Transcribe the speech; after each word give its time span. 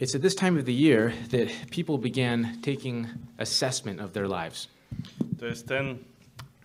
It's 0.00 0.14
at 0.14 0.22
this 0.22 0.34
time 0.34 0.58
of 0.58 0.64
the 0.64 0.72
year 0.72 1.12
that 1.30 1.48
people 1.70 1.98
began 1.98 2.58
taking 2.62 3.06
assessment 3.38 4.00
of 4.00 4.12
their 4.12 4.26
lives. 4.28 4.68
To 5.38 5.46
jest 5.46 5.68
ten 5.68 5.98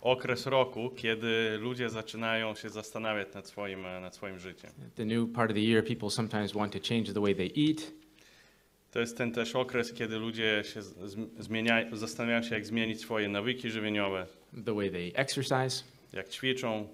okres 0.00 0.46
roku, 0.46 0.90
kiedy 0.90 1.58
ludzie 1.58 1.90
zaczynają 1.90 2.54
się 2.54 2.70
zastanawiać 2.70 3.34
nad 3.34 3.48
swoim, 3.48 3.82
nad 3.82 4.14
swoim 4.14 4.38
życiem. 4.38 4.70
The 4.94 5.04
new 5.04 5.32
part 5.32 5.50
of 5.50 5.54
the 5.54 5.62
year, 5.62 5.84
people 5.84 6.10
sometimes 6.10 6.52
want 6.52 6.72
to 6.72 6.78
change 6.88 7.12
the 7.12 7.20
way 7.20 7.34
they 7.34 7.50
eat. 7.56 7.92
To 8.90 9.00
jest 9.00 9.16
ten 9.16 9.32
też 9.32 9.56
okres, 9.56 9.92
kiedy 9.92 10.18
ludzie 10.18 10.62
się 10.74 10.82
zmieniają, 11.38 11.96
zastanawiają 11.96 12.42
się, 12.42 12.54
jak 12.54 12.66
zmienić 12.66 13.00
swoje 13.00 13.28
nawyki 13.28 13.70
żywieniowe, 13.70 14.26
the 14.64 14.74
way 14.74 14.90
they 14.90 15.12
exercise, 15.14 15.84
jak 16.12 16.28
ćwiczą, 16.28 16.88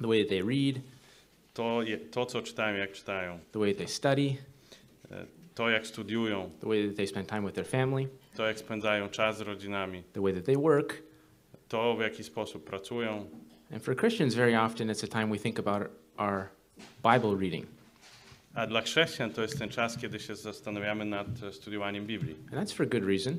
the 0.00 0.08
way 0.08 0.26
they 0.26 0.42
read, 0.42 0.82
to, 1.54 1.80
to 2.10 2.26
co 2.26 2.42
czytają, 2.42 2.76
jak 2.76 2.92
czytają, 2.92 3.38
the 3.52 3.58
way 3.58 3.74
they 3.74 3.88
study, 3.88 4.36
to 5.58 5.70
jak 5.70 5.86
studiują, 5.86 6.50
the 6.60 6.68
way 6.68 6.86
that 6.86 6.96
they 6.96 7.06
spend 7.06 7.28
time 7.28 7.42
with 7.42 7.54
their 7.54 7.66
family, 7.66 8.08
to 8.36 8.46
jak 8.46 8.58
spędzają 8.58 9.08
czas 9.08 9.38
z 9.38 9.40
rodzinami, 9.40 10.02
the 10.12 10.20
way 10.20 10.34
that 10.34 10.44
they 10.44 10.56
work. 10.56 11.02
to 11.68 11.96
w 11.96 12.00
jaki 12.00 12.24
sposób 12.24 12.64
pracują. 12.64 13.26
And 13.72 13.82
for 13.82 13.96
Christians, 13.96 14.34
very 14.34 14.56
often 14.56 14.88
it's 14.88 15.04
a 15.04 15.08
time 15.08 15.30
we 15.30 15.38
think 15.38 15.58
about 15.58 15.90
our 16.16 16.48
Bible 17.02 17.36
reading. 17.36 17.66
A 18.54 18.66
dla 18.66 18.82
chrześcijan 18.82 19.30
to 19.30 19.42
jest 19.42 19.58
ten 19.58 19.68
czas, 19.68 19.96
kiedy 19.96 20.20
się 20.20 20.36
zastanawiamy 20.36 21.04
nad 21.04 21.42
e, 21.42 21.52
studiowaniem 21.52 22.06
Biblii. 22.06 22.36
And 22.52 22.52
that's 22.52 22.72
for 22.72 22.88
good 22.88 23.04
reason. 23.04 23.38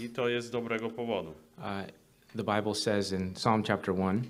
I 0.00 0.08
to 0.08 0.28
jest 0.28 0.48
z 0.48 0.50
dobrego 0.50 0.90
powodu. 0.90 1.30
Uh, 1.58 1.64
the 2.36 2.56
Bible 2.56 2.74
says 2.74 3.12
in 3.12 3.34
Psalm 3.34 3.62
chapter 3.62 3.94
1 3.94 4.22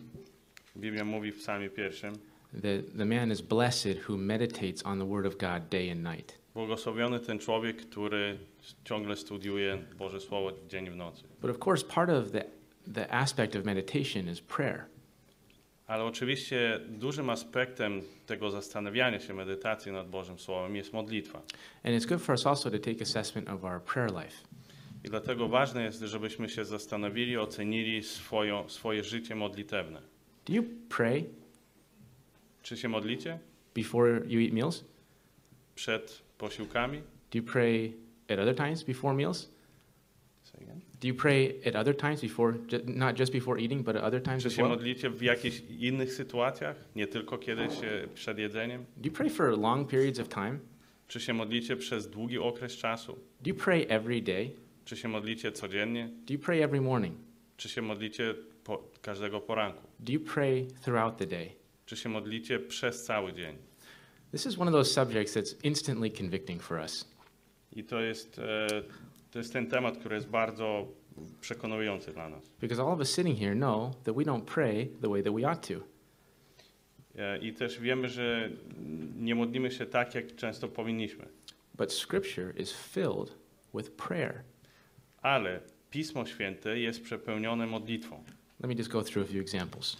Biblia 0.76 1.04
mówi 1.04 1.32
w 1.32 1.38
psalmie 1.38 1.70
pierwszym, 1.70 2.14
that 2.52 2.96
the 2.98 3.04
man 3.04 3.32
is 3.32 3.40
blessed 3.40 3.98
who 4.08 4.16
meditates 4.16 4.86
on 4.86 4.98
the 4.98 5.06
word 5.06 5.26
of 5.26 5.36
God 5.36 5.68
day 5.70 5.90
and 5.90 6.02
night. 6.02 6.38
Błogosławiony 6.58 7.20
ten 7.20 7.38
człowiek, 7.38 7.76
który 7.76 8.38
ciągle 8.84 9.16
studiuje 9.16 9.78
Boże 9.98 10.20
Słowo 10.20 10.52
dzień 10.68 10.86
i 10.86 10.90
w 10.90 10.96
nocy. 10.96 11.22
But 11.40 11.50
of 11.50 11.66
course, 11.66 11.86
part 11.86 12.10
of 12.10 12.30
the, 12.30 12.44
the 12.94 13.12
aspect 13.12 13.56
of 13.56 13.64
meditation 13.64 14.28
is 14.28 14.40
prayer. 14.40 14.84
Ale 15.86 16.04
oczywiście 16.04 16.80
dużym 16.88 17.30
aspektem 17.30 18.02
tego 18.26 18.50
zastanawiania 18.50 19.20
się, 19.20 19.34
medytacji 19.34 19.92
nad 19.92 20.08
Bożym 20.10 20.38
Słowem 20.38 20.76
jest 20.76 20.92
modlitwa. 20.92 21.38
And 21.84 21.96
it's 21.96 22.08
good 22.08 22.22
for 22.22 22.32
us 22.34 22.46
also 22.46 22.70
to 22.70 22.78
take 22.78 23.02
assessment 23.02 23.48
of 23.48 23.64
our 23.64 23.82
prayer 23.82 24.10
life. 24.10 24.36
I 25.04 25.08
dlatego 25.08 25.48
ważne 25.48 25.82
jest, 25.82 26.00
żebyśmy 26.00 26.48
się 26.48 26.64
zastanowili, 26.64 27.36
ocenili 27.36 28.02
swoją, 28.02 28.68
swoje 28.68 29.04
życie 29.04 29.34
modlitewne. 29.34 30.02
Do 30.46 30.52
you 30.52 30.64
pray 30.88 31.24
Czy 32.62 32.76
się 32.76 32.88
modlicie 32.88 33.38
before 33.74 34.20
you 34.26 34.40
eat 34.40 34.52
meals? 34.52 34.84
przed 35.74 36.27
posiłkami? 36.38 36.98
Do 37.30 37.38
you 37.38 37.42
pray 37.44 37.92
at 38.28 38.38
other 38.38 38.54
times 38.56 38.84
before 38.84 39.14
meals? 39.14 39.50
Say 40.42 40.62
again. 40.62 40.80
Do 41.00 41.08
you 41.08 41.14
pray 41.14 41.60
at 41.66 41.76
other 41.76 41.96
times 41.96 42.20
before, 42.20 42.54
not 42.86 43.18
just 43.18 43.32
before 43.32 43.60
eating, 43.60 43.84
but 43.84 43.96
at 43.96 44.04
other 44.04 44.22
times 44.22 44.42
Czy 44.42 44.48
as 44.48 44.54
się 44.54 44.62
well? 44.62 44.70
modlicie 44.70 45.10
w 45.10 45.22
jakichś 45.22 45.62
innych 45.78 46.12
sytuacjach, 46.12 46.76
nie 46.96 47.06
tylko 47.06 47.38
kiedy 47.38 47.70
się 47.70 48.08
przed 48.14 48.38
jedzeniem? 48.38 48.84
Do 48.96 49.08
you 49.08 49.12
pray 49.14 49.30
for 49.30 49.58
long 49.58 49.90
periods 49.90 50.20
of 50.20 50.28
time? 50.28 50.58
Czy 51.08 51.20
się 51.20 51.34
modlicie 51.34 51.76
przez 51.76 52.10
długi 52.10 52.38
okres 52.38 52.72
czasu? 52.76 53.18
Do 53.40 53.50
you 53.50 53.54
pray 53.56 53.86
every 53.88 54.22
day? 54.22 54.50
Czy 54.84 54.96
się 54.96 55.08
modlicie 55.08 55.52
codziennie? 55.52 56.10
Do 56.26 56.34
you 56.34 56.40
pray 56.40 56.62
every 56.62 56.80
morning? 56.80 57.16
Czy 57.56 57.68
się 57.68 57.82
modlicie 57.82 58.34
po, 58.64 58.90
każdego 59.02 59.40
poranku? 59.40 59.82
Do 60.00 60.12
you 60.12 60.20
pray 60.20 60.66
throughout 60.82 61.16
the 61.16 61.26
day? 61.26 61.50
Czy 61.86 61.96
się 61.96 62.08
modlicie 62.08 62.58
przez 62.58 63.04
cały 63.04 63.32
dzień? 63.32 63.56
This 64.32 64.46
is 64.46 64.58
one 64.58 64.68
of 64.68 64.72
those 64.72 64.92
subjects 64.92 65.34
that's 65.34 65.54
instantly 65.62 66.10
convicting 66.10 66.62
for 66.62 66.78
us. 66.78 67.04
I 67.72 67.84
to 67.84 68.00
jest, 68.00 68.38
e, 68.38 68.68
to 69.30 69.38
jest 69.38 69.52
ten 69.52 69.66
temat, 69.66 69.98
który 69.98 70.14
jest 70.14 70.28
bardzo 70.28 70.86
przekonujący 71.40 72.12
dla 72.12 72.28
nas. 72.28 72.50
Because 72.60 72.82
all 72.82 72.92
of 72.92 72.98
us 72.98 73.14
sitting 73.14 73.38
here 73.38 73.54
know 73.54 73.94
that 74.04 74.14
we 74.14 74.24
don't 74.24 74.44
pray 74.44 74.88
the 75.00 75.08
way 75.08 75.22
that 75.22 75.34
we 75.34 75.50
ought 75.50 75.68
to. 75.68 75.74
E, 77.16 77.38
I 77.38 77.52
też 77.52 77.80
wiemy, 77.80 78.08
że 78.08 78.50
nie 79.16 79.34
modlimy 79.34 79.70
się 79.70 79.86
tak, 79.86 80.14
jak 80.14 80.36
często 80.36 80.68
powinniśmy. 80.68 81.28
But 81.74 81.92
Scripture 81.92 82.60
is 82.60 82.72
filled 82.72 83.34
with 83.74 83.90
prayer. 83.90 84.42
Ale 85.22 85.60
Pismo 85.90 86.26
Święte 86.26 86.78
jest 86.78 87.02
przepełnione 87.02 87.66
modlitwą. 87.66 88.24
Let 88.60 88.68
me 88.68 88.74
just 88.74 88.90
go 88.90 89.02
through 89.02 89.28
a 89.28 89.32
few 89.32 89.40
examples. 89.40 89.96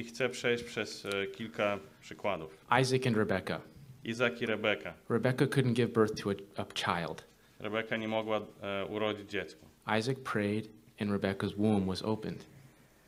I 0.00 0.04
chcę 0.04 0.28
przejść 0.28 0.64
przez 0.64 1.06
e, 1.06 1.26
kilka 1.26 1.78
przykładów. 2.00 2.56
Isaac 2.80 3.06
and 3.06 3.16
Rebekah. 3.16 3.60
Izak 4.04 4.42
i 4.42 4.46
Rebeka. 4.46 4.94
Rebekah 5.08 5.48
couldn't 5.48 5.72
give 5.72 5.92
birth 5.92 6.22
to 6.22 6.30
a, 6.30 6.62
a 6.62 6.64
child. 6.64 7.24
Rebeka 7.58 7.96
nie 7.96 8.08
mogła 8.08 8.40
e, 8.62 8.86
urodzić 8.86 9.30
dziecko. 9.30 9.66
Isaac 9.98 10.18
prayed, 10.18 10.68
and 11.00 11.10
Rebekah's 11.10 11.56
womb 11.56 11.86
was 11.86 12.02
opened. 12.02 12.46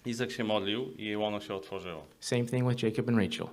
Izak 0.07 0.31
się 0.31 0.45
modlił 0.45 0.93
i 0.99 1.05
jej 1.05 1.17
łono 1.17 1.41
się 1.41 1.55
otworzyło. 1.55 2.07
Same 2.21 2.45
thing 2.45 2.69
with 2.69 2.83
Jacob 2.83 3.09
and 3.09 3.19
Rachel. 3.19 3.47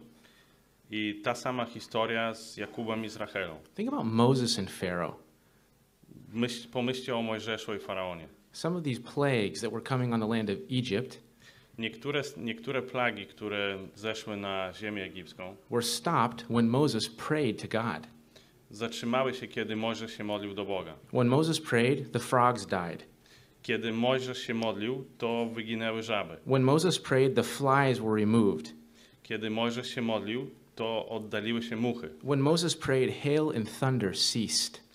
I 0.92 1.22
ta 1.24 1.36
sama 1.36 1.66
historia 1.66 2.34
z 2.34 2.58
Jakubem 2.58 3.06
i 3.06 3.10
z 3.10 3.18
Rachelą. 3.18 3.56
Think 3.76 3.94
about 3.94 4.06
Moses 4.06 4.60
and 4.60 4.72
Pharaoh. 4.72 5.16
Myśl, 6.34 6.70
pomyślcie 6.70 7.16
o 7.16 7.22
Mojżeszu 7.22 7.76
i 7.76 7.80
Faraonie. 7.80 8.28
Some 8.52 8.78
of 8.78 8.84
these 8.84 9.02
plagues 9.02 9.62
that 9.62 9.72
were 9.72 9.84
coming 9.84 10.14
on 10.14 10.20
the 10.20 10.28
land 10.28 10.50
of 10.50 10.58
Egypt 10.70 11.29
Niektóre, 11.80 12.22
niektóre 12.38 12.82
plagi, 12.82 13.26
które 13.26 13.78
zeszły 13.96 14.38
na 14.38 14.74
ziemię 14.74 15.04
egipską, 15.04 15.56
were 15.72 15.84
stopped 15.84 16.46
when 16.50 16.68
Moses 16.68 17.10
prayed 17.10 17.62
to 17.62 17.68
God. 17.68 18.08
zatrzymały 18.70 19.34
się, 19.34 19.48
kiedy 19.48 19.76
Mojżesz 19.76 20.18
się 20.18 20.24
modlił 20.24 20.54
do 20.54 20.66
Boga. 20.66 20.94
When 21.14 21.28
Moses 21.28 21.62
prayed, 21.62 22.12
the 22.12 22.20
frogs 22.20 22.66
died. 22.66 23.06
Kiedy 23.64 23.92
Mojżesz 23.94 24.38
się 24.38 24.54
modlił, 24.54 25.06
to 25.18 25.46
wyginęły 25.54 26.04
żaby. 26.04 26.38
When 26.46 26.64
Moses 26.64 27.00
prayed, 27.00 27.36
the 27.36 27.44
flies 27.44 28.00
were 28.00 28.16
removed. 28.16 28.74
Kiedy 29.24 29.50
Mojżesz 29.50 29.88
się 29.96 30.02
modlił, 30.02 30.50
to 30.76 31.10
oddaliły 31.10 31.62
się 31.62 31.76
muchy. 31.76 32.10
When 32.24 32.40
Moses 32.40 32.76
prayed, 32.78 33.24
hail 33.24 33.52
and 33.56 33.80
thunder 33.80 34.18
ceased. 34.18 34.89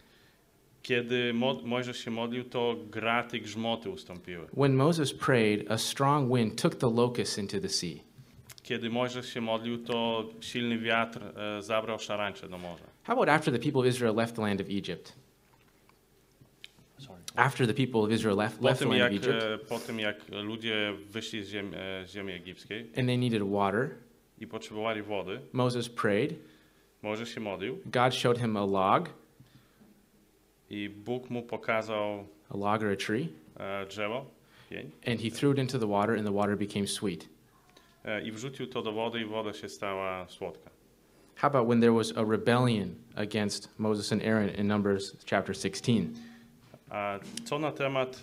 Kiedy 0.84 1.34
Mo 1.34 1.54
Mojżesz 1.64 2.04
się 2.04 2.10
modlił, 2.10 2.44
to 2.44 2.76
graty, 2.90 3.40
grzmoty 3.40 3.90
ustąpiły. 3.90 4.46
When 4.56 4.74
Moses 4.74 5.14
prayed, 5.14 5.70
a 5.70 5.78
strong 5.78 6.36
wind 6.36 6.62
took 6.62 6.74
the 6.74 6.90
locusts 6.90 7.38
into 7.38 7.60
the 7.60 7.68
sea. 7.68 7.94
Kiedy 8.62 8.90
Mojżesz 8.90 9.34
się 9.34 9.40
modlił, 9.40 9.78
to 9.78 10.24
silny 10.40 10.78
wiatr 10.78 11.20
e, 11.36 11.62
zabrał 11.62 11.98
szarańcze 11.98 12.48
do 12.48 12.58
morza. 12.58 12.84
How 13.02 13.12
about 13.12 13.28
after 13.28 13.54
the 13.54 13.58
people 13.58 13.80
of 13.80 13.86
Israel 13.86 14.14
left 14.14 14.36
the 14.36 14.42
land 14.42 14.60
of 14.60 14.66
Egypt? 14.66 15.12
After 17.34 17.66
the 17.66 17.74
people 17.74 18.00
of 18.00 18.10
Israel 18.10 18.36
left, 18.36 18.58
Po 18.58 18.64
left 18.64 18.78
the 18.80 18.88
tym, 18.88 18.98
land 18.98 19.14
of 19.14 19.24
Egypt 19.24 19.42
e, 19.42 19.58
po 19.58 19.78
tym 19.78 20.00
jak 20.00 20.16
ludzie 20.28 20.92
wyszli 21.10 21.42
z 21.44 21.48
ziemi, 21.48 21.70
e, 21.76 22.06
z 22.06 22.12
ziemi 22.12 22.32
egipskiej 22.32 22.80
and 22.80 23.08
they 23.08 23.18
needed 23.18 23.42
water, 23.42 23.90
i 24.40 24.46
potrzebowali 24.46 25.02
wody, 25.02 25.40
Moses 25.52 25.88
prayed. 25.88 26.34
Mojżesz 27.02 27.34
się 27.34 27.40
modlił 27.40 27.78
God 27.86 28.14
showed 28.14 28.38
him 28.40 28.56
a 28.56 28.64
log, 28.66 29.10
i 30.74 30.88
Bóg 30.88 31.30
mu 31.30 31.42
pokazał 31.42 32.26
a 32.50 32.56
log 32.56 32.82
or 32.82 32.92
a 32.92 32.96
tree, 32.96 33.28
e, 33.56 33.86
drzewo, 33.86 34.26
pień, 34.70 34.90
and 35.06 35.20
he 35.20 35.30
threw 35.30 35.52
it 35.52 35.58
into 35.58 35.78
the 35.78 35.86
water, 35.86 36.16
and 36.16 36.26
the 36.26 36.32
water 36.32 36.56
became 36.56 36.86
sweet. 36.86 37.28
i 38.24 38.32
wrzucił 38.32 38.66
to 38.66 38.82
do 38.82 38.92
wody 38.92 39.20
i 39.20 39.24
woda 39.24 39.52
się 39.52 39.68
stała 39.68 40.28
słodka. 40.28 40.70
How 41.36 41.46
about 41.46 41.68
when 41.68 41.80
there 41.80 41.92
was 41.92 42.12
a 42.16 42.24
rebellion 42.24 42.94
against 43.16 43.68
Moses 43.78 44.12
and 44.12 44.22
Aaron 44.22 44.50
in 44.50 44.68
Numbers 44.68 45.16
chapter 45.30 45.56
16? 45.56 45.92
A 46.90 47.18
co 47.44 47.58
na 47.58 47.72
temat 47.72 48.22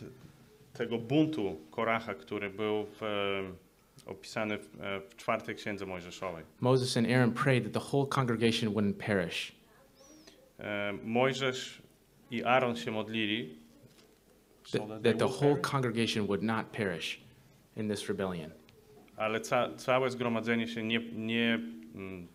tego 0.74 0.98
buntu 0.98 1.58
Koracha, 1.72 2.14
który 2.14 2.50
był 2.50 2.86
w, 2.86 3.02
opisany 4.06 4.58
w, 4.58 4.68
w 5.10 5.16
czwartej 5.16 5.56
księdze 5.56 5.86
Mojżeszowej? 5.86 6.44
Moses 6.62 6.98
and 6.98 7.08
Aaron 7.08 7.32
prayed 7.32 7.64
that 7.64 7.74
the 7.74 7.90
whole 7.92 8.08
congregation 8.08 8.74
wouldn't 8.74 8.94
perish. 8.94 9.52
E, 10.60 10.94
Mojżesz 11.04 11.82
i 12.32 12.44
Aaron 12.44 12.76
się 12.76 12.92
modlili, 12.92 13.56
so 14.64 14.78
That, 14.88 15.04
that 15.04 15.18
the 15.18 15.26
whole 15.28 15.56
perish. 15.56 15.72
congregation 15.72 16.26
would 16.28 16.44
not 16.44 16.66
perish 16.72 17.22
in 17.78 17.90
this 17.90 18.10
rebellion. 18.10 18.52
ale 19.18 19.40
ca, 19.42 19.70
całe 19.78 20.10
zgromadzenie 20.10 20.68
się 20.68 20.84
nie, 20.84 21.00
nie 21.16 21.60
mm, 21.96 22.28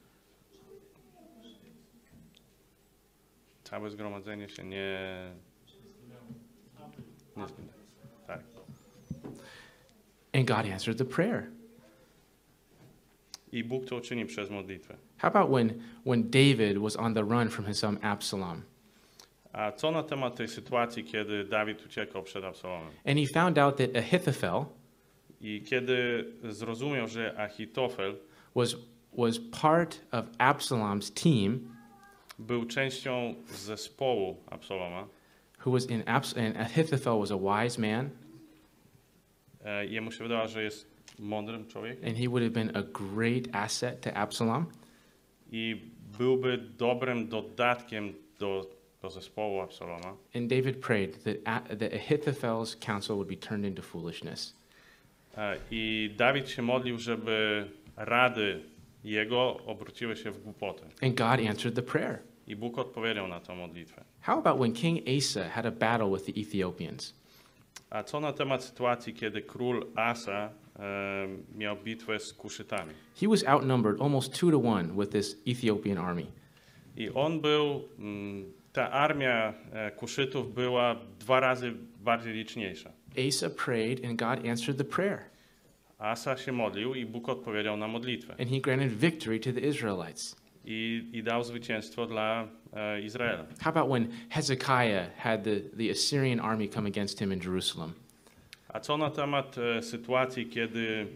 całe 3.65 3.91
zgromadzenie 3.91 4.49
się 4.49 4.65
nie 4.65 4.99
nie 5.67 5.89
zginęło. 5.89 7.47
Tak. 8.27 8.41
And 10.33 10.47
God 10.49 10.67
answered 10.73 10.99
the 10.99 11.05
prayer. 11.05 11.47
I 13.53 13.65
Bóg 13.65 13.85
to 13.87 13.97
uczyni 13.97 14.27
przez 14.27 14.51
modlitwę. 14.51 14.97
How 15.19 15.29
about 15.29 15.51
when, 15.51 15.83
when 16.07 16.31
David 16.31 16.79
was 16.79 16.97
on 16.97 17.15
the 17.15 17.23
run 17.23 17.49
from 17.49 17.67
his 17.67 17.79
son 17.79 17.99
Absalom? 18.03 18.63
A 19.57 19.73
co 19.73 19.91
na 19.91 20.03
temat 20.03 20.37
tej 20.37 20.49
sytuacji, 20.49 21.05
kiedy 21.05 21.45
Dawid 21.45 21.87
uciekał 21.87 22.23
przed 22.23 22.45
Absalomem? 22.45 22.91
And 23.07 23.19
he 23.19 23.27
found 23.41 23.59
out 23.59 23.77
that 23.77 23.97
Ahithophel 23.97 24.65
I 25.41 25.63
kiedy 25.63 26.25
zrozumiał, 26.45 27.09
że 27.09 27.35
Achitofel 27.39 28.17
was, 28.55 28.77
was 29.19 29.39
part 29.61 30.01
of 30.13 30.25
Absalom's 30.39 31.23
team, 31.23 31.69
był 32.39 32.65
częścią 32.65 33.35
zespołu 33.49 34.37
Absaloma. 34.51 35.07
who 35.67 35.71
was 35.73 35.91
in 35.91 36.03
Abs- 36.03 36.47
and 36.47 36.57
Ahithophel 36.57 37.19
was 37.21 37.31
a 37.31 37.39
wise 37.39 37.81
man, 37.81 38.11
E, 39.65 39.87
Jemu 39.87 40.13
się 40.13 40.23
wydawało, 40.25 40.49
że 40.49 40.63
jest 40.63 40.87
mądrym 41.19 41.67
człowiekiem 41.67 42.09
and 42.09 42.19
he 42.19 42.29
would 42.29 42.43
have 42.43 42.51
been 42.51 42.77
a 42.77 42.83
great 42.83 43.45
asset 43.53 44.01
to 44.01 44.15
Absalom. 44.15 44.67
i 45.53 45.83
byłby 46.19 46.59
dobrym 46.59 47.29
dodatkiem 47.29 48.15
do, 48.39 48.67
do 49.07 49.11
zespołu 49.11 49.61
Absaloma. 49.61 50.17
And 50.35 50.51
David 50.51 50.81
prayed 50.81 51.25
that, 51.25 51.37
A- 51.45 51.77
that 51.77 51.93
Ahithophel's 51.93 52.77
counsel 52.87 53.17
would 53.17 53.29
be 53.29 53.37
turned 53.37 53.65
into 53.65 53.83
foolishness. 53.83 54.55
E, 55.37 55.57
I 55.71 56.11
Dawid 56.17 56.51
się 56.51 56.63
modlił, 56.63 56.99
żeby 56.99 57.67
rady 57.97 58.63
jego 59.05 59.57
obróciły 59.67 60.17
się 60.17 60.31
w 60.31 60.43
głupotę. 60.43 60.83
And 61.03 61.15
God 61.15 61.49
answered 61.49 61.75
the 61.75 61.83
prayer. 61.83 62.19
I 62.47 62.57
Bóg 62.57 62.79
odpowiedział 62.79 63.29
na 63.29 63.41
tę 63.41 63.55
modlitwę. 63.55 64.05
How 64.21 64.39
about 64.39 64.59
when 64.59 64.73
King 64.73 65.01
Asa 65.19 65.49
had 65.49 65.67
a 65.67 65.71
battle 65.71 66.11
with 66.11 66.25
the 66.25 66.41
Ethiopians? 66.41 67.15
A 67.91 68.03
co 68.03 68.21
na 68.21 68.33
temat 68.33 68.65
sytuacji, 68.65 69.15
kiedy 69.15 69.43
król 69.43 69.87
Asa 69.97 70.51
e, 70.79 71.29
miał 71.59 71.77
bitwę 71.77 72.19
z 72.19 72.33
Kuszytami? 72.33 72.93
He 73.21 73.29
was 73.29 73.45
outnumbered 73.45 74.01
almost 74.03 74.41
two 74.41 74.51
to 74.51 74.59
one 74.59 74.89
with 74.99 75.13
this 75.13 75.37
Ethiopian 75.47 75.99
army. 75.99 76.27
I 76.97 77.11
on 77.15 77.41
był, 77.41 77.89
mm, 77.99 78.53
ta 78.77 78.91
armia 78.91 79.55
e, 79.73 79.91
Kuszytów 79.91 80.55
była 80.55 80.97
dwa 81.19 81.41
razy 81.41 81.73
bardziej 82.01 82.35
liczniejsza. 82.35 82.93
Asa 83.29 83.51
prayed, 83.51 84.05
and 84.05 84.19
God 84.19 84.47
answered 84.51 84.79
the 84.79 84.85
prayer, 84.85 85.19
Asa 85.99 86.37
się 86.37 86.53
modlił 86.53 86.95
i 86.95 87.07
Bóg 87.07 87.29
odpowiedział 87.29 87.77
na 87.77 87.89
modlitwę. 87.89 88.35
and 88.41 88.51
he 88.51 88.61
granted 88.61 88.93
victory 88.93 89.41
to 89.41 89.53
the 89.53 89.61
Israelites. 89.61 90.37
I, 90.65 91.11
i 91.13 91.23
dał 91.23 91.45
zwycięstwo 91.45 92.07
dla 92.07 92.49
e, 92.73 93.01
Izraela. 93.01 93.47
How 93.63 93.71
about 93.71 93.91
when 93.91 94.09
Hezekiah 94.31 95.17
had 95.17 95.45
the, 95.45 95.61
the 95.77 95.91
Assyrian 95.91 96.41
army 96.41 96.69
come 96.69 96.89
against 96.89 97.19
him 97.19 97.33
in 97.33 97.41
Jerusalem? 97.41 97.93
A 98.69 98.81
co 98.81 98.97
na 98.97 99.11
temat 99.11 99.57
e, 99.59 99.83
sytuacji, 99.83 100.47
kiedy 100.47 101.07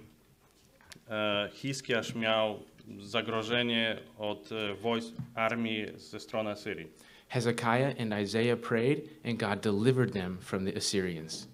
e, 1.11 1.49
Hiskiasz 1.53 2.15
miał 2.15 2.61
zagrożenie 2.99 3.97
od 4.19 4.53
e, 4.53 4.75
wojsk 4.75 5.15
armii 5.35 5.87
ze 5.97 6.21
strony 6.21 6.57
Syrii? 6.57 6.87
Hezekiah 7.31 7.95
and 7.99 8.13
Isaiah 8.13 8.57
prayed, 8.57 9.09
and 9.25 9.39
God 9.39 9.61
delivered 9.61 10.13
them 10.13 10.39
from 10.41 10.65
the 10.65 10.77
Assyrians. 10.77 11.49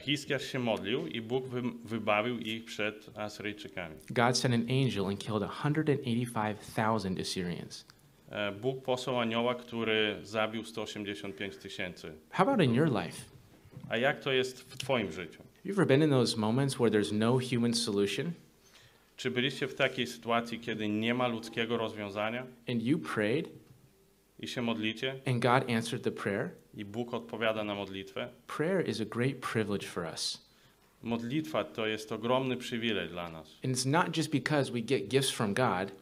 Hiskiasz 0.00 0.44
się 0.44 0.58
modlił 0.58 1.06
i 1.06 1.20
Bóg 1.20 1.48
wy, 1.48 1.62
wybawił 1.84 2.38
ich 2.38 2.64
przed 2.64 3.10
Asyryjczykami. 3.18 3.96
God 4.10 4.38
sent 4.38 4.54
an 4.54 4.66
angel 4.70 5.06
and 5.06 5.18
killed 5.18 5.42
185,000 5.42 7.20
Assyrians. 7.20 7.84
E, 8.30 8.52
Bóg 8.52 8.82
posłał 8.82 9.20
anioła, 9.20 9.54
który 9.54 10.16
zabił 10.22 10.64
185 10.64 11.56
tysięcy. 11.56 12.12
How 12.30 12.48
about 12.48 12.66
in 12.66 12.74
your 12.74 12.88
life? 12.88 13.22
A 13.88 13.96
jak 13.96 14.20
to 14.20 14.32
jest 14.32 14.60
w 14.60 14.76
Twoim 14.76 15.12
życiu? 15.12 15.42
You 15.64 15.72
ever 15.72 15.86
been 15.86 16.02
in 16.02 16.10
those 16.10 16.36
moments 16.36 16.74
where 16.74 16.90
there's 16.90 17.12
no 17.12 17.38
human 17.50 17.74
solution 17.74 18.32
Czy 19.16 19.30
byliście 19.30 19.68
w 19.68 19.74
takiej 19.74 20.06
sytuacji, 20.06 20.60
kiedy 20.60 20.88
nie 20.88 21.14
ma 21.14 21.28
ludzkiego 21.28 21.76
rozwiązania 21.76 22.46
and 22.68 22.82
you 22.82 22.98
prayed 22.98 23.48
i 24.38 24.48
się 24.48 24.62
modlicie 24.62 25.14
and 25.26 25.42
God 25.42 25.70
answered 25.70 26.02
the 26.04 26.10
prayer? 26.10 26.50
i 26.74 26.84
Bóg 26.84 27.14
odpowiada 27.14 27.64
na 27.64 27.74
modlitwę? 27.74 28.28
Prayer 28.46 28.88
is 28.88 29.00
a 29.00 29.04
great 29.04 29.36
privilege 29.36 29.86
for 29.86 30.04
us. 30.12 30.44
Modlitwa 31.02 31.64
to 31.64 31.86
jest 31.86 32.12
ogromny 32.12 32.56
przywilej 32.56 33.08
dla 33.08 33.30
nas. 33.30 33.58
And 33.64 33.76
it's 33.76 33.86
not 33.90 34.16
just 34.16 34.30
because 34.30 34.72
we 34.72 34.80
get 34.80 35.08
gifts 35.08 35.30
from 35.30 35.54
God, 35.54 35.92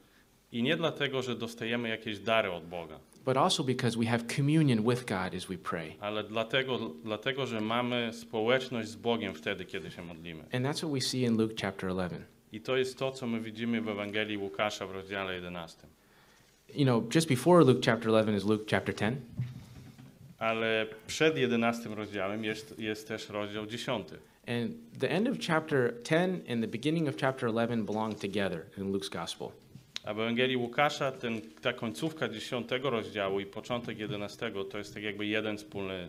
I 0.53 0.63
nie 0.63 0.77
dlatego, 0.77 1.23
że 1.23 1.37
dostajemy 1.37 1.89
jakieś 1.89 2.19
dary 2.19 2.53
od 2.53 2.65
Boga, 2.67 2.99
but 3.25 3.37
also 3.37 3.65
because 3.65 3.99
we 3.99 4.07
have 4.07 4.25
communion 4.37 4.83
with 4.83 5.05
God 5.05 5.35
as 5.37 5.47
we 5.47 5.59
pray. 5.59 5.93
ale 6.01 6.25
dlatego, 6.25 6.79
dlatego, 7.05 7.47
że 7.47 7.61
mamy 7.61 8.11
społeczność 8.13 8.89
z 8.89 8.97
Bogiem 8.97 9.35
wtedy, 9.35 9.65
kiedy 9.65 9.91
się 9.91 10.03
modlimy. 10.03 10.43
And 10.53 10.67
that's 10.67 10.79
what 10.79 10.93
we 10.93 11.01
see 11.01 11.23
in 11.23 11.37
Luke 11.37 11.55
chapter 11.61 11.89
11. 11.91 12.25
I 12.53 12.61
to 12.61 12.77
jest 12.77 12.99
to, 12.99 13.13
co 13.13 13.27
my 13.27 13.41
widzimy 13.41 13.81
w 13.81 13.89
Ewangelii 13.89 14.37
Łukasza 14.37 14.87
w 14.87 14.91
rozdziale 14.91 15.35
11. 15.35 15.87
You 16.75 16.85
know, 16.85 17.03
just 17.03 17.29
before 17.29 17.65
Luke 17.65 17.83
chapter 17.83 18.09
11 18.09 18.35
is 18.35 18.45
Luke 18.45 18.67
chapter 18.67 18.93
10. 18.93 19.17
Ale 20.39 20.87
przed 21.07 21.37
11 21.37 21.89
rozdziałem 21.89 22.45
jest, 22.45 22.79
jest 22.79 23.09
też 23.09 23.29
rozdział 23.29 23.67
10. 23.67 24.07
And 24.47 24.75
the 24.99 25.11
end 25.11 25.29
of 25.29 25.37
chapter 25.47 25.95
10 26.05 26.51
and 26.51 26.63
the 26.63 26.69
beginning 26.69 27.09
of 27.09 27.17
chapter 27.17 27.49
11 27.49 27.85
belong 27.85 28.15
together 28.15 28.67
in 28.79 28.93
Luke's 28.93 29.11
gospel. 29.11 29.49
A 30.05 30.15
w 30.15 30.21
Ewangelii 30.21 30.57
Łukasza 30.57 31.13
ten, 31.13 31.41
ta 31.61 31.73
końcówka 31.73 32.29
10 32.29 32.69
rozdziału 32.83 33.41
i 33.41 33.47
początek 33.47 33.99
11 33.99 34.53
to 34.71 34.79
jest 34.79 34.95
tak 34.95 35.03
jakby 35.03 35.27
jeden 35.27 35.59
wspólny 35.59 36.09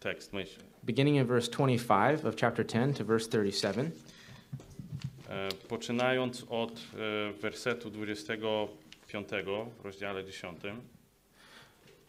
tekst 0.00 0.32
myśl. 0.32 0.60
Beginning 0.82 1.16
in 1.16 1.26
verse 1.26 1.50
25 1.50 2.24
of 2.24 2.36
chapter 2.36 2.66
10 2.66 2.98
to 2.98 3.04
verse 3.04 3.28
37, 3.28 3.90
E, 5.28 5.48
poczynając 5.68 6.46
od 6.48 6.72
e, 6.72 7.32
wersetu 7.32 7.90
25 7.90 8.70
w 9.78 9.84
rozdziale 9.84 10.24
10 10.24 10.64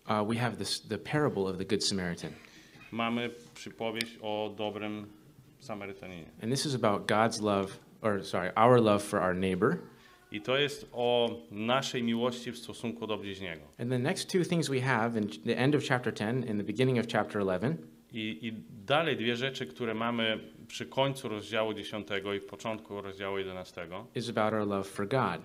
uh, 0.09 0.27
we 0.27 0.35
have 0.35 0.57
this, 0.57 0.81
the 0.81 0.97
parable 0.97 1.47
of 1.47 1.57
the 1.57 1.65
Good 1.65 1.83
Samaritan. 1.83 2.31
mamy 2.91 3.29
przypowieść 3.53 4.17
o 4.21 4.53
dobrym 4.57 5.07
Samarytaninie. 5.59 6.25
And 6.43 6.51
this 6.51 6.65
is 6.65 6.75
about 6.75 7.07
God's 7.07 7.41
love, 7.41 7.79
or 8.01 8.25
sorry, 8.25 8.51
our 8.55 8.81
love 8.81 9.03
for 9.03 9.19
our 9.19 9.35
neighbor. 9.35 9.77
I 10.31 10.41
to 10.41 10.57
jest 10.57 10.89
o 10.93 11.29
naszej 11.51 12.03
miłości 12.03 12.51
w 12.51 12.57
stosunku 12.57 13.07
do 13.07 13.17
bliźniego. 13.17 13.61
And 13.79 13.89
the 13.89 13.99
next 13.99 14.31
two 14.31 14.43
things 14.43 14.69
we 14.69 14.81
have 14.81 15.17
in 15.19 15.27
the 15.45 15.57
end 15.57 15.75
of 15.75 15.83
chapter 15.83 16.13
10 16.13 16.49
and 16.49 16.59
the 16.59 16.63
beginning 16.63 16.99
of 16.99 17.07
chapter 17.07 17.41
11 17.41 17.77
I, 18.13 18.47
I 18.47 18.53
dalej 18.85 19.17
dwie 19.17 19.35
rzeczy, 19.35 19.65
które 19.65 19.93
mamy 19.93 20.39
przy 20.67 20.85
końcu 20.85 21.29
rozdziału 21.29 21.73
10 21.73 22.07
i 22.37 22.39
w 22.39 22.45
początku 22.45 23.01
rozdziału 23.01 23.37
11. 23.37 23.87
is 24.15 24.29
about 24.29 24.53
our 24.53 24.67
love 24.67 24.83
for 24.83 25.07
God. 25.07 25.41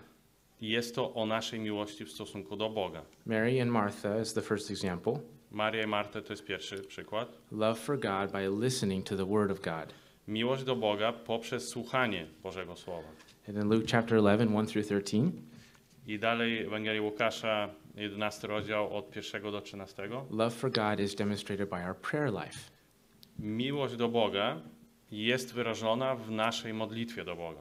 Jest 0.61 0.95
to 0.95 1.15
o 1.15 1.27
naszej 1.27 1.61
miłości 1.61 2.05
w 2.05 2.13
stosunku 2.13 2.57
do 2.57 2.71
Boga. 2.71 3.03
Mary 3.27 3.63
and 3.63 3.71
Martha 3.71 4.21
is 4.21 4.33
the 4.35 4.43
first 4.43 4.71
example. 4.71 5.21
Maria 5.51 5.83
i 5.83 5.87
Martę 5.87 6.23
to 6.23 6.33
jest 6.33 6.45
pierwszy 6.45 6.77
przykład. 6.77 7.39
Love 7.53 7.81
for 7.81 7.99
God 7.99 8.33
by 8.33 8.65
listening 8.65 9.07
to 9.07 9.17
the 9.17 9.27
word 9.27 9.51
of 9.51 9.61
God. 9.61 9.95
Miłość 10.29 10.65
do 10.65 10.77
Boga 10.77 11.13
poprzez 11.13 11.69
słuchanie 11.69 12.27
Bożego 12.43 12.77
Słowa. 12.77 13.09
And 13.49 13.59
then 13.59 13.69
Luke 13.69 13.87
chapter 13.93 14.17
11, 14.17 14.47
1 14.55 14.67
through 14.67 14.87
13, 14.87 15.33
I 16.07 16.19
dalej 16.19 16.59
Ewangelia 16.59 17.03
Łukasza, 17.03 17.69
11 17.97 18.49
rozdział 18.49 18.97
od 18.97 19.17
1 19.17 19.43
do 19.43 19.61
13. 19.61 20.09
love 20.31 20.51
for 20.51 20.71
God 20.71 21.01
is 21.01 21.15
demonstrated 21.15 21.69
by 21.69 21.77
our 21.87 21.97
prayer 21.97 22.33
life. 22.33 22.59
Miłość 23.39 23.97
do 23.97 24.09
Boga 24.09 24.61
jest 25.11 25.55
wyrażona 25.55 26.15
w 26.15 26.31
naszej 26.31 26.75
modlitwie 26.75 27.25
do 27.25 27.37
Boga. 27.37 27.61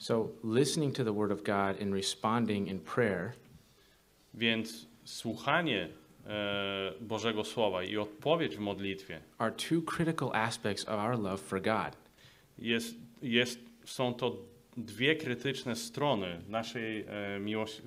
So, 0.00 0.30
listening 0.42 0.92
to 0.92 1.04
the 1.04 1.12
word 1.12 1.30
of 1.30 1.44
God 1.44 1.82
and 1.82 1.92
responding 1.92 2.68
in 2.68 2.80
prayer 2.80 3.32
Więc 4.34 4.86
słuchanie 5.04 5.88
e, 6.26 6.92
Bożego 7.00 7.44
Słowa 7.44 7.82
i 7.82 7.96
odpowiedź 7.96 8.56
w 8.56 8.58
modlitwie 8.58 9.20
are 9.38 9.52
two 9.52 9.82
critical 9.82 10.30
aspects 10.32 10.84
of 10.84 10.94
our 10.94 11.18
love 11.18 11.38
for 11.38 11.62
God. 11.62 11.96
jest, 12.58 12.94
jest, 13.22 13.58
są 13.84 14.14
to 14.14 14.36
dwie 14.76 15.16
krytyczne 15.16 15.76
strony 15.76 16.40
naszej 16.48 17.04
e, 17.08 17.40
miłości, 17.40 17.82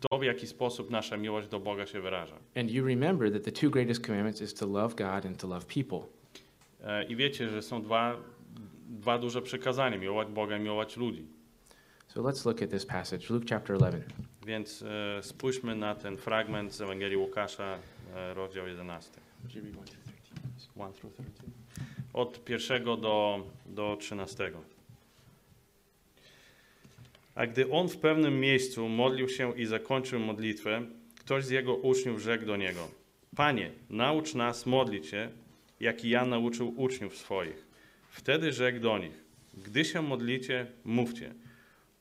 to 0.00 0.18
w 0.18 0.22
jaki 0.24 0.46
sposób 0.46 0.90
nasza 0.90 1.16
miłość 1.16 1.48
do 1.48 1.60
Boga 1.60 1.86
się 1.86 2.00
wyraża. 2.00 2.36
And 2.56 2.70
you 2.70 2.84
remember 2.84 3.32
that 3.32 3.44
the 3.44 3.52
two 3.52 3.70
greatest 3.70 4.06
commandments 4.06 4.40
is 4.40 4.54
to 4.54 4.66
love 4.66 4.94
God 4.94 5.26
and 5.26 5.40
to 5.40 5.48
love 5.48 5.66
people. 5.66 6.08
E, 6.84 7.04
I 7.04 7.16
wiecie, 7.16 7.48
że 7.48 7.62
są 7.62 7.82
dwa, 7.82 8.16
dwa 8.88 9.18
duże 9.18 9.42
przykazania, 9.42 9.98
miłować 9.98 10.28
Boga 10.28 10.56
i 10.56 10.60
miłować 10.60 10.96
ludzi. 10.96 11.35
So 12.16 12.22
let's 12.22 12.46
look 12.46 12.62
at 12.62 12.70
this 12.70 12.84
passage, 12.84 13.30
Luke 13.30 13.44
chapter 13.48 13.76
11. 13.76 14.04
Więc 14.46 14.82
e, 14.82 15.22
spójrzmy 15.22 15.76
na 15.76 15.94
ten 15.94 16.16
fragment 16.16 16.72
z 16.72 16.80
Ewangelii 16.80 17.16
Łukasza, 17.16 17.78
e, 18.14 18.34
rozdział 18.34 18.66
11. 18.66 19.20
1 19.54 19.72
through 19.72 21.14
13. 21.14 21.36
Od 22.12 22.44
pierwszego 22.44 22.96
do, 22.96 23.46
do 23.66 23.96
13. 24.00 24.50
A 27.34 27.46
gdy 27.46 27.70
on 27.70 27.88
w 27.88 27.96
pewnym 27.96 28.40
miejscu 28.40 28.88
modlił 28.88 29.28
się 29.28 29.58
i 29.58 29.66
zakończył 29.66 30.20
modlitwę, 30.20 30.82
ktoś 31.20 31.44
z 31.44 31.50
jego 31.50 31.74
uczniów 31.74 32.20
rzekł 32.20 32.46
do 32.46 32.56
niego: 32.56 32.88
Panie, 33.36 33.70
naucz 33.90 34.34
nas 34.34 34.66
modlić 34.66 35.06
się, 35.06 35.30
jak 35.80 36.04
i 36.04 36.08
ja 36.08 36.26
nauczył 36.26 36.74
uczniów 36.76 37.16
swoich. 37.16 37.66
Wtedy 38.10 38.52
rzekł 38.52 38.80
do 38.80 38.98
nich: 38.98 39.24
Gdy 39.54 39.84
się 39.84 40.02
modlicie, 40.02 40.66
mówcie: 40.84 41.34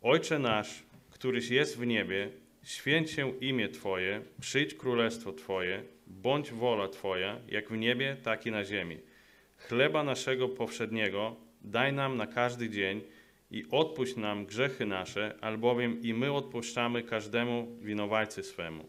Ojcze 0.08 0.40
nasz, 0.40 0.84
któryś 1.10 1.50
jest 1.50 1.80
w 1.80 1.86
niebie, 1.86 2.30
święć 2.64 3.12
się 3.12 3.38
imię 3.40 3.70
Twoje, 3.70 4.22
przyjdź 4.42 4.74
królestwo 4.74 5.34
Twoje, 5.34 5.84
bądź 6.08 6.52
wola 6.52 6.88
Twoja, 6.88 7.40
jak 7.48 7.70
w 7.70 7.78
niebie, 7.78 8.18
tak 8.24 8.46
i 8.46 8.52
na 8.52 8.66
ziemi. 8.66 8.98
Chleba 9.58 10.04
naszego 10.04 10.50
powszedniego 10.50 11.36
daj 11.62 11.94
nam 11.94 12.18
na 12.18 12.28
każdy 12.28 12.70
dzień 12.70 13.02
i 13.52 13.66
odpuść 13.72 14.16
nam 14.16 14.46
grzechy 14.46 14.86
nasze, 14.86 15.36
albowiem 15.42 16.02
i 16.02 16.14
my 16.14 16.34
odpuszczamy 16.34 17.04
każdemu 17.04 17.78
winowajcy 17.82 18.44
swemu. 18.44 18.86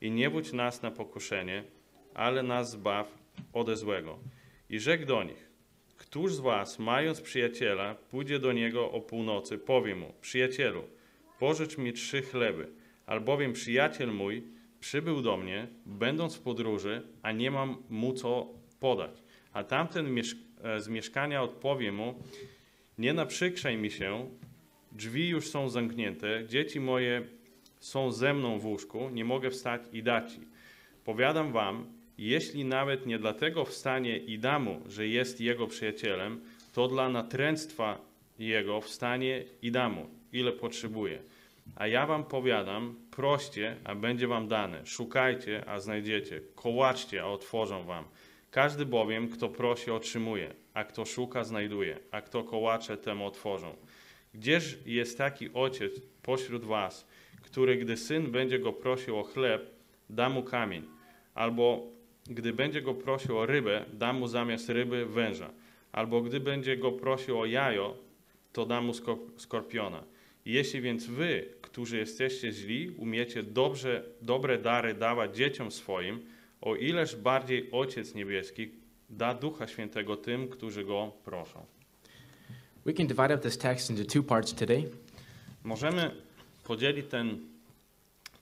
i 0.00 0.10
nie 0.10 0.30
wódź 0.30 0.52
nas 0.52 0.82
na 0.82 0.90
pokuszenie, 0.90 1.64
ale 2.14 2.42
nas 2.42 2.70
zbaw 2.70 3.18
ode 3.52 3.76
złego. 3.76 4.18
I 4.68 4.78
rzekł 4.80 5.06
do 5.06 5.22
nich, 5.22 5.49
Któż 6.10 6.34
z 6.34 6.40
was, 6.40 6.78
mając 6.78 7.20
przyjaciela, 7.20 7.94
pójdzie 7.94 8.38
do 8.38 8.52
niego 8.52 8.90
o 8.92 9.00
północy, 9.00 9.58
powie 9.58 9.96
mu, 9.96 10.12
przyjacielu, 10.20 10.82
pożycz 11.38 11.78
mi 11.78 11.92
trzy 11.92 12.22
chleby, 12.22 12.68
albowiem 13.06 13.52
przyjaciel 13.52 14.12
mój 14.12 14.42
przybył 14.80 15.22
do 15.22 15.36
mnie, 15.36 15.66
będąc 15.86 16.36
w 16.36 16.40
podróży, 16.40 17.02
a 17.22 17.32
nie 17.32 17.50
mam 17.50 17.76
mu 17.90 18.12
co 18.12 18.48
podać. 18.80 19.22
A 19.52 19.64
tamten 19.64 20.18
e, 20.18 20.80
z 20.80 20.88
mieszkania 20.88 21.42
odpowie 21.42 21.92
mu, 21.92 22.22
nie 22.98 23.12
naprzykrzaj 23.12 23.76
mi 23.76 23.90
się, 23.90 24.30
drzwi 24.92 25.28
już 25.28 25.48
są 25.48 25.68
zamknięte, 25.68 26.46
dzieci 26.46 26.80
moje 26.80 27.22
są 27.80 28.12
ze 28.12 28.34
mną 28.34 28.58
w 28.58 28.66
łóżku, 28.66 29.10
nie 29.10 29.24
mogę 29.24 29.50
wstać 29.50 29.82
i 29.92 30.02
dać 30.02 30.32
ci. 30.32 30.40
Powiadam 31.04 31.52
wam, 31.52 31.99
jeśli 32.20 32.64
nawet 32.64 33.06
nie 33.06 33.18
dlatego 33.18 33.64
wstanie 33.64 34.18
i 34.18 34.38
da 34.38 34.58
mu, 34.58 34.80
że 34.88 35.06
jest 35.06 35.40
jego 35.40 35.66
przyjacielem, 35.66 36.40
to 36.72 36.88
dla 36.88 37.08
natręctwa 37.08 37.98
jego 38.38 38.80
wstanie 38.80 39.44
i 39.62 39.72
da 39.72 39.88
mu, 39.88 40.06
ile 40.32 40.52
potrzebuje. 40.52 41.18
A 41.76 41.86
ja 41.86 42.06
wam 42.06 42.24
powiadam, 42.24 42.94
proście, 43.10 43.76
a 43.84 43.94
będzie 43.94 44.28
wam 44.28 44.48
dane, 44.48 44.86
szukajcie, 44.86 45.68
a 45.68 45.80
znajdziecie, 45.80 46.40
kołaczcie, 46.54 47.22
a 47.22 47.26
otworzą 47.26 47.84
wam. 47.84 48.04
Każdy 48.50 48.86
bowiem, 48.86 49.28
kto 49.28 49.48
prosi, 49.48 49.90
otrzymuje, 49.90 50.54
a 50.74 50.84
kto 50.84 51.04
szuka, 51.04 51.44
znajduje, 51.44 51.98
a 52.10 52.20
kto 52.20 52.44
kołacze, 52.44 52.96
temu 52.96 53.26
otworzą. 53.26 53.76
Gdzież 54.34 54.78
jest 54.86 55.18
taki 55.18 55.50
ojciec 55.54 55.92
pośród 56.22 56.64
was, 56.64 57.06
który, 57.42 57.76
gdy 57.76 57.96
syn 57.96 58.30
będzie 58.30 58.58
go 58.58 58.72
prosił 58.72 59.18
o 59.18 59.22
chleb, 59.22 59.70
da 60.10 60.28
mu 60.28 60.42
kamień, 60.42 60.82
albo 61.34 61.99
gdy 62.30 62.52
będzie 62.52 62.82
go 62.82 62.94
prosił 62.94 63.38
o 63.38 63.46
rybę, 63.46 63.84
da 63.92 64.12
mu 64.12 64.28
zamiast 64.28 64.68
ryby 64.68 65.06
węża, 65.06 65.50
albo 65.92 66.22
gdy 66.22 66.40
będzie 66.40 66.76
go 66.76 66.92
prosił 66.92 67.40
o 67.40 67.46
jajo, 67.46 67.96
to 68.52 68.66
da 68.66 68.80
mu 68.80 68.92
skor- 68.92 69.30
skorpiona. 69.36 70.02
Jeśli 70.44 70.80
więc 70.80 71.06
wy, 71.06 71.48
którzy 71.62 71.96
jesteście 71.98 72.52
źli, 72.52 72.90
umiecie 72.90 73.42
dobrze, 73.42 74.04
dobre 74.22 74.58
dary 74.58 74.94
dawać 74.94 75.36
dzieciom 75.36 75.70
swoim, 75.70 76.20
o 76.60 76.76
ileż 76.76 77.16
bardziej 77.16 77.68
Ojciec 77.72 78.14
Niebieski 78.14 78.70
da 79.10 79.34
Ducha 79.34 79.66
Świętego 79.66 80.16
tym, 80.16 80.48
którzy 80.48 80.84
Go 80.84 81.12
proszą. 81.24 81.64
We 82.86 82.92
can 82.92 83.06
divide 83.06 83.34
up 83.34 83.38
this 83.38 83.58
text 83.58 83.90
into 83.90 84.04
two 84.04 84.22
parts 84.22 84.54
today. 84.54 84.84
Możemy 85.64 86.10
podzielić 86.64 87.06
ten 87.06 87.38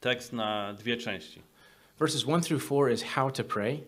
tekst 0.01 0.33
na 0.33 0.75
dwie 0.75 0.97
części. 0.97 1.48
Verses 1.99 2.25
1 2.27 2.41
through 2.43 2.61
4 2.63 2.93
is 2.93 3.03
how 3.03 3.31
to 3.31 3.45
pray. 3.45 3.81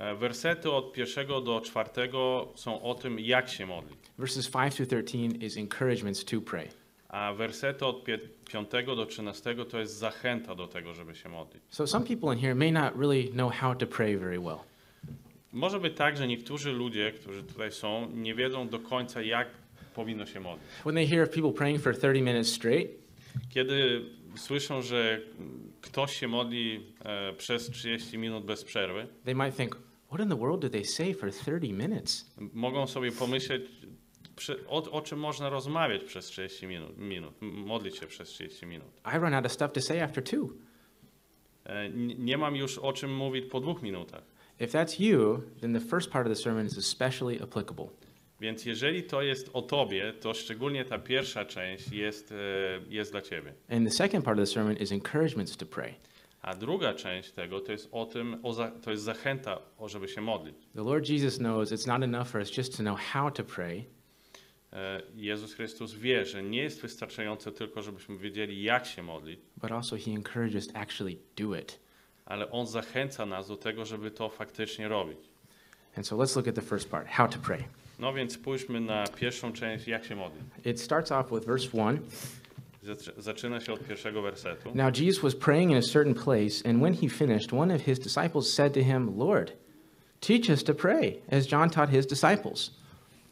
E, 0.00 0.14
Wersety 0.14 0.70
od 0.70 0.92
pierwszego 0.92 1.40
do 1.40 1.60
czwartego 1.60 2.48
są 2.54 2.82
o 2.82 2.94
tym, 2.94 3.20
jak 3.20 3.48
się 3.48 3.66
modlić, 3.66 3.98
Verses 4.18 4.50
5 4.50 4.74
through 4.74 4.88
13 5.06 5.46
is 5.46 5.56
encouragements 5.56 6.24
to 6.24 6.40
pray. 6.40 6.68
a 7.08 7.32
wersety 7.32 7.86
od 7.86 8.04
pie- 8.04 8.18
piątego 8.48 8.96
do 8.96 9.06
trzynastego 9.06 9.64
to 9.64 9.78
jest 9.80 9.96
zachęta 9.96 10.54
do 10.54 10.66
tego, 10.68 10.94
żeby 10.94 11.14
się 11.14 11.28
modlić. 11.28 11.62
So 11.68 11.86
some 11.86 12.06
people 12.06 12.34
in 12.34 12.40
here 12.40 12.54
may 12.54 12.72
not 12.72 12.96
really 12.96 13.28
know 13.28 13.52
how 13.54 13.74
to 13.74 13.86
pray 13.86 14.16
very 14.18 14.40
well. 14.40 14.58
Może 15.52 15.80
być 15.80 15.96
tak, 15.96 16.16
że 16.16 16.26
niektórzy 16.28 16.72
ludzie, 16.72 17.12
którzy 17.12 17.42
tutaj 17.42 17.72
są, 17.72 18.10
nie 18.14 18.34
wiedzą 18.34 18.68
do 18.68 18.78
końca, 18.78 19.22
jak 19.22 19.48
powinno 19.94 20.26
się 20.26 20.40
modlić. 20.40 20.68
When 20.82 20.94
they 20.94 21.06
hear 21.06 21.22
of 21.22 21.30
people 21.30 21.52
praying 21.52 21.82
for 21.82 21.96
30 21.96 22.22
minutes 22.22 22.48
straight, 22.54 23.02
Kiedy 23.50 24.02
słyszą, 24.36 24.82
że 24.82 25.20
ktoś 25.82 26.16
się 26.16 26.28
modli 26.28 26.86
e, 27.04 27.32
przez 27.32 27.70
30 27.70 28.18
minut 28.18 28.44
bez 28.44 28.64
przerwy, 28.64 29.06
they 29.24 29.34
might 29.34 29.56
think, 29.56 29.78
what 30.08 30.20
in 30.20 30.28
the 30.28 30.36
world 30.36 30.72
they 30.72 30.84
say 30.84 31.14
for 31.14 31.30
30 31.32 31.72
minutes? 31.72 32.30
mogą 32.52 32.86
sobie 32.86 33.12
pomyśleć, 33.12 33.62
przy, 34.36 34.66
o, 34.68 34.90
o 34.90 35.00
czym 35.02 35.18
można 35.18 35.50
rozmawiać 35.50 36.04
przez 36.04 36.26
30 36.26 36.66
minut, 36.66 36.98
minut, 36.98 37.34
m- 37.42 37.48
modlić 37.50 37.96
się 37.98 38.06
przez 38.06 38.28
30 38.28 38.66
minut. 38.66 38.88
I 39.14 39.18
run 39.18 39.34
out 39.34 39.46
of 39.46 39.52
stuff 39.52 39.72
to 39.72 39.80
say 39.80 40.02
after 40.04 40.24
two. 40.24 40.48
E, 41.66 41.72
n- 41.84 42.24
Nie 42.24 42.38
mam 42.38 42.56
już 42.56 42.78
o 42.78 42.92
czym 42.92 43.14
mówić 43.16 43.44
po 43.50 43.60
dwóch 43.60 43.82
minutach. 43.82 44.22
If 44.60 44.78
that's 44.78 45.00
you, 45.00 45.42
then 45.60 45.72
the 45.74 45.80
first 45.80 46.10
part 46.10 46.26
of 46.26 46.36
the 46.36 46.42
sermon 46.42 46.66
is 46.66 46.78
especially 46.78 47.42
applicable. 47.42 47.86
Więc 48.42 48.64
jeżeli 48.64 49.02
to 49.02 49.22
jest 49.22 49.50
o 49.52 49.62
tobie, 49.62 50.12
to 50.20 50.34
szczególnie 50.34 50.84
ta 50.84 50.98
pierwsza 50.98 51.44
część 51.44 51.92
jest, 51.92 52.32
e, 52.32 52.34
jest 52.88 53.12
dla 53.12 53.22
ciebie. 53.22 53.54
And 53.70 53.88
the 53.88 53.94
second 53.94 54.24
part 54.24 54.38
of 54.38 54.42
the 54.48 54.52
sermon 54.52 54.76
is 54.76 54.92
encouragements 54.92 55.56
to 55.56 55.66
pray. 55.66 55.94
A 56.40 56.54
druga 56.54 56.94
część 56.94 57.30
tego 57.30 57.60
to 57.60 57.72
jest 57.72 57.88
o 57.92 58.06
tym, 58.06 58.38
o 58.42 58.52
za, 58.52 58.70
to 58.70 58.90
jest 58.90 59.02
zachęta, 59.02 59.58
o 59.78 59.88
żeby 59.88 60.08
się 60.08 60.20
modlić. 60.20 60.56
The 60.74 60.82
Lord 60.82 61.08
Jesus 61.08 61.38
knows 61.38 61.72
it's 61.72 61.86
not 61.88 62.02
enough 62.02 62.28
for 62.28 62.40
us 62.40 62.56
just 62.56 62.76
to 62.76 62.82
know 62.82 63.00
how 63.00 63.30
to 63.30 63.44
pray, 63.44 63.84
E, 64.72 65.02
Jezus 65.14 65.54
Chrystus 65.54 65.94
wie, 65.94 66.24
że 66.24 66.42
nie 66.42 66.62
jest 66.62 66.82
wystarczające 66.82 67.52
tylko, 67.52 67.82
żebyśmy 67.82 68.18
wiedzieli, 68.18 68.62
jak 68.62 68.86
się 68.86 69.02
modlić, 69.02 69.40
but 69.56 69.72
also 69.72 69.96
He 69.96 70.10
encourages 70.10 70.66
to 70.66 70.78
actually 70.78 71.16
do 71.36 71.56
it. 71.56 71.80
ale 72.24 72.50
On 72.50 72.66
zachęca 72.66 73.26
nas 73.26 73.48
do 73.48 73.56
tego, 73.56 73.84
żeby 73.84 74.10
to 74.10 74.28
faktycznie 74.28 74.88
robić. 74.88 75.18
And 75.96 76.06
so 76.06 76.16
let's 76.16 76.36
look 76.36 76.48
at 76.48 76.54
the 76.54 76.62
first 76.62 76.90
part 76.90 77.08
how 77.08 77.28
to 77.28 77.38
pray. 77.38 77.64
No 77.98 78.12
więc 78.14 78.32
spójrzmy 78.32 78.80
na 78.80 79.04
pierwszą 79.06 79.52
część, 79.52 79.88
jak 79.88 80.04
się 80.04 80.16
modlić. 80.16 80.42
It 80.64 80.80
starts 80.80 81.12
off 81.12 81.30
with 81.32 81.46
verse 81.46 81.68
1. 81.78 82.00
Zac- 82.84 83.12
Zaczyna 83.20 83.60
się 83.60 83.72
od 83.72 83.86
pierwszego 83.88 84.22
wersetu. 84.22 84.70
Now 84.74 84.98
Jesus 84.98 85.22
was 85.22 85.34
praying 85.34 85.70
in 85.70 85.76
a 85.76 85.82
certain 85.82 86.14
place, 86.14 86.68
and 86.70 86.78
when 86.82 86.94
he 86.94 87.08
finished, 87.08 87.52
one 87.52 87.74
of 87.74 87.82
his 87.82 87.98
disciples 87.98 88.54
said 88.54 88.74
to 88.74 88.80
him, 88.80 89.18
Lord, 89.18 89.52
teach 90.20 90.50
us 90.50 90.64
to 90.64 90.74
pray, 90.74 91.16
as 91.30 91.52
John 91.52 91.70
taught 91.70 91.90
his 91.90 92.06
disciples. 92.06 92.70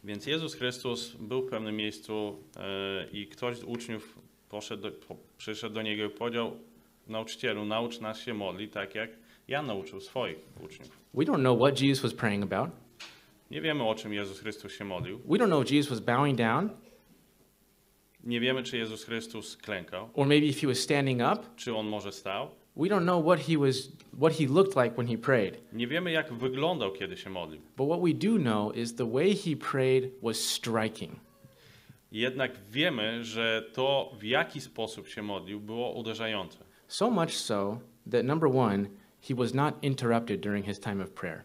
Więc 0.03 0.25
Jezus 0.25 0.55
Chrystus 0.55 1.15
był 1.19 1.41
w 1.41 1.49
pewnym 1.49 1.75
miejscu 1.75 2.37
e, 2.57 3.07
i 3.11 3.27
ktoś 3.27 3.57
z 3.57 3.63
uczniów 3.63 4.19
poszedł 4.49 4.83
do, 4.83 4.91
po, 4.91 5.15
przyszedł 5.37 5.75
do 5.75 5.81
Niego 5.81 6.05
i 6.05 6.09
powiedział, 6.09 6.51
nauczycielu, 7.07 7.65
naucz 7.65 7.99
nas 7.99 8.19
się 8.19 8.33
modlić, 8.33 8.73
tak 8.73 8.95
jak 8.95 9.09
ja 9.47 9.61
nauczył 9.61 10.01
swoich 10.01 10.37
uczniów. 10.63 10.89
We 11.13 11.23
don't 11.25 11.39
know 11.39 11.57
what 11.59 11.81
Jesus 11.81 12.03
was 12.03 12.13
praying 12.13 12.43
about. 12.53 12.69
Nie 13.51 13.61
wiemy, 13.61 13.83
o 13.83 13.95
czym 13.95 14.13
Jezus 14.13 14.39
Chrystus 14.39 14.73
się 14.73 14.85
modlił. 14.85 15.19
We 15.19 15.37
don't 15.37 15.47
know 15.47 15.65
if 15.65 15.75
Jesus 15.75 15.89
was 15.89 15.99
bowing 15.99 16.37
down, 16.37 16.69
Nie 18.23 18.39
wiemy, 18.39 18.63
czy 18.63 18.77
Jezus 18.77 19.03
Chrystus 19.03 19.57
klękał, 19.57 20.09
or 20.13 20.27
maybe 20.27 20.45
if 20.45 20.61
he 20.61 20.67
was 20.67 20.79
standing 20.79 21.21
up. 21.21 21.43
czy 21.55 21.75
On 21.75 21.87
może 21.87 22.11
stał. 22.11 22.47
We 22.75 22.87
don't 22.87 23.03
know 23.03 23.25
what 23.25 23.39
he 23.39 23.57
was 23.57 23.91
what 24.19 24.33
he 24.33 24.45
looked 24.47 24.75
like 24.83 24.95
when 24.95 25.07
he 25.07 25.17
prayed. 25.17 25.73
Nie 25.73 25.87
wiemy, 25.87 26.11
jak 26.11 26.33
wyglądał, 26.33 26.91
kiedy 26.91 27.17
się 27.17 27.29
modlił. 27.29 27.61
But 27.77 27.87
what 27.87 28.01
we 28.01 28.13
do 28.13 28.37
know 28.39 28.77
is 28.77 28.95
the 28.95 29.11
way 29.11 29.35
he 29.35 29.55
prayed 29.71 30.11
was 30.23 30.37
striking. 30.37 31.19
Jednak 32.11 32.51
wiemy, 32.71 33.23
że 33.23 33.65
to, 33.73 34.11
w 34.19 34.23
jaki 34.23 34.61
sposób 34.61 35.07
się 35.07 35.21
modlił, 35.21 35.59
było 35.59 35.91
uderzające. 35.91 36.57
So 36.87 37.09
much 37.09 37.31
so 37.31 37.79
that 38.11 38.25
number 38.25 38.49
1, 38.49 38.87
he 39.21 39.35
was 39.35 39.53
not 39.53 39.73
interrupted 39.81 40.39
during 40.41 40.65
his 40.65 40.79
time 40.79 41.03
of 41.03 41.09
prayer. 41.09 41.43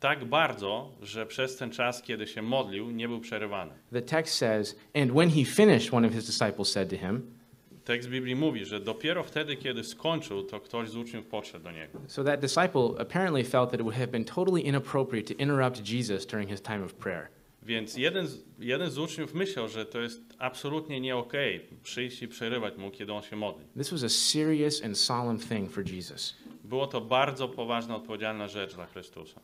Tak 0.00 0.24
bardzo, 0.24 0.90
że 1.02 1.26
przez 1.26 1.56
ten 1.56 1.70
czas, 1.70 2.02
kiedy 2.02 2.26
się 2.26 2.42
modlił, 2.42 2.90
nie 2.90 3.08
był 3.08 3.20
przerywany. 3.20 3.72
The 3.92 4.02
text 4.02 4.34
says, 4.34 4.76
and 4.94 5.12
when 5.12 5.30
he 5.30 5.44
finished, 5.44 5.94
one 5.94 6.06
of 6.06 6.12
his 6.12 6.26
disciples 6.26 6.72
said 6.72 6.90
to 6.90 6.96
him, 6.96 7.40
Tekst 7.84 8.08
Biblii 8.08 8.36
mówi, 8.36 8.64
że 8.64 8.80
dopiero 8.80 9.24
wtedy, 9.24 9.56
kiedy 9.56 9.84
skończył, 9.84 10.42
to 10.42 10.60
ktoś 10.60 10.88
z 10.88 10.96
uczniów 10.96 11.26
podszedł 11.26 11.64
do 11.64 11.70
niego. 11.70 11.98
So 12.06 12.24
that 12.24 12.40
disciple 12.40 12.90
apparently 12.98 13.44
felt 13.44 13.70
that 13.70 13.80
it 13.80 13.82
would 13.82 13.96
have 13.96 14.06
been 14.06 14.24
totally 14.24 14.60
inappropriate 14.60 15.34
to 15.34 15.42
interrupt 15.42 15.88
Jesus 15.88 16.26
during 16.26 16.50
his 16.50 16.62
time 16.62 16.84
of 16.84 16.94
prayer. 16.94 17.28
Więc 17.62 17.96
jeden 17.96 18.26
z, 18.26 18.44
jeden 18.58 18.90
z 18.90 18.98
uczniów 18.98 19.34
myślał, 19.34 19.68
że 19.68 19.86
to 19.86 20.00
jest 20.00 20.22
absolutnie 20.38 21.00
nie 21.00 21.16
okej 21.16 21.60
przyjść 21.82 22.22
i 22.22 22.28
przerywać 22.28 22.76
mu, 22.76 22.90
kiedy 22.90 23.12
on 23.12 23.22
się 23.22 23.36
modli. 23.36 23.64
This 23.76 23.90
was 23.90 24.04
a 24.04 24.08
serious 24.08 24.84
and 24.84 24.98
solemn 24.98 25.38
thing 25.38 25.70
for 25.70 25.84
Jesus. 25.92 26.36
Było 26.64 26.86
to 26.86 27.00
bardzo 27.00 27.48
poważna, 27.48 27.96
odpowiedzialna 27.96 28.48
rzecz 28.48 28.74
dla 28.74 28.86
Chrystusa. 28.86 29.40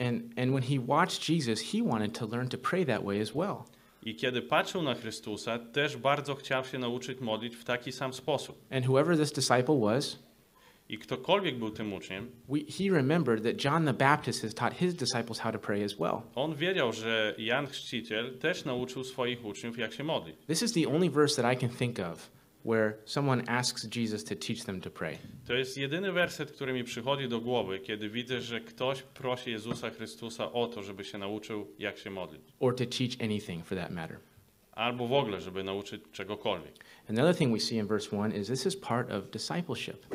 And, 0.00 0.22
and 0.38 0.52
when 0.52 0.62
he 0.62 0.78
watched 0.86 1.28
Jesus, 1.28 1.60
he 1.72 1.82
wanted 1.82 2.18
to 2.18 2.26
learn 2.26 2.48
to 2.48 2.58
pray 2.58 2.86
that 2.86 3.04
way 3.04 3.20
as 3.20 3.34
well. 3.34 3.64
I 4.02 4.14
kiedy 4.16 4.42
patrzył 4.42 4.82
na 4.82 4.94
Chrystusa, 4.94 5.58
też 5.58 5.96
bardzo 5.96 6.34
chciał 6.34 6.64
się 6.64 6.78
nauczyć 6.78 7.20
modlić 7.20 7.56
w 7.56 7.64
taki 7.64 7.92
sam 7.92 8.12
sposób. 8.14 8.64
And 8.70 8.86
whoever 8.86 9.18
this 9.18 9.32
disciple 9.32 9.80
was, 9.80 10.18
I 10.88 10.98
ktokolwiek 10.98 11.58
był 11.58 11.70
tym 11.70 11.92
uczniem, 11.92 12.30
we, 12.48 12.58
he 12.58 12.90
remembered 12.90 13.42
that 13.42 13.64
John 13.64 13.84
the 13.84 13.92
Baptist 13.92 14.42
has 14.42 14.54
taught 14.54 14.76
his 14.78 14.94
disciples 14.94 15.38
how 15.38 15.52
to 15.52 15.58
pray 15.58 15.84
as 15.84 15.98
well. 15.98 16.22
on 16.34 16.54
wiedział, 16.54 16.92
że 16.92 17.34
Jan 17.38 17.66
Chrzciciel 17.66 18.38
też 18.38 18.64
nauczył 18.64 19.04
swoich 19.04 19.44
uczniów, 19.44 19.78
jak 19.78 19.92
się 19.92 20.04
modlić. 20.04 20.36
This 20.46 20.62
is 20.62 20.72
the 20.72 20.88
only 20.88 21.10
verse 21.10 21.42
that 21.42 21.54
I 21.54 21.56
can 21.56 21.70
think 21.70 21.98
of 21.98 22.30
where 22.64 22.92
someone 23.04 23.42
asks 23.48 23.96
Jesus 23.96 24.24
to 24.24 24.34
teach 24.36 24.64
them 24.64 24.80
to 24.80 24.90
pray. 24.90 25.18
To 25.46 25.54
jest 25.54 25.76
jedyny 25.78 26.12
werset, 26.12 26.52
który 26.52 26.72
mi 26.72 26.84
przychodzi 26.84 27.28
do 27.28 27.40
głowy, 27.40 27.78
kiedy 27.80 28.08
widzę, 28.10 28.40
że 28.40 28.60
ktoś 28.60 29.02
prosi 29.02 29.50
Jezusa 29.50 29.90
Chrystusa 29.90 30.52
o 30.52 30.66
to, 30.66 30.82
żeby 30.82 31.04
się 31.04 31.18
nauczył, 31.18 31.66
jak 31.78 31.98
się 31.98 32.10
modlić. 32.10 32.42
or 32.60 32.74
to 32.76 32.84
teach 32.86 33.10
anything 33.24 33.66
for 33.66 33.78
that 33.78 33.90
matter. 33.90 34.18
Albo 34.72 35.06
w 35.08 35.12
ogóle, 35.12 35.40
żeby 35.40 35.64
nauczyć 35.64 36.02
czegokolwiek. 36.12 36.84
Another 37.08 37.36
thing 37.36 37.52
we 37.54 37.60
see 37.60 37.76
in 37.76 37.86
verse 37.86 38.16
1 38.16 38.32
is 38.40 38.46
this 38.48 38.66
is 38.66 38.76
part 38.76 39.10
of 39.10 39.30
discipleship. 39.30 40.06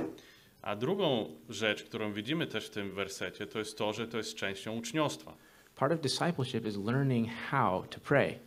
A 0.62 0.75
drugą 0.75 1.36
rzecz, 1.50 1.84
którą 1.84 2.14
widzimy 2.14 2.48
też 2.48 2.68
w 2.68 2.70
tym 2.70 2.92
wersecie, 2.92 3.48
to 3.48 3.60
jest 3.60 3.78
to, 3.78 3.94
że 3.94 4.08
to 4.08 4.18
jest 4.18 4.36
częścią 4.36 4.78
uczniostwa. 4.78 5.38
Part 5.75 5.94
of 5.94 6.00
discipleship 6.02 6.66
is 6.66 6.78
learning 6.78 7.30
how 7.52 7.84
to 7.90 8.00
pray. 8.00 8.40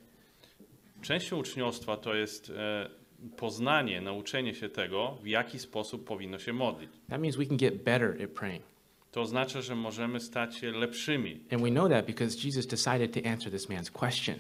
Częścią 1.03 1.37
uczniostwa 1.39 1.97
to 1.97 2.15
jest 2.15 2.51
e, 2.57 2.91
poznanie, 3.37 4.01
nauczenie 4.01 4.55
się 4.55 4.69
tego, 4.69 5.19
w 5.23 5.27
jaki 5.27 5.59
sposób 5.59 6.05
powinno 6.05 6.39
się 6.39 6.53
modlić. 6.53 6.91
That 7.09 7.21
means 7.21 7.37
we 7.37 7.47
can 7.47 7.57
get 7.57 7.83
better 7.83 8.23
at 8.23 8.31
praying. 8.31 8.63
To 9.13 9.21
oznacza, 9.21 9.63
że 9.63 9.75
możemy 9.75 10.21
stać 10.21 10.57
się 10.57 10.71
lepszymi. 10.71 11.41
And 11.51 11.63
we 11.63 11.71
know 11.71 11.89
that 11.91 12.07
because 12.07 12.47
Jesus 12.47 12.67
decided 12.67 13.13
to 13.13 13.31
answer 13.31 13.53
this 13.53 13.69
man's 13.69 13.91
question. 13.91 14.37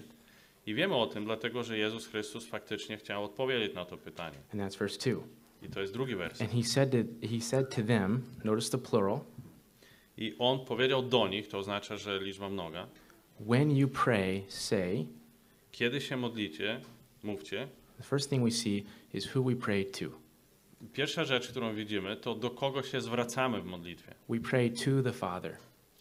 I 0.66 0.74
wiemy 0.74 0.94
o 0.94 1.06
tym, 1.06 1.24
dlatego 1.24 1.64
że 1.64 1.78
Jezus 1.78 2.06
Chrystus 2.06 2.46
faktycznie 2.46 2.96
chciał 2.96 3.24
odpowiedzieć 3.24 3.74
na 3.74 3.84
to 3.84 3.96
pytanie. 3.96 4.36
And 4.52 4.62
that's 4.62 4.78
verse 4.78 5.10
2. 5.10 5.22
I 5.62 5.68
to 5.68 5.80
jest 5.80 5.92
drugi 5.92 6.16
werset. 6.16 6.42
And 6.42 6.50
he 6.50 6.62
said 6.62 6.90
to, 6.90 7.26
he 7.28 7.40
said 7.40 7.74
to 7.74 7.82
them, 7.82 8.22
notice 8.44 8.70
the 8.70 8.78
plural, 8.78 9.20
I 10.16 10.34
on 10.38 10.64
powiedział 10.64 11.02
do 11.02 11.28
nich, 11.28 11.48
to 11.48 11.58
oznacza, 11.58 11.96
że 11.96 12.20
liczba 12.20 12.48
mnoga, 12.48 12.86
when 13.40 13.76
you 13.76 13.88
pray, 13.88 14.42
say, 14.48 15.06
kiedy 15.72 16.00
się 16.00 16.16
modlicie, 16.16 16.80
mówcie. 17.22 17.68
The 17.98 18.04
first 18.04 18.30
thing 18.30 18.44
we 18.44 18.50
see 18.50 18.84
is 19.12 19.36
who 19.36 19.42
we 19.42 19.56
pray 19.56 19.84
to. 19.84 20.06
Pierwsza 20.92 21.24
rzecz, 21.24 21.48
którą 21.48 21.74
widzimy, 21.74 22.16
to 22.16 22.34
do 22.34 22.50
kogo 22.50 22.82
się 22.82 23.00
zwracamy 23.00 23.62
w 23.62 23.64
modlitwie. 23.64 24.14
We 24.28 24.40
pray 24.40 24.70
to 24.70 25.02
the 25.02 25.12
Father. 25.12 25.56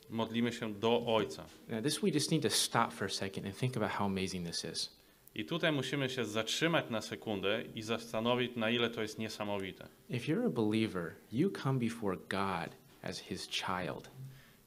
Modlimy 0.10 0.52
się 0.54 0.74
do 0.74 1.06
Ojca. 1.06 1.46
Now, 1.70 1.84
this 1.84 2.00
we 2.00 2.10
just 2.10 2.32
need 2.32 2.44
to 2.44 2.50
stop 2.50 2.94
for 2.94 3.06
a 3.06 3.10
second 3.10 3.46
and 3.46 3.58
think 3.58 3.78
about 3.78 3.92
how 3.92 4.06
amazing 4.06 4.48
this 4.48 4.66
is. 4.74 4.98
I 5.36 5.46
tutaj 5.46 5.72
musimy 5.72 6.10
się 6.10 6.26
zatrzymać 6.26 6.90
na 6.90 7.02
sekundę 7.02 7.64
i 7.76 7.82
zastanowić, 7.82 8.56
na 8.56 8.70
ile 8.70 8.90
to 8.90 9.02
jest 9.02 9.20
niesamowite. 9.20 9.88
If 10.10 10.32
you're 10.32 10.46
a 10.46 10.50
believer, 10.50 11.16
you 11.32 11.52
come 11.64 11.80
before 11.80 12.18
God 12.18 12.76
as 13.02 13.20
his 13.20 13.48
child. 13.50 14.10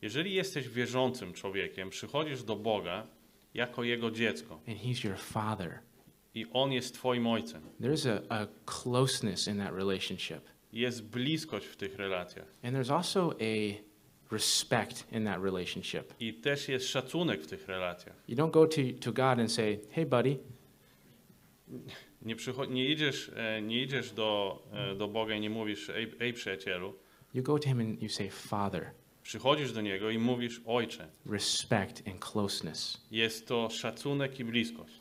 Jeżeli 0.03 0.35
jesteś 0.35 0.69
wierzącym 0.69 1.33
człowiekiem, 1.33 1.91
przychodzisz 1.91 2.43
do 2.43 2.57
Boga 2.57 3.07
jako 3.55 3.85
Jego 3.85 4.11
dziecko 4.11 4.61
and 4.69 4.79
he's 4.79 5.05
your 5.05 5.19
father. 5.19 5.79
I 6.35 6.47
On 6.53 6.73
jest 6.73 6.95
Twoim 6.95 7.27
Ojcem. 7.27 7.63
There's 7.81 8.09
a, 8.09 8.35
a 8.43 8.47
closeness 8.67 9.49
in 9.49 9.59
that 9.59 9.73
relationship. 9.73 10.41
Jest 10.73 11.05
bliskość 11.05 11.67
w 11.67 11.77
tych 11.77 11.97
relacjach. 11.97 12.47
And 12.63 12.77
there's 12.77 12.95
also 12.95 13.33
a 13.41 13.81
respect 14.31 15.13
in 15.13 15.25
that 15.25 15.43
relationship. 15.43 16.15
I 16.21 16.35
też 16.35 16.69
jest 16.69 16.89
szacunek 16.89 17.43
w 17.43 17.47
tych 17.47 17.69
relacjach. 17.69 18.17
You 18.29 18.37
don't 18.37 18.51
go 18.51 18.67
to, 18.67 18.81
to 19.01 19.13
God 19.13 19.39
and 19.41 19.53
say, 19.53 19.81
hey, 19.91 20.07
buddy, 20.07 20.39
Nie, 22.23 22.37
nie, 22.69 22.89
idziesz, 22.89 23.31
e, 23.37 23.63
nie 23.63 23.83
idziesz 23.83 24.13
do, 24.13 24.63
e, 24.73 24.95
do 24.95 25.09
Boga 25.09 25.35
i 25.35 25.41
nie 25.41 25.51
mówisz, 25.51 25.91
ej, 25.91 26.15
ej 26.21 26.33
przyjacielu. 26.33 26.95
you 27.35 27.43
go 27.43 27.59
to 27.59 27.69
him 27.69 27.81
and 27.81 28.03
you 28.03 28.09
say, 28.09 28.31
Father. 28.31 28.91
Przychodzisz 29.23 29.73
do 29.73 29.81
Niego 29.81 30.11
i 30.11 30.19
mówisz, 30.19 30.61
Ojcze. 30.67 31.09
Respect 31.27 32.09
and 32.09 32.25
closeness. 32.25 33.07
Jest 33.11 33.47
to 33.47 33.71
szacunek 33.71 34.41
i 34.41 34.45
bliskość. 34.45 35.00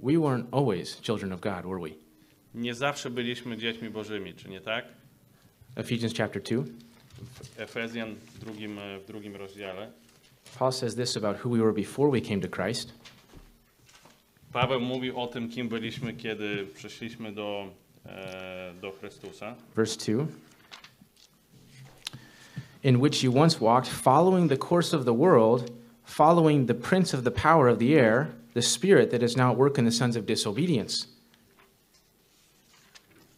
We 0.00 0.16
weren't 0.16 0.46
always 0.52 1.00
children 1.00 1.32
of 1.32 1.40
God, 1.40 1.64
were 1.64 1.80
we? 1.80 1.90
Nie 2.54 2.74
zawsze 2.74 3.10
byliśmy 3.10 3.56
dziećmi 3.56 3.90
Bożymi, 3.90 4.34
czy 4.34 4.48
nie 4.48 4.60
tak? 4.60 4.84
Ephesians 5.76 6.14
chapter 6.16 6.42
2. 6.42 6.62
W 7.32 7.60
Efezjan 7.60 8.14
w 8.14 8.38
drugim, 8.38 8.78
w 9.04 9.06
drugim 9.06 9.36
rozdziale. 9.36 9.90
Paul 10.58 10.72
says 10.72 10.94
this 10.94 11.16
about 11.16 11.44
who 11.44 11.50
we 11.50 11.58
were 11.58 11.72
before 11.72 12.10
we 12.10 12.20
came 12.20 12.40
to 12.40 12.48
Christ. 12.48 12.92
Paweł 14.52 14.80
mówi 14.80 15.10
o 15.10 15.26
tym, 15.26 15.48
kim 15.48 15.68
byliśmy, 15.68 16.12
kiedy 16.12 16.66
przyszliśmy 16.74 17.32
do, 17.32 17.66
e, 18.06 18.74
do 18.80 18.92
Chrystusa. 18.92 19.54
Verse 19.76 20.12
2 20.12 20.26
In 22.82 22.96
which 23.00 23.24
you 23.24 23.38
once 23.38 23.58
walked, 23.58 23.90
following 23.90 24.50
the 24.50 24.68
course 24.68 24.96
of 24.96 25.04
the 25.04 25.16
world, 25.16 25.70
following 26.04 26.68
the 26.68 26.74
prince 26.74 27.18
of 27.18 27.24
the 27.24 27.30
power 27.30 27.68
of 27.68 27.78
the 27.78 28.00
air, 28.00 28.26
the 28.58 28.62
spirit 28.62 29.10
that 29.10 29.22
is 29.22 29.36
now 29.36 29.52
at 29.52 29.58
work 29.58 29.78
in 29.78 29.84
the 29.84 29.92
sons 29.92 30.16
of 30.16 30.26
disobedience. 30.26 31.06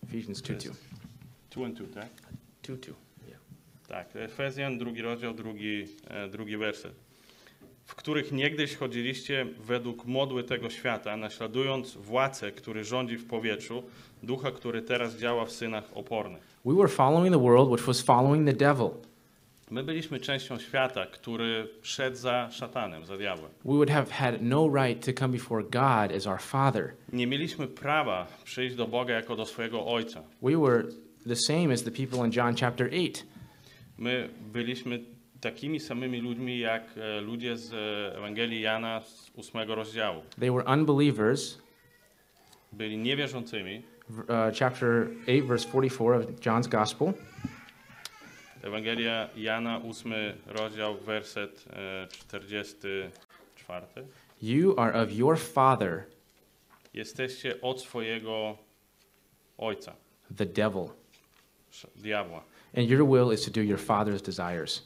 Ephesians 0.03 0.41
2 0.43 0.55
2. 0.55 0.71
Tu 1.51 1.65
and 1.65 1.77
tu, 1.77 1.87
tak? 1.87 2.09
2 2.63 2.77
2. 2.77 2.95
Tak, 3.89 4.17
Efezjan, 4.17 4.79
drugi 4.79 5.03
rozdział, 5.03 5.35
drugi, 5.35 5.87
e, 6.07 6.29
drugi 6.29 6.57
werset. 6.57 6.95
W 7.85 7.95
których 7.95 8.33
niegdyś 8.33 8.77
chodziliście 8.77 9.47
według 9.67 10.07
modły 10.07 10.45
tego 10.45 10.71
świata, 10.71 11.17
naśladując 11.17 11.97
władcę, 11.97 12.53
który 12.53 12.85
rządzi 12.85 13.17
w 13.17 13.27
powietrzu, 13.27 13.83
ducha, 14.23 14.51
który 14.51 14.83
teraz 14.83 15.17
działa 15.17 15.45
w 15.45 15.53
synach 15.53 15.85
opornych. 15.95 16.43
We 16.65 16.75
were 16.75 16.89
following 16.89 17.35
the 17.35 17.43
world, 17.43 17.71
which 17.71 17.85
was 17.85 18.01
following 18.01 18.47
the 18.47 18.57
devil. 18.57 18.91
My 19.71 19.85
byliśmy 19.85 20.21
częścią 20.21 20.59
świata, 20.59 21.07
który 21.07 21.69
szedł 21.83 22.17
za 22.17 22.51
szatanem, 22.51 23.05
za 23.07 23.17
diabłem. 23.17 23.51
We 23.65 23.73
would 23.73 23.91
have 23.91 24.11
had 24.11 24.43
no 24.43 24.71
right 24.75 25.07
to 25.07 25.13
come 25.13 25.33
before 25.33 25.63
God 25.63 26.17
as 26.17 26.27
our 26.27 26.41
Father. 26.41 26.95
Nie 27.13 27.27
mieliśmy 27.27 27.69
prawa 27.69 28.27
przyjść 28.45 28.77
do 28.77 28.87
Boga 28.87 29.15
jako 29.15 29.37
do 29.37 29.47
swojego 29.47 29.87
Ojca. 29.87 30.23
We 30.43 30.57
were 30.57 30.85
the 31.29 31.37
same 31.37 31.73
as 31.73 31.83
the 31.83 31.91
people 31.91 32.27
in 32.27 32.33
John 32.33 32.55
chapter 32.57 32.87
8. 32.87 33.27
My 33.99 34.29
byliśmy 34.53 35.01
takimi 35.41 35.81
samymi 35.81 36.21
ludźmi 36.21 36.59
jak 36.59 36.83
e, 36.97 37.21
ludzie 37.21 37.57
z 37.57 37.73
e, 37.73 38.19
Ewangelii 38.19 38.61
Jana 38.61 39.01
z 39.01 39.31
ósmego 39.35 39.75
rozdziału. 39.75 40.23
They 40.41 40.51
were 40.51 40.65
unbelievers. 40.65 41.59
Byli 42.73 42.99
niewierzącymi. 42.99 43.83
Uh, 44.11 44.27
chapter 44.59 45.09
8, 45.29 45.47
verse 45.47 45.69
44 45.69 46.17
of 46.17 46.25
John's 46.41 46.69
Gospel. 46.69 47.13
Ewangelia 48.63 49.29
Jana, 49.37 49.79
ósmy 49.79 50.37
rozdział, 50.47 50.97
werset 50.99 51.65
e, 51.73 52.09
44. 52.09 53.87
You 54.43 54.75
are 54.77 55.03
of 55.03 55.13
your 55.13 55.39
father, 55.39 56.05
Jesteście 56.95 57.61
od 57.61 57.81
swojego 57.83 58.59
ojca, 59.59 59.93
the 60.37 60.47
devil, 60.47 60.89
diabła. 61.97 62.43
and 62.77 62.89
your 62.89 63.07
will 63.09 63.33
is 63.35 63.45
to 63.45 63.51
do 63.51 63.61
your 63.63 63.79
father's 63.79 64.23
desires. 64.23 64.83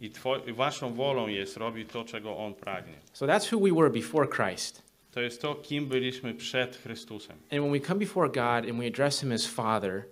I, 0.00 0.10
two, 0.10 0.36
I 0.46 0.52
waszą 0.52 0.94
wolą 0.94 1.26
jest 1.28 1.56
robić 1.56 1.88
to, 1.90 2.04
czego 2.04 2.36
on 2.36 2.54
pragnie. 2.54 2.94
So 3.12 3.26
that's 3.26 3.52
who 3.52 3.60
we 3.60 3.72
were 3.72 3.90
before 3.90 4.28
Christ. 4.28 4.82
To 5.10 5.20
jest 5.20 5.42
to, 5.42 5.54
kim 5.54 5.86
byliśmy 5.86 6.34
przed 6.34 6.76
Chrystusem. 6.76 7.36
And 7.50 7.60
when 7.60 7.72
we 7.72 7.80
come 7.80 7.98
before 7.98 8.28
God 8.28 8.70
and 8.70 8.78
we 8.78 8.86
address 8.86 9.20
him 9.20 9.32
as 9.32 9.46
Father, 9.46 10.02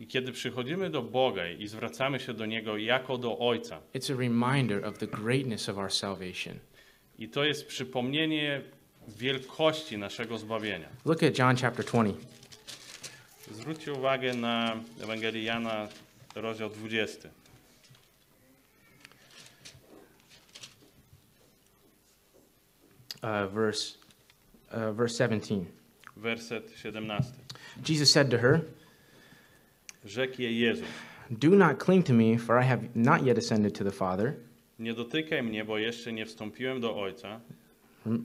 I 0.00 0.06
kiedy 0.06 0.32
przychodzimy 0.32 0.90
do 0.90 1.02
Boga 1.02 1.48
i 1.50 1.68
zwracamy 1.68 2.20
się 2.20 2.34
do 2.34 2.46
Niego 2.46 2.76
jako 2.76 3.18
do 3.18 3.38
Ojca, 3.38 3.80
it's 3.94 4.12
a 4.14 4.16
reminder 4.16 4.84
of 4.84 4.98
the 4.98 5.06
greatness 5.06 5.68
of 5.68 5.78
our 5.78 5.92
salvation. 5.92 6.54
i 7.18 7.28
to 7.28 7.44
jest 7.44 7.66
przypomnienie 7.66 8.62
wielkości 9.08 9.98
naszego 9.98 10.38
zbawienia. 10.38 10.88
Look 11.04 11.22
at 11.22 11.38
John 11.38 11.56
chapter 11.56 11.84
20. 11.84 12.20
Zwróćcie 13.50 13.92
uwagę 13.92 14.34
na 14.34 14.76
Ewangelię 15.02 15.42
Jana, 15.42 15.88
rozdział 16.34 16.70
20. 16.70 17.28
Uh, 23.22 23.52
verse, 23.54 23.94
uh, 24.72 24.96
verse 24.96 25.18
17. 25.18 25.54
werset 26.16 26.72
17. 26.76 27.32
Jesus 27.88 28.10
said 28.10 28.30
to 28.30 28.38
her, 28.38 28.60
Rzekł 30.06 30.42
jej 30.42 30.58
Jezus, 30.58 30.86
Do 31.30 31.50
not 31.50 31.84
cling 31.84 32.06
to 32.06 32.12
me, 32.12 32.38
for 32.38 32.60
I 32.62 32.64
have 32.64 32.82
not 32.94 33.26
yet 33.26 33.38
ascended 33.38 33.78
to 33.78 33.84
the 33.84 33.90
Father. 33.90 34.34
nie 34.78 34.94
dotykaj 34.94 35.42
mnie, 35.42 35.64
bo 35.64 35.78
jeszcze 35.78 36.12
nie 36.12 36.26
wstąpiłem 36.26 36.80
do 36.80 36.96
Ojca. 37.00 37.40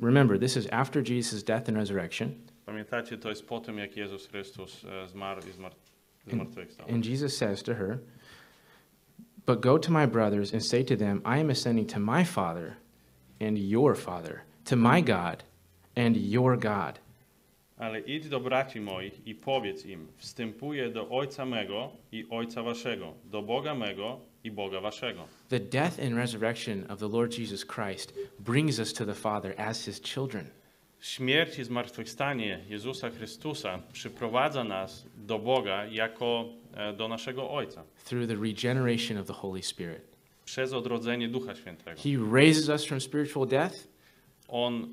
Remember, 0.01 0.39
this 0.39 0.57
is 0.57 0.67
after 0.71 1.03
Jesus' 1.11 1.43
death 1.43 1.69
and 1.69 1.77
resurrection. 1.77 2.29
Pamiętacie, 2.65 3.17
to 3.17 3.29
jest 3.29 3.45
po 3.47 3.59
tym, 3.59 3.77
jak 3.77 3.97
Jezus 3.97 4.27
Chrystus 4.27 4.81
zmarł 5.07 5.41
i 5.41 5.51
zmar- 5.51 5.75
zmartwychwstał. 6.27 6.87
And 6.89 7.05
Jesus 7.05 7.37
says 7.37 7.63
to 7.63 7.75
her, 7.75 7.97
But 9.45 9.61
go 9.61 9.79
to 9.79 9.91
my 9.91 10.07
brothers 10.07 10.53
and 10.53 10.65
say 10.67 10.83
to 10.83 10.97
them, 10.97 11.21
I 11.25 11.39
am 11.41 11.49
ascending 11.49 11.89
to 11.93 11.99
my 11.99 12.25
Father 12.25 12.75
and 13.39 13.57
your 13.57 13.95
Father, 13.97 14.41
to 14.65 14.75
my 14.75 15.01
God 15.03 15.43
and 15.95 16.17
your 16.17 16.57
God. 16.57 16.99
Ale 17.81 17.99
idź 17.99 18.29
do 18.29 18.39
braci 18.39 18.81
moich 18.81 19.27
i 19.27 19.35
powiedz 19.35 19.85
im, 19.85 20.07
wstępuję 20.17 20.89
do 20.89 21.09
Ojca 21.09 21.45
mego 21.45 21.91
i 22.11 22.25
Ojca 22.29 22.63
waszego, 22.63 23.13
do 23.25 23.41
Boga 23.41 23.75
mego 23.75 24.19
i 24.43 24.51
Boga 24.51 24.81
waszego. 24.81 25.27
The 25.49 25.59
death 25.59 25.99
and 25.99 26.13
resurrection 26.15 26.85
of 26.91 26.99
the 26.99 27.07
Lord 27.07 27.37
Jesus 27.37 27.65
Christ 27.65 28.13
brings 28.39 28.79
us 28.79 28.93
to 28.93 29.05
the 29.05 29.13
Father 29.13 29.53
as 29.57 29.85
his 29.85 30.01
children. 30.01 30.45
Śmierć 30.99 31.59
i 31.59 31.63
zmartwychwstanie 31.63 32.59
Jezusa 32.69 33.09
Chrystusa 33.09 33.79
przyprowadza 33.93 34.63
nas 34.63 35.05
do 35.17 35.39
Boga 35.39 35.85
jako 35.85 36.45
e, 36.73 36.93
do 36.93 37.07
naszego 37.07 37.51
Ojca 37.51 37.83
through 38.05 38.27
the 38.27 38.35
regeneration 38.35 39.17
of 39.17 39.27
the 39.27 39.33
Holy 39.33 39.63
Spirit. 39.63 40.01
przez 40.45 40.73
odrodzenie 40.73 41.27
Ducha 41.27 41.55
Świętego. 41.55 42.01
He 42.01 42.09
raises 42.33 42.69
us 42.69 42.85
from 42.85 43.01
spiritual 43.01 43.47
death, 43.47 43.87
On 44.47 44.87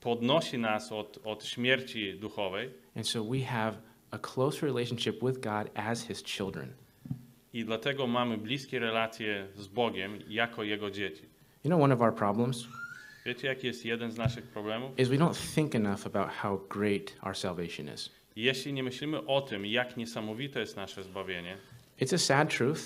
podnosi 0.00 0.58
nas 0.58 0.92
od, 0.92 1.18
od 1.24 1.44
śmierci 1.44 2.14
duchowej 2.14 2.70
and 2.96 3.08
so 3.08 3.24
we 3.24 3.40
have 3.40 3.72
a 4.10 4.18
close 4.18 4.66
relationship 4.66 5.24
with 5.24 5.40
God 5.40 5.70
as 5.74 6.06
his 6.06 6.22
children. 6.22 6.72
I 7.52 7.64
dlatego 7.64 8.06
mamy 8.06 8.38
bliskie 8.38 8.78
relacje 8.78 9.48
z 9.56 9.66
Bogiem 9.66 10.18
jako 10.28 10.62
Jego 10.62 10.90
dzieci. 10.90 11.22
You 11.64 11.68
know, 11.70 11.82
one 11.82 11.94
of 11.94 12.00
our 12.00 12.14
problems 12.14 12.68
Wiecie, 13.26 13.48
jaki 13.48 13.66
jest 13.66 13.84
jeden 13.84 14.12
z 14.12 14.16
naszych 14.16 14.46
problemów? 14.46 14.98
is 14.98 15.08
we 15.08 15.16
don't 15.16 15.54
think 15.54 15.74
enough 15.74 16.06
about 16.06 16.28
how 16.28 16.58
great 16.68 17.16
our 17.22 17.36
salvation 17.36 17.94
is. 17.94 18.10
Jeśli 18.36 18.72
nie 18.72 18.82
myślimy 18.82 19.26
o 19.26 19.40
tym, 19.40 19.66
jak 19.66 19.96
niesamowite 19.96 20.60
jest 20.60 20.76
nasze 20.76 21.02
zbawienie, 21.02 21.56
It's 22.00 22.14
a 22.14 22.18
sad 22.18 22.56
truth 22.56 22.80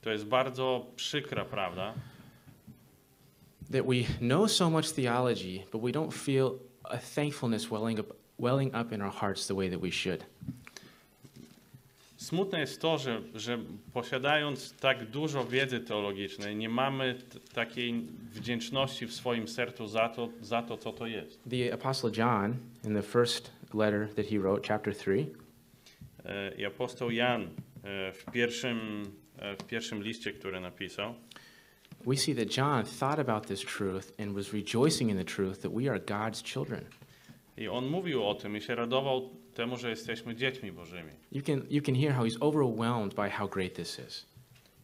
to 0.00 0.10
jest 0.10 0.24
bardzo 0.24 0.86
przykra 0.96 1.44
prawda, 1.44 1.94
that 3.70 3.86
we 3.86 4.06
know 4.20 4.46
so 4.46 4.70
much 4.70 4.90
theology, 4.90 5.64
but 5.72 5.80
we 5.80 5.92
don't 5.92 6.12
feel 6.12 6.58
a 6.84 6.98
thankfulness 6.98 7.70
welling 7.70 8.00
up, 8.00 8.16
welling 8.38 8.74
up 8.74 8.92
in 8.92 9.00
our 9.02 9.12
hearts 9.12 9.46
the 9.46 9.54
way 9.54 9.68
that 9.70 9.80
we 9.80 9.90
should. 9.90 10.24
Smutne 12.16 12.60
jest 12.60 12.80
to, 12.80 12.98
że, 12.98 13.22
że 13.34 13.58
posiadając 13.92 14.74
tak 14.76 15.10
dużo 15.10 15.44
wiedzy 15.44 15.80
teologicznej, 15.80 16.56
nie 16.56 16.68
mamy 16.68 17.18
takiej 17.54 17.94
wdzięczności 18.32 19.06
w 19.06 19.14
swoim 19.14 19.48
sercu 19.48 19.86
za 19.86 20.08
to, 20.08 20.28
za 20.42 20.62
to, 20.62 20.76
co 20.76 20.92
to 20.92 21.06
jest. 21.06 21.40
The 21.50 21.74
Apostle 21.74 22.10
John, 22.16 22.56
in 22.84 22.94
the 22.94 23.02
first 23.02 23.50
letter 23.74 24.14
that 24.14 24.26
he 24.26 24.38
wrote, 24.38 24.68
chapter 24.68 24.96
3, 24.96 25.26
E, 26.24 26.54
I 26.58 26.64
apostoł 26.64 27.10
Jan 27.10 27.42
e, 27.42 28.12
w 28.12 28.24
pierwszym, 28.32 29.04
e, 29.38 29.56
w 29.56 29.64
pierwszym 29.64 30.02
liście, 30.02 30.32
który 30.32 30.60
napisał, 30.60 31.14
we 32.06 32.16
see 32.16 32.34
that 32.34 32.48
John 32.48 32.84
thought 32.84 33.18
about 33.18 33.46
this 33.46 33.60
truth 33.60 34.12
and 34.18 34.34
was 34.34 34.52
rejoicing 34.52 35.10
in 35.10 35.16
the 35.16 35.24
truth 35.24 35.62
that 35.62 35.72
we 35.72 35.88
are 35.88 35.98
God's 35.98 36.42
children. 36.42 36.84
i 37.56 37.68
on 37.68 37.86
mówił 37.86 38.24
o 38.28 38.34
tym 38.34 38.56
i 38.56 38.60
się 38.60 38.74
radował 38.74 39.30
temu, 39.54 39.76
że 39.76 39.90
jesteśmy 39.90 40.36
dziećmi 40.36 40.72
Bożymi. 40.72 41.10
You 41.32 41.42
can, 41.42 41.62
you 41.70 41.82
can 41.82 41.94
hear 41.94 42.14
how 42.14 42.24
he's 42.24 42.36
overwhelmed 42.40 43.14
by 43.14 43.30
how 43.30 43.48
great 43.48 43.74
this 43.74 44.00
is. 44.08 44.26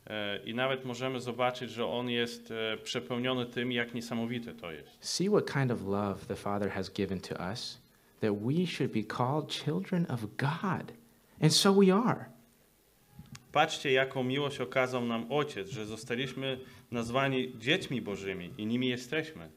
E, 0.06 0.38
I 0.44 0.54
nawet 0.54 0.84
możemy 0.84 1.20
zobaczyć, 1.20 1.70
że 1.70 1.86
on 1.86 2.10
jest 2.10 2.50
e, 2.50 2.76
przepełniony 2.76 3.46
tym, 3.46 3.72
jak 3.72 3.94
niesamowite 3.94 4.54
to 4.54 4.72
jest. 4.72 4.96
See 5.00 5.28
what 5.28 5.52
kind 5.52 5.70
of 5.70 5.82
love 5.82 6.26
the 6.28 6.36
Father 6.36 6.70
has 6.70 6.90
given 6.90 7.20
to 7.20 7.34
us, 7.50 7.78
that 8.20 8.32
we 8.40 8.66
should 8.66 8.92
be 8.92 9.02
called 9.02 9.52
children 9.52 10.06
of 10.10 10.20
God. 10.20 10.92
And 11.42 11.54
so 11.54 11.74
we 11.74 11.94
are. 11.94 12.24
Patrzcie, 13.52 13.92
jaką 13.92 14.24
miłość 14.24 14.60
okazał 14.60 15.04
nam 15.04 15.32
Ojciec, 15.32 15.68
że 15.68 15.86
zostaliśmy 15.86 16.58
nazwani 16.96 17.52
dziećmi 17.58 18.02
Bożymi 18.02 18.50
i 18.58 18.66
nimi 18.66 18.88
jesteśmy. 18.88 19.48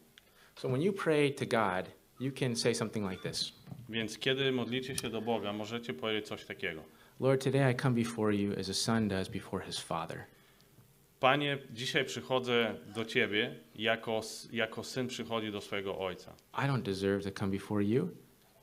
So 0.56 0.68
when 0.68 0.82
you 0.82 0.94
pray 0.94 1.34
to 1.34 1.46
God, 1.46 1.92
you 2.20 2.32
can 2.40 2.56
say 2.56 2.76
something 2.76 3.12
like 3.12 3.30
this 3.30 3.54
Więc 3.90 4.18
kiedy 4.18 4.52
modlicie 4.52 4.98
się 4.98 5.10
do 5.10 5.22
Boga, 5.22 5.54
możecie 5.54 5.94
powiedzieć 5.94 6.28
coś 6.28 6.46
takiego. 6.46 6.84
Lord, 7.20 7.44
today 7.44 7.72
I 7.72 7.76
come 7.76 7.96
before 7.96 8.36
you 8.36 8.60
as 8.60 8.70
a 8.70 8.74
son 8.74 9.08
does 9.08 9.30
before 9.30 9.66
his 9.66 9.80
father. 9.80 10.24
Panie, 11.20 11.58
dzisiaj 11.72 12.06
przychodzę 12.06 12.76
do 12.96 13.06
Ciebie, 13.06 13.56
jako, 13.76 14.22
jako 14.52 14.84
syn 14.84 15.08
przychodzi 15.08 15.52
do 15.52 15.62
swojego 15.62 16.00
Ojca. 16.00 16.34
I 16.54 16.62
don't 16.62 16.82
deserve 16.82 17.24
to 17.24 17.40
come 17.40 17.52
before 17.52 17.84
you. 17.84 18.10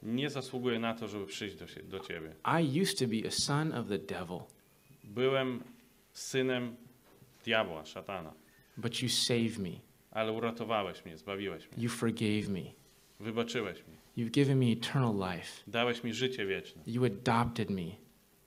Nie 0.03 0.31
zasługuję 0.31 0.79
na 0.79 0.95
to, 0.95 1.09
żeby 1.09 1.27
przyjść 1.27 1.57
do, 1.57 1.67
do 1.83 2.01
Ciebie. 2.01 2.35
I 2.61 2.83
used 2.83 2.99
to 2.99 3.07
be 3.07 3.29
a 3.29 3.31
son 3.31 3.73
of 3.73 3.89
the 3.89 3.99
devil, 3.99 4.41
Byłem 5.05 5.65
synem 6.13 6.77
diabła, 7.45 7.85
szatana, 7.85 8.33
but 8.77 9.03
you 9.03 9.09
saved 9.09 9.59
me. 9.59 9.71
ale 10.11 10.33
uratowałeś 10.33 11.05
mnie, 11.05 11.17
zbawiłeś 11.19 11.69
mnie, 11.73 11.85
You 11.85 11.91
forgave 11.91 12.49
me. 12.49 12.61
wybaczyłeś 13.21 13.79
mi, 13.79 14.25
You've 14.25 14.31
given 14.31 14.59
me 14.59 14.67
eternal 14.67 15.15
life. 15.37 15.63
dałeś 15.67 16.05
mi 16.05 16.15
życie 16.15 16.47
wieczne, 16.47 16.83
You 16.87 17.05
adopted 17.05 17.71
me, 17.71 17.83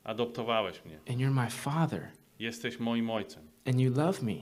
adoptowałeś 0.04 0.86
mnie, 0.86 0.96
and 1.10 1.18
you're 1.20 1.32
my 1.44 1.50
father, 1.50 2.12
jesteś 2.40 2.80
moim 2.80 3.10
Ojcem 3.10 3.44
and 3.66 3.80
you 3.80 3.92
love 3.94 4.22
me. 4.24 4.34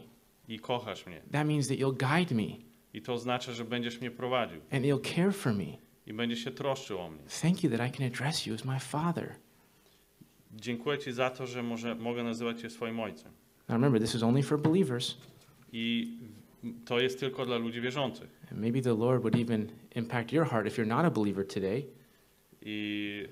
i 0.48 0.60
kochasz 0.60 1.06
mnie. 1.06 1.22
That 1.32 1.48
means 1.48 1.68
that 1.68 1.78
you'll 1.78 1.98
guide 2.18 2.36
me 2.36 2.48
I 2.94 3.02
to 3.02 3.14
oznacza, 3.14 3.52
że 3.54 3.66
będziesz 3.66 4.02
mnie 4.02 4.12
prowadził 4.12 4.62
and 4.72 4.86
you'll 4.86 5.16
care 5.16 5.34
for 5.34 5.54
me. 5.54 5.66
i 6.06 6.14
będziesz 6.14 6.40
się 6.44 6.52
troszczył 6.52 7.00
o 7.00 7.10
mnie. 7.10 7.24
Thank 7.42 7.64
you 7.64 7.70
that 7.78 7.90
I 7.90 7.98
can 7.98 8.08
address 8.08 8.46
you 8.46 8.54
as 8.56 8.66
my 8.66 8.80
father. 8.80 9.36
Dziękuję 10.52 10.98
Ci 10.98 11.12
za 11.12 11.30
to, 11.30 11.46
że 11.48 11.64
może, 11.64 11.96
mogę 11.96 12.24
nazywać 12.24 12.62
Cię 12.62 12.70
swoim 12.70 13.00
Ojcem. 13.00 13.32
Now 13.70 13.76
remember, 13.76 14.02
this 14.02 14.16
is 14.16 14.24
only 14.24 14.44
for 14.44 14.60
believers. 14.60 15.18
I 15.80 16.18
to 16.86 17.00
jest 17.00 17.20
tylko 17.20 17.46
dla 17.46 17.58
ludzi 17.58 17.82
wierzących. 17.82 18.42
And 18.52 18.62
maybe 18.62 18.82
the 18.82 18.96
Lord 18.98 19.22
would 19.22 19.36
even 19.36 19.68
impact 19.96 20.34
your 20.34 20.48
heart 20.48 20.68
if 20.68 20.82
you're 20.82 20.88
not 20.88 21.06
a 21.06 21.12
believer 21.12 21.48
today. 21.48 21.86
I 22.62 23.28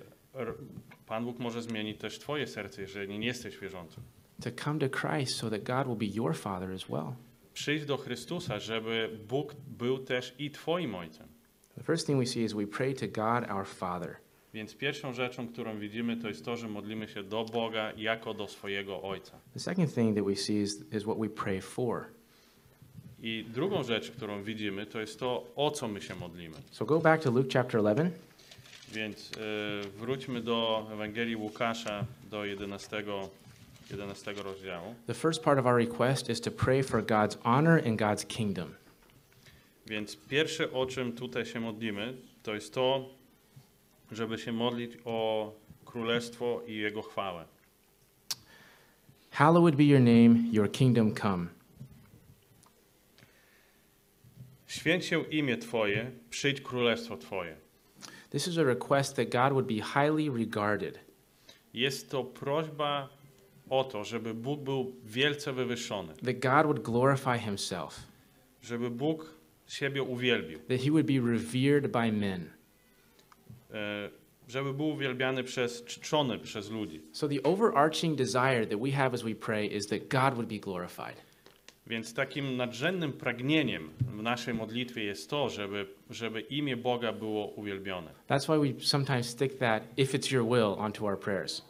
Pan 1.05 1.25
Bóg 1.25 1.39
może 1.39 1.61
zmienić 1.61 1.97
też 1.97 2.19
Twoje 2.19 2.47
serce, 2.47 2.81
jeżeli 2.81 3.19
nie 3.19 3.27
jesteś 3.27 3.57
wierzącym. 3.59 4.03
to 4.41 4.51
come 4.63 4.79
to 4.79 4.89
Christ 4.89 5.35
so 5.37 5.49
that 5.49 5.63
God 5.63 5.87
will 5.87 6.09
be 6.09 6.15
your 6.15 6.35
father 6.35 6.71
as 6.71 6.89
well. 6.89 7.13
Przyjdź 7.53 7.85
do 7.85 7.97
Chrystusa, 7.97 8.59
żeby 8.59 9.19
Bóg 9.27 9.55
był 9.67 9.97
też 9.99 10.35
i 10.39 10.51
Twoim 10.51 10.95
Ojcem. 10.95 11.27
The 11.75 11.83
first 11.83 12.07
thing 12.07 12.19
we 12.19 12.25
see 12.25 12.43
is 12.43 12.53
we 12.53 12.67
pray 12.67 12.93
to 12.93 13.07
God 13.07 13.51
our 13.51 13.65
Father. 13.67 14.15
Więc 14.53 14.75
pierwszą 14.75 15.13
rzeczą, 15.13 15.47
którą 15.47 15.79
widzimy, 15.79 16.17
to 16.17 16.27
jest 16.27 16.45
to, 16.45 16.55
że 16.55 16.67
modlimy 16.67 17.07
się 17.07 17.23
do 17.23 17.45
Boga 17.45 17.91
jako 17.97 18.33
do 18.33 18.47
swojego 18.47 19.01
Ojca. 19.01 19.39
The 19.53 19.59
second 19.59 19.93
thing 19.95 20.15
that 20.15 20.25
we 20.25 20.35
see 20.35 20.61
is, 20.61 20.85
is 20.91 21.03
what 21.03 21.17
we 21.17 21.29
pray 21.29 21.61
for. 21.61 22.05
I 23.27 23.45
drugą 23.53 23.83
rzecz, 23.83 24.11
którą 24.11 24.43
widzimy, 24.43 24.85
to 24.85 24.99
jest 24.99 25.19
to, 25.19 25.43
o 25.55 25.71
co 25.71 25.87
my 25.87 26.01
się 26.01 26.15
modlimy. 26.15 26.55
So 26.71 26.85
go 26.85 26.99
back 26.99 27.23
to 27.23 27.31
Luke 27.31 27.49
chapter 27.53 27.81
11. 27.81 28.11
Więc 28.93 29.31
e, 29.31 29.39
wróćmy 29.97 30.41
do 30.41 30.87
Ewangelii 30.93 31.35
Łukasza, 31.35 32.05
do 32.31 32.45
11, 32.45 33.03
11 33.91 34.33
rozdziału. 34.33 34.95
The 35.07 35.13
first 35.13 35.43
part 35.43 35.59
of 35.59 35.65
our 35.65 35.77
request 35.77 36.29
is 36.29 36.41
to 36.41 36.51
pray 36.51 36.83
for 36.83 37.05
God's 37.05 37.37
honor 37.43 37.87
and 37.87 37.99
God's 37.99 38.27
kingdom. 38.27 38.67
Więc 39.87 40.17
pierwsze, 40.29 40.71
o 40.71 40.85
czym 40.85 41.13
tutaj 41.13 41.45
się 41.45 41.59
modlimy, 41.59 42.13
to 42.43 42.53
jest 42.53 42.73
to, 42.73 43.09
żeby 44.11 44.37
się 44.37 44.51
modlić 44.51 44.91
o 45.05 45.51
królestwo 45.85 46.61
i 46.67 46.75
jego 46.75 47.01
chwałę. 47.01 47.45
Hallowed 49.31 49.75
be 49.75 49.83
your 49.83 50.01
name, 50.01 50.35
your 50.51 50.71
kingdom 50.71 51.15
come. 51.15 51.54
Święć 54.75 55.05
się 55.05 55.23
imię 55.23 55.57
Twoje, 55.57 56.11
przyjdź 56.29 56.61
królestwo 56.61 57.17
Twoje. 57.17 57.55
This 58.29 58.47
is 58.47 58.57
a 58.57 58.63
request 58.63 59.15
that 59.15 59.29
God 59.29 59.53
would 59.53 59.67
be 59.67 59.73
highly 59.73 60.37
regarded. 60.37 60.99
Jest 61.73 62.09
to 62.09 62.23
prośba 62.23 63.09
o 63.69 63.83
to, 63.83 64.03
żeby 64.03 64.33
Bóg 64.33 64.61
był 64.61 64.95
wielce 65.05 65.53
wywyższony, 65.53 66.13
that 66.13 66.39
God 66.39 66.63
would 66.65 66.79
glorify 66.79 67.39
himself, 67.39 67.99
żeby 68.61 68.89
Bóg 68.89 69.35
siebie 69.67 70.03
uwielbił, 70.03 70.59
that 70.59 70.81
he 70.81 70.91
would 70.91 71.05
be 71.05 71.31
revered 71.31 71.91
by 71.91 72.11
men. 72.11 72.49
e, 73.73 74.09
żeby 74.47 74.73
był 74.73 74.89
uwielbiany 74.89 75.43
przez, 75.43 75.83
czczony 75.85 76.39
przez 76.39 76.69
ludzi. 76.69 77.01
So 77.11 77.27
the 77.27 77.43
overarching 77.43 78.17
desire 78.17 78.67
that 78.67 78.79
we 78.79 78.91
have 78.91 79.13
as 79.13 79.21
we 79.23 79.35
pray 79.35 79.67
is 79.67 79.87
that 79.87 79.99
God 80.07 80.33
would 80.33 80.47
be 80.47 80.59
glorified. 80.59 81.15
Więc 81.87 82.13
takim 82.13 82.57
nadrzędnym 82.57 83.13
pragnieniem 83.13 83.89
w 83.99 84.21
naszej 84.23 84.53
modlitwie 84.53 85.03
jest 85.03 85.29
to, 85.29 85.49
żeby, 85.49 85.87
żeby 86.09 86.41
imię 86.41 86.77
Boga 86.77 87.13
było 87.13 87.45
uwielbione. 87.47 88.11
That's 88.29 88.45
why 88.45 88.73
we 88.73 88.79
sometimes 88.85 89.29
stick 89.29 89.57
that, 89.59 89.83
if 89.97 90.17
it's 90.17 90.33
your 90.33 90.45
will, 90.45 90.85
onto 90.85 91.05
our 91.05 91.19
prayers. 91.19 91.61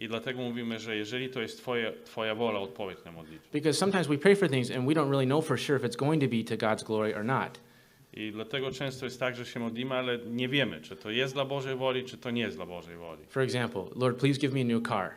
I 0.00 0.08
dlatego 0.08 0.40
mówimy, 0.42 0.78
że 0.78 0.96
jeżeli 0.96 1.28
to 1.28 1.40
jest 1.40 1.58
twoje, 1.58 1.92
Twoja 2.04 2.34
wola, 2.34 2.60
odpowiedź 2.60 2.98
na 3.04 3.12
modlitwę. 3.12 3.48
Because 3.52 3.78
sometimes 3.78 4.06
we 4.06 4.18
pray 4.18 4.36
for 4.36 4.48
things 4.50 4.70
and 4.70 4.88
we 4.88 4.94
don't 4.94 5.10
really 5.10 5.26
know 5.26 5.46
for 5.46 5.60
sure 5.60 5.78
if 5.78 5.88
it's 5.88 5.96
going 5.96 6.22
to 6.22 6.28
be 6.28 6.44
to 6.44 6.66
God's 6.66 6.84
glory 6.84 7.16
or 7.16 7.24
not. 7.24 7.60
I 8.14 8.32
dlatego 8.32 8.70
często 8.70 9.06
jest 9.06 9.20
tak, 9.20 9.36
że 9.36 9.46
się 9.46 9.60
modlimy, 9.60 9.94
ale 9.94 10.18
nie 10.18 10.48
wiemy, 10.48 10.80
czy 10.80 10.96
to 10.96 11.10
jest 11.10 11.34
dla 11.34 11.44
Bożej 11.44 11.76
woli, 11.76 12.04
czy 12.04 12.18
to 12.18 12.30
nie 12.30 12.42
jest 12.42 12.56
dla 12.56 12.66
Bożej 12.66 12.96
woli. 12.96 13.22
For 13.28 13.42
example, 13.42 13.84
Lord, 13.96 14.20
please 14.20 14.40
give 14.40 14.52
me 14.52 14.60
a 14.60 14.64
new 14.64 14.82
car. 14.88 15.10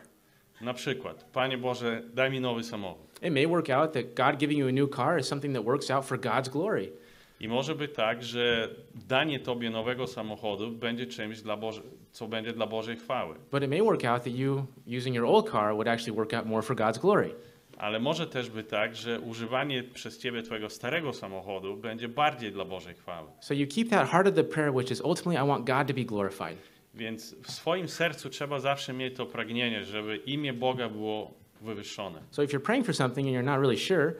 Na 0.60 0.74
przykład, 0.74 1.24
Panie 1.32 1.58
Boże, 1.58 2.02
daj 2.14 2.30
mi 2.30 2.40
nowy 2.40 2.64
samochód. 2.64 3.06
It 3.22 3.32
may 3.32 3.46
work 3.46 3.70
out 3.70 3.92
that 3.92 4.14
God 4.14 4.38
giving 4.38 4.58
you 4.60 4.68
a 4.68 4.72
new 4.72 4.96
car 4.96 5.20
is 5.20 5.26
something 5.26 5.54
that 5.54 5.64
works 5.64 5.90
out 5.90 6.04
for 6.04 6.18
God's 6.20 6.48
glory. 6.48 6.92
I 7.40 7.48
może 7.48 7.74
być 7.74 7.94
tak, 7.94 8.22
że 8.22 8.68
danie 8.94 9.40
Tobie 9.40 9.70
nowego 9.70 10.06
samochodu 10.06 10.70
będzie 10.70 11.06
czymś, 11.06 11.42
dla 11.42 11.56
Boże, 11.56 11.82
co 12.12 12.28
będzie 12.28 12.52
dla 12.52 12.66
Bożej 12.66 12.96
chwały. 12.96 13.34
But 13.52 13.62
it 13.62 13.70
may 13.70 13.82
work 13.82 14.04
out 14.04 14.24
that 14.24 14.34
you 14.34 14.66
using 14.98 15.16
your 15.16 15.26
old 15.26 15.50
car 15.50 15.72
would 15.74 15.88
actually 15.88 16.16
work 16.16 16.34
out 16.34 16.46
more 16.46 16.62
for 16.62 16.76
God's 16.76 17.00
glory. 17.00 17.34
Ale 17.78 18.00
może 18.00 18.26
też 18.26 18.50
być 18.50 18.68
tak, 18.68 18.96
że 18.96 19.20
używanie 19.20 19.82
przez 19.82 20.18
Ciebie 20.18 20.42
Twojego 20.42 20.70
starego 20.70 21.12
samochodu 21.12 21.76
będzie 21.76 22.08
bardziej 22.08 22.52
dla 22.52 22.64
Bożej 22.64 22.94
chwały. 22.94 23.28
So 23.40 23.54
you 23.54 23.66
keep 23.66 23.88
that 23.88 24.08
heart 24.08 24.28
of 24.28 24.34
the 24.34 24.44
prayer, 24.44 24.74
which 24.74 24.90
is 24.90 25.00
ultimately, 25.00 25.44
I 25.44 25.48
want 25.48 25.66
God 25.66 25.88
to 25.88 25.94
be 25.94 26.04
glorified. 26.04 26.56
Więc 26.96 27.34
w 27.42 27.50
swoim 27.50 27.88
sercu 27.88 28.30
trzeba 28.30 28.60
zawsze 28.60 28.92
mieć 28.92 29.16
to 29.16 29.26
pragnienie, 29.26 29.84
żeby 29.84 30.16
imię 30.16 30.52
Boga 30.52 30.88
było 30.88 31.34
wywyższone. 31.60 32.22
So 32.30 32.42
if 32.42 32.56
you're 32.56 32.62
praying 32.62 32.86
for 32.86 32.94
something 32.94 33.28
and 33.28 33.36
you're 33.36 33.44
not 33.44 33.58
really 33.60 33.78
sure, 33.78 34.12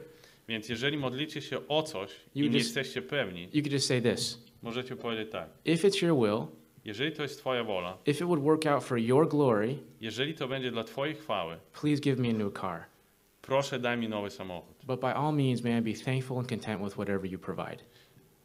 Więc 0.47 0.69
jeżeli 0.69 0.97
modlicie 0.97 1.41
się 1.41 1.67
o 1.67 1.83
coś 1.83 2.11
i 2.35 2.49
nie 2.49 2.57
jesteście 2.57 3.01
pewni, 3.01 3.43
you 3.43 3.61
could 3.61 3.71
just 3.71 3.87
say 3.87 4.01
this 4.01 4.47
możecie 4.61 4.95
powiedzieć 4.95 5.31
tak. 5.31 5.49
If 5.65 5.87
it's 5.87 6.05
your 6.05 6.17
will, 6.19 6.47
Jeżeli 6.85 7.11
to 7.11 7.23
jest 7.23 7.39
Twoja 7.39 7.63
wola, 7.63 7.97
if 8.05 8.11
it 8.23 8.27
would 8.27 8.43
work 8.43 8.65
out 8.65 8.83
for 8.83 8.97
your 8.99 9.29
glory, 9.29 9.77
jeżeli 10.01 10.33
to 10.33 10.47
będzie 10.47 10.71
dla 10.71 10.83
Twojej 10.83 11.15
chwały, 11.15 11.57
please 11.81 12.01
give 12.01 12.19
me 12.19 12.29
a 12.29 12.33
new 12.33 12.53
car. 12.61 12.83
proszę 13.41 13.79
daj 13.79 13.97
mi 13.97 14.09
nowy 14.09 14.29
samochód. 14.29 14.75
But 14.85 15.01
by 15.01 15.07
all 15.13 15.33
means, 15.33 15.63
may 15.63 15.79
I 15.79 15.81
be 15.81 15.93
thankful 15.93 16.37
and 16.37 16.49
content 16.49 16.81
with 16.83 16.93
whatever 16.97 17.31
you 17.31 17.39
provide. 17.39 17.77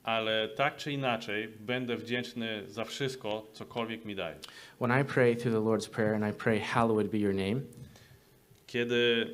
Ale 0.04 0.48
tak 0.48 0.76
czy 0.76 0.92
inaczej, 0.92 1.48
będę 1.60 1.96
wdzięczny 1.96 2.62
za 2.66 2.84
wszystko, 2.84 3.46
cokolwiek 3.52 4.04
mi 4.04 4.14
daje. 4.14 4.36
When 4.80 5.00
I 5.02 5.04
pray 5.04 5.36
through 5.36 5.54
the 5.54 5.60
Lord's 5.70 5.90
Prayer 5.90 6.14
and 6.14 6.34
I 6.34 6.38
pray, 6.38 6.60
Hallowed 6.60 7.10
be 7.10 7.18
your 7.18 7.34
name, 7.34 7.60
Kiedy 8.66 9.26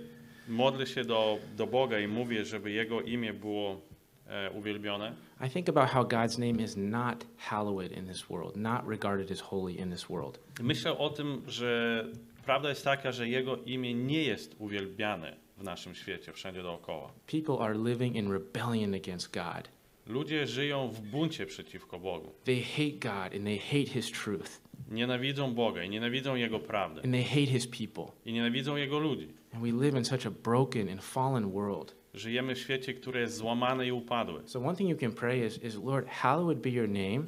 modlę 0.48 0.86
się 0.86 1.04
do, 1.04 1.38
do 1.56 1.66
Boga 1.66 1.98
i 1.98 2.08
mówię, 2.08 2.44
żeby 2.44 2.70
Jego 2.70 3.00
imię 3.00 3.34
było 3.34 3.80
e, 4.26 4.50
uwielbione, 4.50 5.12
I 5.46 5.50
think 5.50 5.68
about 5.68 5.88
how 5.90 6.04
God's 6.04 6.38
name 6.38 6.62
is 6.64 6.76
not 6.76 7.26
hallowed 7.36 7.92
in 7.92 8.06
this 8.06 8.22
world, 8.28 8.56
not 8.56 8.80
regarded 8.88 9.30
as 9.30 9.40
holy 9.40 9.72
in 9.74 9.90
this 9.90 10.04
world. 10.08 10.38
myślę 10.60 10.98
o 10.98 11.10
tym, 11.10 11.42
że 11.46 12.04
prawda 12.44 12.68
jest 12.68 12.84
taka, 12.84 13.12
że 13.12 13.28
Jego 13.28 13.56
imię 13.56 13.94
nie 13.94 14.22
jest 14.22 14.56
uwielbiane 14.58 15.36
w 15.58 15.62
naszym 15.62 15.94
świecie, 15.94 16.32
wszędzie 16.32 16.62
dookoła. 16.62 17.12
People 17.26 17.64
are 17.66 17.74
living 17.74 18.16
in 18.16 18.32
rebellion 18.32 18.94
against 18.94 19.34
God. 19.34 19.68
Ludzie 20.08 20.46
żyją 20.46 20.88
w 20.88 21.00
buncie 21.00 21.46
przeciwko 21.46 21.98
Bogu. 21.98 22.32
They 22.44 22.62
hate 22.62 22.92
God 23.00 23.34
and 23.34 23.44
they 23.44 23.58
hate 23.58 23.90
His 23.92 24.10
truth 24.10 24.60
Nienawidzą 24.90 25.54
Boga 25.54 25.82
i 25.84 25.90
nienawidzą 25.90 26.34
Jego 26.34 26.58
prawdy. 26.60 27.00
and 27.02 27.12
they 27.12 27.24
hate 27.24 27.46
His 27.46 27.66
people. 27.66 28.04
I 28.24 28.32
nienawidzą 28.32 28.76
Jego 28.76 28.98
ludzi. 28.98 29.28
And 29.52 29.62
we 29.62 29.84
live 29.84 29.98
in 29.98 30.04
such 30.04 30.26
a 30.26 30.30
broken 30.30 30.88
and 30.88 31.04
fallen 31.04 31.50
world. 31.50 31.94
Żyjemy 32.14 32.54
w 32.54 32.58
świecie, 32.58 32.94
który 32.94 33.20
jest 33.20 33.36
złamany 33.36 33.86
i 33.86 33.92
upadły. 33.92 34.42
So, 34.46 34.60
one 34.64 34.76
thing 34.76 34.90
you 34.90 34.96
can 34.96 35.12
pray 35.12 35.46
is, 35.46 35.64
is 35.64 35.74
Lord, 35.84 36.08
hallowed 36.08 36.58
be 36.60 36.70
your 36.70 36.88
name, 36.88 37.24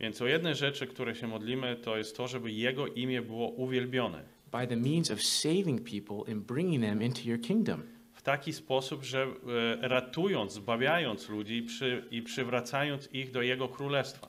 Więc 0.00 0.22
o 0.22 0.26
jednej 0.26 0.54
rzeczy, 0.54 0.86
które 0.86 1.14
się 1.14 1.26
modlimy, 1.26 1.76
to 1.76 1.96
jest 1.96 2.16
to, 2.16 2.28
żeby 2.28 2.52
Jego 2.52 2.86
imię 2.86 3.22
było 3.22 3.48
uwielbione. 3.48 4.22
by 4.52 4.66
the 4.66 4.76
means 4.76 5.10
of 5.10 5.22
saving 5.22 5.80
people 5.90 6.32
and 6.34 6.44
bringing 6.44 6.84
them 6.84 7.02
into 7.02 7.20
your 7.24 7.40
kingdom. 7.40 7.82
Taki 8.24 8.52
sposób, 8.52 9.02
że 9.02 9.22
e, 9.22 9.88
ratując, 9.88 10.52
zbawiając 10.52 11.28
ludzi 11.28 11.56
i, 11.56 11.62
przy, 11.62 12.04
i 12.10 12.22
przywracając 12.22 13.08
ich 13.12 13.30
do 13.30 13.42
Jego 13.42 13.68
królestwa. 13.68 14.28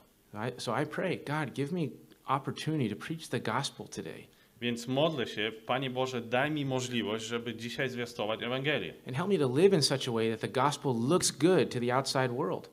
So 0.58 0.82
I 0.82 0.86
pray, 0.86 1.16
God, 1.16 1.54
give 1.54 1.72
me 1.72 1.80
opportunity 2.26 2.96
to 2.96 3.06
preach 3.06 3.28
the 3.28 3.40
gospel 3.40 3.88
today 3.88 4.26
Więc 4.60 4.88
modlę 4.88 5.26
się, 5.26 5.52
Panie 5.66 5.90
Boże, 5.90 6.20
daj 6.20 6.50
mi 6.50 6.64
możliwość, 6.64 7.24
żeby 7.24 7.54
dzisiaj 7.54 7.88
zwiastować 7.88 8.42
Ewangelię. 8.42 8.94
and 9.06 9.16
help 9.16 9.28
me 9.28 9.38
to 9.38 9.56
live 9.56 9.72
in 9.72 9.82
such 9.82 10.08
a 10.08 10.12
way 10.12 10.30
that 10.30 10.40
the 10.40 10.60
gospel 10.62 10.92
looks 11.08 11.30
good 11.30 11.70
to 11.70 11.80
the 11.80 11.96
outside 11.96 12.28
world. 12.28 12.70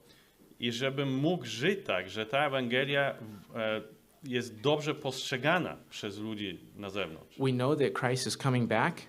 I 0.59 0.71
żebym 0.71 1.15
mógł 1.15 1.45
żyć 1.45 1.79
tak, 1.85 2.09
że 2.09 2.25
ta 2.25 2.47
Ewangelia 2.47 3.15
e, 3.55 3.81
jest 4.23 4.61
dobrze 4.61 4.95
postrzegana 4.95 5.77
przez 5.89 6.19
ludzi 6.19 6.59
na 6.75 6.89
zewnątrz. 6.89 7.37
We 7.39 7.51
know 7.51 7.79
that 7.79 7.99
Christ 7.99 8.27
is 8.27 8.37
coming 8.37 8.69
back, 8.69 9.01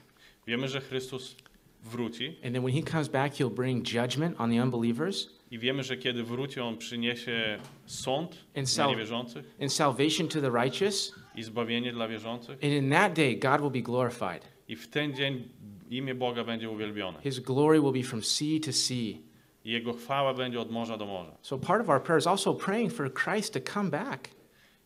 Wiemy, 0.47 0.69
że 0.69 0.81
Chrystus 0.81 1.37
wróci 1.85 2.27
and 2.45 2.55
then 2.55 2.63
when 2.65 2.75
he 2.75 2.83
comes 2.83 3.09
back, 3.09 3.35
he'll 3.35 3.55
bring 3.55 3.87
judgment 3.87 4.41
on 4.41 4.51
the 4.51 4.63
unbelievers 4.63 5.35
i 5.51 5.59
wiemy, 5.59 5.83
że 5.83 5.97
kiedy 5.97 6.23
wróci, 6.25 6.61
On 6.61 6.77
przyniesie 6.77 7.59
sąd 7.87 8.45
dla 8.77 8.87
niewierzących 8.87 9.55
and 9.63 9.73
salvation 9.73 10.29
to 10.29 10.41
the 10.41 10.51
righteous. 10.51 11.15
i 11.37 11.43
zbawienie 11.43 11.93
dla 11.93 12.09
wierzących. 12.09 12.55
And 12.55 12.73
in 12.73 12.91
that 12.91 13.13
day, 13.13 13.37
God 13.37 13.61
will 13.61 13.71
be 13.71 13.83
glorified. 13.83 14.49
I 14.69 14.77
w 14.77 14.89
ten 14.89 15.15
dzień 15.15 15.49
imię 15.91 16.15
Boga 16.15 16.45
będzie 16.45 16.71
uwielbione. 16.71 17.21
His 17.21 17.41
glory 17.41 17.81
will 17.81 17.93
be 17.93 18.03
from 18.03 18.23
sea 18.23 18.61
to 18.67 18.73
sea. 18.73 19.19
I 19.65 19.71
Jego 19.71 19.93
chwała 19.93 20.35
będzie 20.35 20.61
od 20.61 20.71
morza 20.71 20.97
do 20.97 21.07
morza. 21.07 21.37
So 21.43 21.59
part 21.59 21.83
of 21.83 21.89
our 21.89 22.03
prayer 22.03 22.21
is 22.21 22.27
also 22.27 22.55
praying 22.55 22.93
for 22.93 23.15
Christ 23.15 23.53
to 23.53 23.61
come 23.73 23.91
back. 23.91 24.29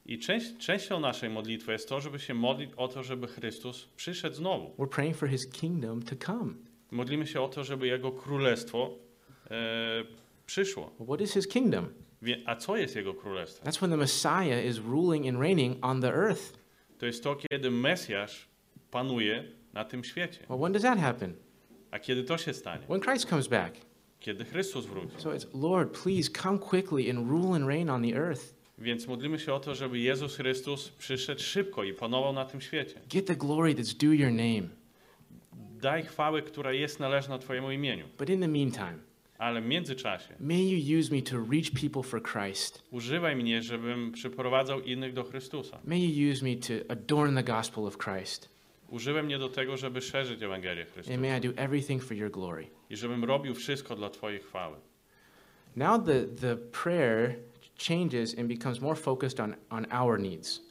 I 0.07 0.19
część, 0.19 0.57
częścią 0.59 1.01
naszej 1.01 1.31
modlitwy 1.31 1.73
jest 1.73 1.89
to, 1.89 2.01
żeby 2.01 2.19
się 2.19 2.35
modlić 2.35 2.71
o 2.77 2.89
to, 2.89 3.03
żeby 3.03 3.27
Chrystus 3.27 3.89
przyszedł 3.97 4.37
znowu. 4.37 4.75
We're 4.79 4.89
praying 4.89 5.17
for 5.17 5.29
his 5.29 5.51
kingdom 5.51 6.03
to 6.03 6.17
come. 6.17 6.55
Modlimy 6.91 7.27
się 7.27 7.41
o 7.41 7.49
to, 7.49 7.65
żeby 7.65 7.87
Jego 7.87 8.13
królestwo 8.13 8.91
e, 9.51 10.05
przyszło. 10.47 10.91
What 11.07 11.21
is 11.21 11.33
his 11.35 11.49
kingdom? 11.49 11.89
A 12.47 12.57
co 12.57 12.77
jest 12.77 12.97
Jego 12.97 13.15
królestwem? 13.15 13.73
That's 13.73 13.79
when 13.79 13.91
the 13.91 13.97
Messiah 13.97 14.65
is 14.67 14.79
ruling 14.79 15.27
and 15.29 15.39
reigning 15.39 15.85
on 15.85 16.01
the 16.01 16.15
earth. 16.15 16.59
To 16.99 17.07
jest 17.07 17.25
to, 17.25 17.37
kiedy 17.37 17.71
Mesjasz 17.71 18.49
panuje 18.91 19.45
na 19.73 19.85
tym 19.85 20.05
świecie. 20.05 20.47
Well, 20.49 20.59
when 20.59 20.73
does 20.73 20.83
that 20.83 20.99
happen? 20.99 21.35
A 21.91 21.99
kiedy 21.99 22.25
to 22.25 22.39
się 22.39 22.55
stanie? 22.55 22.87
When 22.87 23.01
Christ 23.01 23.29
comes 23.29 23.49
back. 23.49 23.75
Kiedy 24.21 24.45
Chrystus 24.45 24.87
wróci. 24.87 25.13
So 25.19 25.31
it's, 25.31 25.47
Lord, 25.55 26.03
please 26.03 26.31
come 26.43 26.59
quickly 26.59 27.11
and 27.11 27.31
rule 27.31 27.57
and 27.57 27.67
reign 27.67 27.91
on 27.91 28.03
the 28.03 28.17
earth. 28.17 28.55
Więc 28.79 29.07
modlimy 29.07 29.39
się 29.39 29.55
o 29.55 29.61
to, 29.61 29.75
żeby 29.75 29.99
Jezus 29.99 30.37
Chrystus 30.37 30.89
przyszedł 30.89 31.41
szybko 31.41 31.85
i 31.85 31.93
panował 31.93 32.33
na 32.33 32.45
tym 32.45 32.61
świecie. 32.61 33.01
Get 33.09 33.27
the 33.27 33.37
glory 33.37 33.75
that's 33.75 33.97
due 33.97 34.17
your 34.17 34.31
name. 34.31 34.69
Daj 35.81 36.03
chwałę, 36.03 36.43
która 36.43 36.73
jest 36.73 37.01
należna 37.01 37.39
Twojemu 37.39 37.71
imieniu. 37.71 38.05
But 38.19 38.31
in 38.31 38.41
the 38.41 38.49
meantime, 38.49 38.95
Ale 39.39 39.61
w 39.61 39.67
międzyczasie 39.67 40.35
may 40.41 40.69
you 40.69 40.99
use 41.01 41.15
me 41.15 41.23
to 41.23 41.37
reach 41.37 41.71
people 41.81 42.03
for 42.03 42.23
Christ. 42.23 42.83
używaj 42.91 43.37
mnie, 43.37 43.63
żebym 43.63 44.13
przyprowadzał 44.13 44.81
innych 44.81 45.13
do 45.15 45.25
Chrystusa. 45.25 45.79
May 45.85 46.01
you 46.01 46.33
use 46.33 46.45
me 46.45 46.57
to 46.57 46.93
adorn 46.93 47.35
the 47.37 47.43
gospel 47.45 47.85
of 47.87 47.99
Christ. 47.99 48.49
Używaj 48.89 49.23
mnie 49.23 49.39
do 49.39 49.49
tego, 49.49 49.77
żeby 49.77 50.01
szerzyć 50.01 50.43
Ewangelię 50.43 50.83
And 50.83 50.93
Chrystusa. 50.93 51.21
may 51.21 51.39
I 51.39 51.41
do 51.41 51.49
everything 51.63 52.03
for 52.03 52.17
your 52.17 52.31
glory. 52.31 52.67
I 52.91 52.97
żebym 52.97 53.25
robił 53.25 53.55
wszystko 53.55 53.97
dla 53.97 54.11
Twojej 54.11 54.41
chwały. 54.41 54.77
Now 55.77 56.05
the, 56.07 56.25
the 56.41 56.57
prayer 56.57 57.35
changes 57.89 58.39
and 58.39 58.49
becomes 58.49 58.81
more 58.81 58.97
focused 58.97 59.41
on, 59.41 59.55
on 59.71 59.87
our 59.93 60.21
needs. 60.21 60.68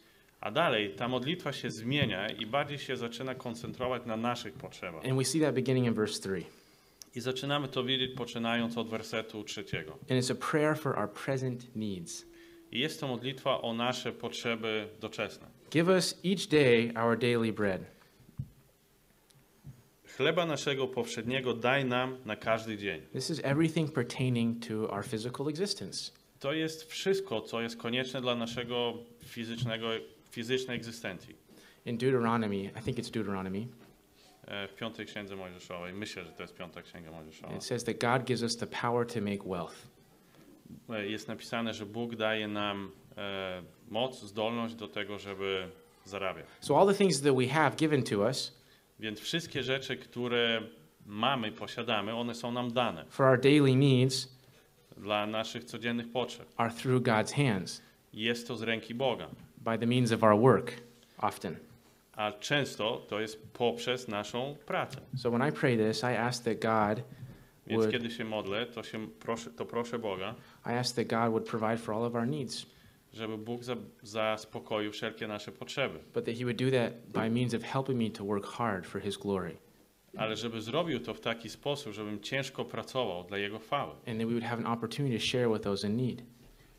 A 0.47 0.51
dalej 0.51 0.89
ta 0.95 1.07
modlitwa 1.07 1.53
się 1.53 1.71
zmienia 1.71 2.29
i 2.29 2.45
bardziej 2.45 2.79
się 2.79 2.97
zaczyna 2.97 3.36
koncentrować 3.36 4.05
na 4.05 4.17
naszych 4.17 4.53
potrzebach. 4.53 5.05
And 5.05 5.17
we 5.17 5.25
see 5.25 5.41
that 5.41 5.55
beginning 5.55 5.88
in 5.88 5.93
verse 5.93 6.21
3. 6.21 6.43
I 7.15 7.19
zaczynamy 7.19 7.67
to 7.67 7.83
widzieć 7.83 8.15
poczynając 8.15 8.77
od 8.77 8.89
wersetu 8.89 9.43
trzeciego. 9.43 9.91
And 9.91 10.10
it's 10.12 10.31
a 10.31 10.51
prayer 10.51 10.77
for 10.77 10.99
our 10.99 11.10
present 11.13 11.75
needs. 11.75 12.25
I 12.71 12.79
jest 12.79 12.99
to 12.99 13.07
modlitwa 13.07 13.62
o 13.62 13.73
nasze 13.73 14.12
potrzeby 14.12 14.88
doczesne. 14.99 15.47
Give 15.71 15.88
us 15.88 16.19
each 16.25 16.47
day 16.47 17.03
our 17.03 17.17
daily 17.17 17.53
bread. 17.53 17.81
Chleba 20.17 20.45
naszego 20.45 20.88
powszedniego 20.88 21.53
daj 21.53 21.86
nam 21.86 22.17
na 22.25 22.36
każdy 22.36 22.77
dzień. 22.77 23.01
This 23.13 23.29
is 23.29 23.41
everything 23.43 23.91
pertaining 23.93 24.67
to 24.67 24.89
our 24.89 25.05
physical 25.05 25.49
existence. 25.49 26.12
To 26.39 26.53
jest 26.53 26.91
wszystko, 26.91 27.41
co 27.41 27.62
jest 27.62 27.77
konieczne 27.77 28.21
dla 28.21 28.36
naszego 28.36 28.93
fizycznego, 29.25 29.88
fizycznej 30.38 30.78
egzystencji. 30.78 31.36
In 31.86 31.97
Deuteronomy, 31.97 32.56
I 32.80 32.82
think 32.84 32.97
it's 32.97 33.12
Deuteronomy, 33.12 33.67
E, 34.47 34.67
W 34.67 34.76
piątej 34.76 35.06
księdze 35.06 35.36
Mojżeszowej, 35.36 35.93
myślę, 35.93 36.23
że 36.26 36.32
to 36.32 36.43
jest 36.43 36.56
piąta 36.56 36.82
księga 36.82 37.12
Mojżeszowa, 37.12 37.56
it 37.56 37.63
says 37.63 37.84
that 37.84 37.97
God 38.02 38.23
gives 38.28 38.43
us 38.43 38.58
the 38.58 38.67
power 38.67 39.08
to 39.08 39.21
make 39.21 39.43
wealth. 39.43 39.88
E, 40.89 41.08
jest 41.08 41.28
napisane, 41.28 41.73
że 41.73 41.86
Bóg 41.86 42.15
daje 42.15 42.47
nam 42.47 42.91
e, 43.17 43.62
moc, 43.89 44.21
zdolność 44.23 44.76
do 44.76 44.88
tego, 44.88 45.19
żeby 45.19 45.67
zarabiać. 46.06 46.45
So 46.60 46.80
all 46.80 46.88
the 46.88 46.93
things 46.93 47.21
that 47.21 47.36
we 47.36 47.47
have 47.47 47.71
given 47.76 48.04
to 48.04 48.17
us 48.19 48.58
Więc 49.00 49.19
wszystkie 49.19 49.63
rzeczy, 49.63 49.97
które 49.97 50.62
mamy, 51.06 51.52
posiadamy, 51.52 52.15
one 52.15 52.36
są 52.36 52.52
nam 52.52 52.71
dane 52.73 53.06
for 53.10 53.26
our 53.26 53.39
daily 53.41 53.76
needs 53.76 54.38
dla 54.97 55.26
naszych 55.28 55.63
codziennych 55.65 56.12
potrzeb. 56.12 56.47
are 56.58 56.73
through 56.73 57.04
God's 57.04 57.34
hands 57.47 57.82
Jest 58.13 58.47
to 58.47 58.56
z 58.56 58.62
ręki 58.62 58.93
Boga, 58.95 59.28
by 59.71 59.77
the 59.77 59.86
means 59.88 60.12
of 60.12 60.23
our 60.23 60.39
work, 60.41 60.71
often. 61.17 61.56
a 62.15 62.32
często 62.32 63.01
to 63.10 63.19
jest 63.19 63.47
poprzez 63.53 64.08
naszą 64.08 64.56
pracę. 64.65 65.01
So 65.15 65.30
when 65.32 65.49
I 65.49 65.51
pray 65.51 65.77
this, 65.77 66.03
I 66.03 66.15
ask 66.15 66.43
that 66.43 66.60
God 66.60 67.06
Więc 67.67 67.80
would 67.82 67.91
kiedy 67.91 68.12
się 68.12 68.25
modlę, 68.25 68.65
to, 68.65 68.84
się 68.84 69.08
proszę, 69.19 69.49
to 69.51 69.65
proszę 69.65 69.99
Boga, 69.99 70.36
I 70.65 70.69
ask 70.69 70.95
that 70.95 71.08
God 71.08 71.30
would 71.30 71.45
provide 71.45 71.77
for 71.77 71.95
all 71.95 72.03
of 72.06 72.15
our 72.15 72.27
needs, 72.27 72.65
żeby 73.13 73.38
Bóg 73.38 73.63
za, 73.63 73.75
zaspokoił 74.03 74.91
wszelkie 74.91 75.27
nasze 75.27 75.51
potrzeby. 75.51 75.99
but 76.13 76.25
that 76.25 76.36
He 76.36 76.43
would 76.43 76.58
do 76.58 76.71
that 76.71 76.93
by 77.13 77.30
means 77.39 77.53
of 77.53 77.63
helping 77.63 77.99
me 77.99 78.10
to 78.10 78.25
work 78.25 78.45
hard 78.45 78.86
for 78.86 79.01
His 79.01 79.17
glory, 79.17 79.58
Ale 80.17 80.36
żeby 80.36 80.62
zrobił 80.62 80.99
to 80.99 81.13
w 81.13 81.19
taki 81.19 81.49
sposób, 81.49 81.93
żebym 81.93 82.19
ciężko 82.19 82.65
pracował 82.65 83.23
dla 83.23 83.38
Jego 83.38 83.60
chwały 83.60 83.91
and 83.91 84.06
that 84.06 84.17
we 84.17 84.25
would 84.25 84.43
have 84.43 84.58
an 84.65 84.73
opportunity 84.73 85.17
to 85.19 85.25
share 85.25 85.49
with 85.49 85.62
those 85.63 85.88
in 85.88 85.97
need. 85.97 86.21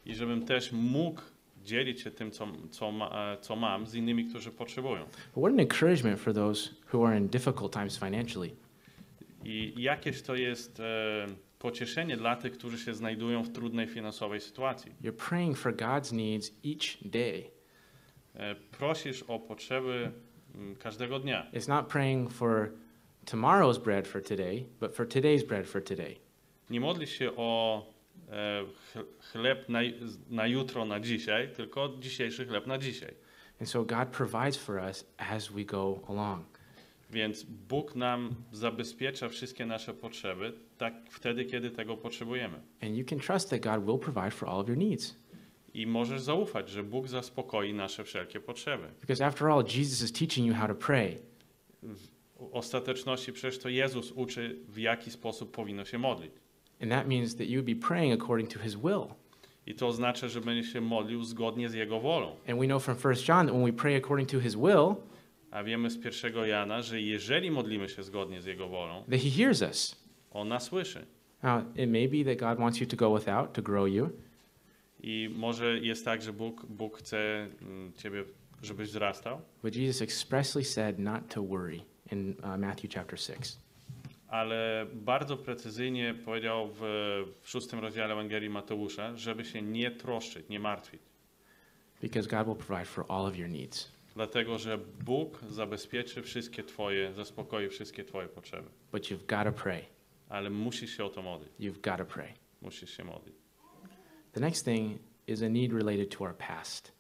i 0.07 0.15
żebym 0.15 0.47
też 0.47 0.73
mógł 0.73 1.21
dzielić 1.69 2.01
się 2.01 2.11
tym, 2.11 2.31
co, 2.31 2.47
co, 2.71 2.93
ma, 2.93 3.37
co 3.41 3.57
mam 3.57 3.87
z 3.87 3.95
innymi, 3.95 4.25
którzy 4.25 4.51
potrzebują. 4.51 5.05
But 5.05 5.45
what 5.45 5.53
an 5.53 5.61
encouragement 5.61 6.21
for 6.21 6.35
those 6.35 6.71
who 6.93 7.07
are 7.07 7.19
in 7.19 7.29
difficult 7.29 7.73
times 7.73 7.99
financially. 7.99 8.51
I 9.45 9.75
jakież 9.77 10.23
to 10.23 10.35
jest 10.35 10.81
e, 10.81 11.27
pocieszenie 11.59 12.17
dla 12.17 12.37
tych, 12.37 12.53
którzy 12.53 12.79
się 12.79 12.95
znajdują 12.95 13.43
w 13.43 13.53
trudnej 13.53 13.87
finansowej 13.87 14.41
sytuacji. 14.41 14.93
You're 15.03 15.29
praying 15.29 15.59
for 15.59 15.77
God's 15.77 16.13
needs 16.13 16.53
each 16.65 17.11
day. 17.11 17.51
E, 18.35 18.55
prosisz 18.55 19.23
o 19.23 19.39
potrzeby 19.39 20.11
mm, 20.55 20.77
każdego 20.77 21.19
dnia. 21.19 21.47
It's 21.53 21.69
not 21.69 21.87
praying 21.87 22.33
for 22.33 22.73
tomorrow's 23.27 23.79
bread 23.79 24.09
for 24.09 24.23
today, 24.23 24.65
but 24.81 24.97
for 24.97 25.09
today's 25.09 25.47
bread 25.47 25.67
for 25.67 25.85
today. 25.85 26.17
Nie 26.71 26.81
modlisz 26.81 27.11
się 27.11 27.37
o 27.37 27.83
chleb 29.33 29.69
na, 29.69 29.81
na 30.31 30.47
jutro, 30.47 30.85
na 30.85 31.01
dzisiaj, 31.01 31.53
tylko 31.53 31.97
dzisiejszy 32.01 32.47
chleb 32.47 32.67
na 32.67 32.79
dzisiaj. 32.79 33.15
And 33.61 33.69
so 33.69 33.85
God 33.85 34.09
provides 34.09 34.57
for 34.57 34.77
us 34.77 35.05
as 35.17 35.49
we 35.49 35.65
go 35.65 36.01
along. 36.09 36.59
Więc 37.11 37.43
Bóg 37.43 37.95
nam 37.95 38.35
zabezpiecza 38.53 39.29
wszystkie 39.29 39.67
nasze 39.67 39.95
potrzeby 39.95 40.53
tak 40.79 40.95
wtedy, 41.11 41.45
kiedy 41.45 41.71
tego 41.71 41.97
potrzebujemy. 41.97 42.61
And 42.83 42.97
you 42.97 43.05
can 43.05 43.19
trust 43.19 43.51
that 43.51 43.61
God 43.61 43.87
will 43.87 43.99
provide 43.99 44.31
for 44.31 44.49
all 44.49 44.61
of 44.61 44.69
your 44.69 44.79
needs. 44.79 45.17
I 45.75 45.87
możesz 45.87 46.21
zaufać, 46.21 46.69
że 46.69 46.83
Bóg 46.83 47.09
zaspokoi 47.09 47.75
nasze 47.75 48.05
wszelkie 48.05 48.41
potrzeby. 48.41 48.89
Because 49.01 49.27
after 49.27 49.49
all, 49.49 49.65
Jesus 49.77 50.03
is 50.03 50.13
teaching 50.13 50.49
you 50.49 50.55
how 50.55 50.69
to 50.69 50.75
pray. 50.75 51.19
W 51.83 52.09
ostateczności 52.53 53.33
przecież 53.33 53.59
to 53.59 53.69
Jezus 53.69 54.13
uczy, 54.13 54.59
w 54.69 54.79
jaki 54.79 55.11
sposób 55.11 55.53
powinno 55.53 55.85
się 55.85 55.99
modlić. 55.99 56.33
And 56.83 56.91
that 56.91 57.09
means 57.09 57.37
that 57.37 57.47
you 57.47 57.59
would 57.59 57.67
be 57.67 57.87
praying 57.89 58.23
according 58.23 58.51
to 58.51 58.59
his 58.59 58.77
will. 58.77 59.15
I 59.67 59.75
to 59.75 59.87
oznacza, 59.87 60.29
że 60.29 60.41
będzie 60.41 60.71
się 60.71 60.81
modlił 60.81 61.25
zgodnie 61.25 61.69
z 61.69 61.75
Jego 61.75 62.01
wolą. 62.01 62.37
And 62.49 62.61
we 62.61 62.67
know 62.67 62.83
from 62.85 62.97
1 62.97 63.25
John 63.29 63.47
that 63.47 63.55
when 63.55 63.65
we 63.65 63.73
pray 63.73 63.97
according 63.97 64.29
to 64.31 64.41
his 64.41 64.55
will, 64.55 64.95
A 65.51 65.63
wiemy 65.63 65.91
z 65.91 65.99
pierwszego 65.99 66.47
Jana, 66.47 66.83
że 66.83 67.01
jeżeli 67.01 67.51
modlimy 67.51 67.89
się 67.89 68.03
zgodnie 68.03 68.43
z 68.43 68.47
Jego 68.47 68.69
wolą, 68.69 69.05
that 69.11 69.21
he 69.21 69.31
hears 69.31 69.63
us. 69.63 69.97
On 70.31 70.49
nas 70.49 70.65
słyszy. 70.65 71.07
Now, 71.43 71.63
it 71.77 71.91
may 71.91 72.09
be 72.09 72.25
that 72.25 72.39
God 72.39 72.59
wants 72.59 72.81
you 72.81 72.87
to 72.87 72.97
go 72.97 73.19
without 73.19 73.53
to 73.53 73.63
grow 73.63 73.89
you. 73.89 74.11
I 75.03 75.31
może 75.37 75.79
jest 75.79 76.05
tak, 76.05 76.23
że 76.23 76.33
Bóg, 76.33 76.67
Bóg 76.67 76.99
chce 76.99 77.49
mm, 77.63 77.93
Ciebie, 77.97 78.25
żebyś 78.63 78.89
wzrastał, 78.89 79.41
But 79.63 79.77
Jesus 79.77 80.03
expressly 80.03 80.65
said 80.65 80.99
not 80.99 81.29
to 81.29 81.43
worry 81.43 81.81
in 82.13 82.35
uh, 82.39 82.59
Matthew 82.59 82.91
chapter 82.95 83.19
6. 83.19 83.57
ale 84.29 84.87
bardzo 84.95 85.37
precyzyjnie 85.37 86.15
powiedział 86.25 86.69
w, 86.69 86.81
w 87.43 87.49
szóstym 87.49 87.81
rozdziale 87.81 88.13
Ewangelii 88.13 88.51
Mateusza, 88.51 89.17
żeby 89.17 89.45
się 89.45 89.63
nie 89.63 89.91
troszczyć, 89.91 90.49
nie 90.49 90.61
martwić. 90.61 91.01
Because 92.03 92.29
God 92.29 92.47
will 92.47 92.67
provide 92.67 92.85
for 92.85 93.05
all 93.09 93.27
of 93.27 93.37
your 93.37 93.49
needs. 93.49 93.93
Dlatego, 94.15 94.59
że 94.59 94.79
Bóg 95.05 95.41
zabezpieczy 95.49 96.23
wszystkie 96.23 96.63
Twoje, 96.63 97.13
zaspokoi 97.13 97.69
wszystkie 97.69 98.05
Twoje 98.05 98.29
potrzeby. 98.29 98.69
But 98.93 99.03
you've 99.03 99.27
got 99.27 99.45
to 99.45 99.63
pray. 99.63 99.85
Ale 100.29 100.51
musisz 100.51 100.97
się 100.97 101.05
o 101.05 101.09
to 101.09 101.23
modlić. 101.23 101.51
You've 101.61 101.81
got 101.81 101.99
to 101.99 102.05
pray. 102.05 102.33
Musisz 102.63 102.97
się 102.97 103.05
modlić. 103.05 103.37
The 104.33 104.41
next 104.41 104.65
thing 104.65 104.99
is 105.27 105.43
a 105.43 105.49
need 105.49 105.73
related 105.73 106.17
to 106.17 106.25
our 106.25 106.37
past. 106.37 106.93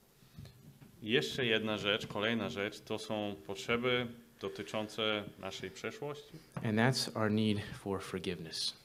Jeszcze 1.02 1.46
jedna 1.46 1.78
rzecz, 1.78 2.06
kolejna 2.06 2.48
rzecz, 2.48 2.80
to 2.80 2.98
są 2.98 3.34
potrzeby 3.46 4.06
dotyczące 4.40 5.24
naszej 5.38 5.70
przeszłości. 5.70 6.32
And 6.54 6.78
that's 6.78 7.16
our 7.16 7.30
need 7.30 7.58
for 7.78 8.02
forgiveness. 8.02 8.76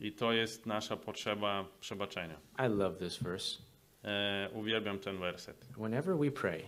I 0.00 0.12
to 0.12 0.32
jest 0.32 0.66
nasza 0.66 0.96
potrzeba 0.96 1.64
przebaczenia. 1.80 2.36
I 2.58 2.68
love 2.68 2.96
this 2.98 3.16
verse. 3.22 3.58
E, 4.04 4.50
uwielbiam 4.54 4.98
ten 4.98 5.18
werset. 5.18 5.56
Whenever 5.76 6.16
we 6.18 6.30
pray, 6.30 6.62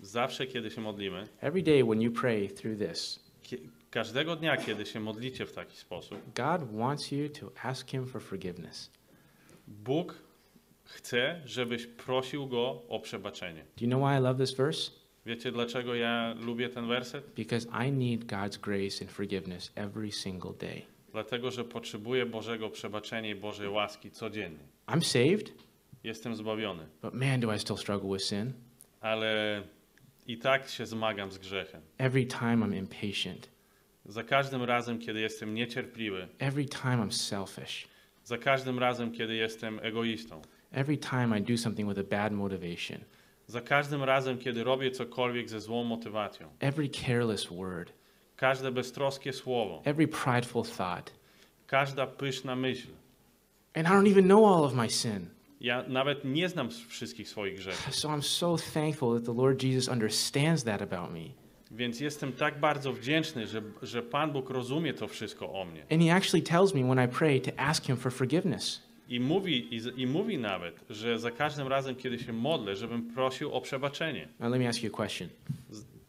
Zawsze, 0.00 0.46
kiedy 0.46 0.70
się 0.70 0.80
modlimy, 0.80 1.28
every 1.40 1.62
day 1.62 1.84
when 1.84 2.02
you 2.02 2.12
pray 2.12 2.48
through 2.48 2.78
this, 2.78 3.20
każdego 3.90 4.36
dnia, 4.36 4.56
kiedy 4.56 4.86
się 4.86 5.00
modlicie 5.00 5.46
w 5.46 5.52
taki 5.52 5.76
sposób, 5.76 6.18
God 6.34 6.72
wants 6.72 7.12
you 7.12 7.28
to 7.28 7.52
ask 7.62 7.90
Him 7.90 8.06
for 8.06 8.22
forgiveness. 8.22 8.90
Bóg 9.66 10.14
chce, 10.84 11.42
żebyś 11.44 11.86
prosił 11.86 12.46
Go 12.46 12.82
o 12.88 13.00
przebaczenie. 13.00 13.64
Do 13.76 13.84
you 13.84 13.88
know 13.88 14.02
why 14.02 14.18
I 14.18 14.22
love 14.22 14.46
this 14.46 14.54
verse? 14.54 14.90
Wiecie, 15.26 15.52
dlaczego 15.52 15.94
ja 15.94 16.34
lubię 16.40 16.68
ten 16.68 16.88
werset? 16.88 17.24
Because 17.36 17.68
I 17.88 17.92
need 17.92 18.24
God's 18.24 18.58
grace 18.60 19.04
and 19.04 19.10
forgiveness 19.12 19.72
every 19.74 20.12
single 20.12 20.52
day. 20.60 20.82
Dlatego, 21.12 21.50
że 21.50 21.64
potrzebuję 21.64 22.26
Bożego 22.26 22.70
przebaczenia 22.70 23.30
i 23.30 23.34
Bożej 23.34 23.68
łaski 23.68 24.10
codziennie. 24.10 24.58
I'm 24.86 25.00
saved, 25.04 25.52
Jestem 26.04 26.36
zbawiony, 26.36 26.86
but 27.02 27.14
man, 27.14 27.40
do 27.40 27.54
I 27.54 27.58
still 27.58 27.76
struggle 27.76 28.12
with 28.12 28.24
sin. 28.24 28.52
ale 29.00 29.62
i 30.26 30.38
tak 30.38 30.68
się 30.68 30.86
zmagam 30.86 31.32
z 31.32 31.38
grzechem. 31.38 31.80
Every 31.98 32.26
time 32.26 32.56
I'm 32.66 32.76
impatient, 32.76 33.48
Za 34.04 34.24
każdym 34.24 34.62
razem, 34.62 34.98
kiedy 34.98 35.20
jestem 35.20 35.54
niecierpliwy, 35.54 36.28
every 36.38 36.64
time 36.64 36.96
I'm 37.06 37.12
selfish, 37.12 37.88
za 38.24 38.38
każdym 38.38 38.78
razem, 38.78 39.12
kiedy 39.12 39.34
jestem 39.34 39.78
egoistą, 39.82 40.42
every 40.72 40.98
time 40.98 41.38
I 41.38 41.42
do 41.42 41.56
something 41.58 41.88
with 41.88 42.00
a 42.00 42.16
bad 42.16 42.32
motivation, 42.32 42.98
za 43.46 43.60
każdym 43.60 44.02
razem, 44.02 44.38
kiedy 44.38 44.64
robię 44.64 44.90
cokolwiek 44.90 45.48
ze 45.48 45.60
złą 45.60 45.84
motywacją, 45.84 46.48
every 46.60 46.88
careless 46.88 47.46
word, 47.46 47.92
każde 48.36 48.72
beztroskie 48.72 49.32
słowo, 49.32 49.82
every 49.84 50.08
prideful 50.08 50.62
thought, 50.64 51.12
każda 51.66 52.06
pyszna 52.06 52.56
myśl. 52.56 52.88
and 53.74 53.86
I 53.86 53.90
don't 53.90 54.10
even 54.10 54.24
know 54.24 54.44
all 54.44 54.64
of 54.64 54.74
my 54.74 54.90
sin. 54.90 55.26
Ja 55.60 55.84
nawet 55.88 56.24
nie 56.24 56.48
znam 56.48 56.68
wszystkich 56.88 57.28
swoich 57.28 57.56
grzechów, 57.56 57.94
So 58.00 58.08
I'm 58.08 58.22
so 58.22 58.56
thankful 58.74 59.14
that 59.14 59.24
the 59.24 59.42
Lord 59.42 59.62
Jesus 59.62 59.88
understands 59.88 60.64
that 60.64 60.82
about 60.82 61.10
me. 61.12 61.20
więc 61.70 62.00
jestem 62.00 62.32
tak 62.32 62.60
bardzo 62.60 62.92
wdzięczny, 62.92 63.46
że, 63.46 63.62
że 63.82 64.02
Pan 64.02 64.32
Bóg 64.32 64.50
rozumie 64.50 64.94
to 64.94 65.08
wszystko 65.08 65.52
o 65.52 65.64
mnie. 65.64 65.82
And 65.90 66.02
He 66.02 66.14
actually 66.14 66.42
tells 66.42 66.74
me 66.74 66.82
when 66.94 67.04
I 67.04 67.08
pray 67.08 67.40
to 67.40 67.50
ask 67.56 67.84
Him 67.84 67.96
for 67.96 68.12
forgiveness. 68.12 68.82
I 69.08 69.20
mówi, 69.20 69.74
i, 69.76 69.80
I 70.02 70.06
mówi 70.06 70.38
nawet, 70.38 70.84
że 70.90 71.18
za 71.18 71.30
każdym 71.30 71.68
razem, 71.68 71.96
kiedy 71.96 72.18
się 72.18 72.32
modlę, 72.32 72.76
żebym 72.76 73.14
prosił 73.14 73.52
o 73.52 73.60
przebaczenie. 73.60 74.28
Now, 74.40 74.50
let 74.50 74.60
me 74.60 74.68
ask 74.68 74.82
you 74.82 74.90
a 74.94 74.96
question. 74.96 75.28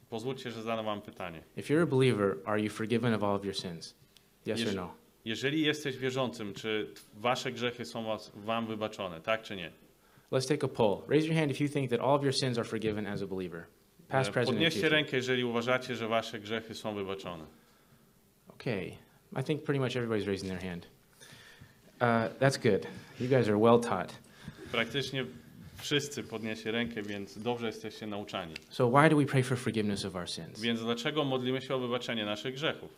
Pozwólcie, 0.10 0.51
że 0.51 0.63
zadam 0.63 0.86
wam 0.86 1.01
pytanie. 1.01 1.41
If 1.57 1.73
you're 1.73 1.83
a 1.83 1.86
believer, 1.86 2.38
are 2.45 2.62
you 2.62 2.69
forgiven 2.69 3.13
of 3.13 3.23
all 3.23 3.36
of 3.36 3.45
your 3.45 3.55
sins? 3.55 3.95
Yes 4.45 4.62
or 4.62 4.67
Yes. 4.67 4.75
no? 4.75 4.93
Jeżeli 5.25 5.62
jesteś 5.62 5.97
wierzącym, 5.97 6.53
czy 6.53 6.93
wasze 7.13 7.51
grzechy 7.51 7.86
są 7.86 8.03
was, 8.03 8.31
wam 8.36 8.67
wybaczone, 8.67 9.21
tak 9.21 9.41
czy 9.41 9.55
nie? 9.55 9.71
Let's 10.31 10.47
take 10.47 10.63
a 10.65 10.67
poll. 10.67 11.01
Raise 11.07 11.27
your 11.27 11.36
hand 11.36 11.51
if 11.51 11.63
you 11.63 11.69
think 11.69 11.89
that 11.89 11.99
all 11.99 12.15
of 12.15 12.23
your 12.23 12.33
sins 12.33 12.57
are 12.57 12.67
forgiven 12.67 13.07
as 13.07 13.21
a 13.21 13.27
believer. 13.27 13.63
Past, 14.07 14.29
E, 14.29 14.33
present, 14.33 14.57
Podnieście 14.57 14.89
rękę, 14.89 15.17
jeżeli 15.17 15.43
uważacie, 15.43 15.95
że 15.95 16.07
wasze 16.07 16.39
grzechy 16.39 16.73
są 16.75 16.95
wybaczone. 16.95 17.45
Okay. 18.47 18.91
I 19.41 19.43
think 19.43 19.63
pretty 19.63 19.79
much 19.79 19.91
everybody's 19.95 20.27
raising 20.27 20.51
their 20.51 20.71
hand. 20.71 20.88
Uh, 22.01 22.29
that's 22.39 22.57
good. 22.57 22.88
You 23.19 23.27
guys 23.27 23.47
are 23.49 23.57
well 23.57 23.79
taught. 23.79 24.13
Praktycznie 24.71 25.25
wszyscy 25.77 26.23
podniesie 26.23 26.71
rękę, 26.71 27.01
więc 27.01 27.38
dobrze 27.38 27.67
jesteście 27.67 28.07
nauczani. 28.07 28.53
So, 28.69 28.89
why 28.89 29.10
do 29.10 29.17
we 29.17 29.25
pray 29.25 29.43
for 29.43 29.57
forgiveness 29.57 30.05
of 30.05 30.15
our 30.15 30.29
sins? 30.29 30.60
Więc 30.62 30.79
dlaczego 30.81 31.23
modlimy 31.23 31.62
się 31.62 31.75
o 31.75 31.79
wybaczenie 31.79 32.25
naszych 32.25 32.53
grzechów? 32.55 32.89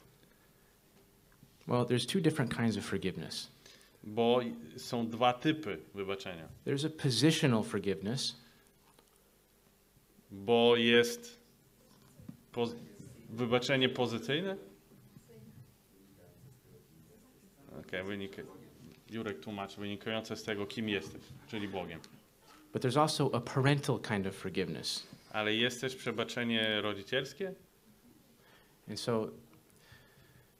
Well, 1.68 1.86
there's 1.86 2.06
two 2.14 2.22
different 2.22 2.56
kinds 2.58 2.78
of 2.78 2.84
forgiveness. 2.86 3.52
Bo 4.04 4.40
są 4.78 5.08
dwa 5.08 5.34
typy 5.34 5.78
wybaczenia. 5.96 6.48
There's 6.68 6.86
a 6.88 7.04
positional 7.04 7.64
forgiveness, 7.64 8.36
Bo 10.32 10.76
jest 10.76 11.40
poz- 12.54 12.76
wybaczenie 13.30 13.90
pozycyjne? 13.90 14.56
Okej, 17.80 18.04
wynik... 18.04 18.38
Jurek 19.12 19.40
tłumaczy, 19.40 19.82
wynikające 19.82 20.36
z 20.36 20.44
tego, 20.44 20.66
kim 20.66 20.90
jesteś, 20.90 21.22
czyli 21.48 21.68
Bogiem. 21.68 22.00
but 22.74 22.82
there's 22.84 22.98
also 23.02 23.30
a 23.34 23.40
parental 23.40 24.00
kind 24.00 24.28
of 24.28 24.36
forgiveness. 24.36 25.08
Ale 25.32 25.54
jest 25.56 25.82
też 25.82 25.96
przebaczenie 25.96 26.82
rodzicielskie? 26.82 27.54
And 28.90 29.00
so 29.00 29.30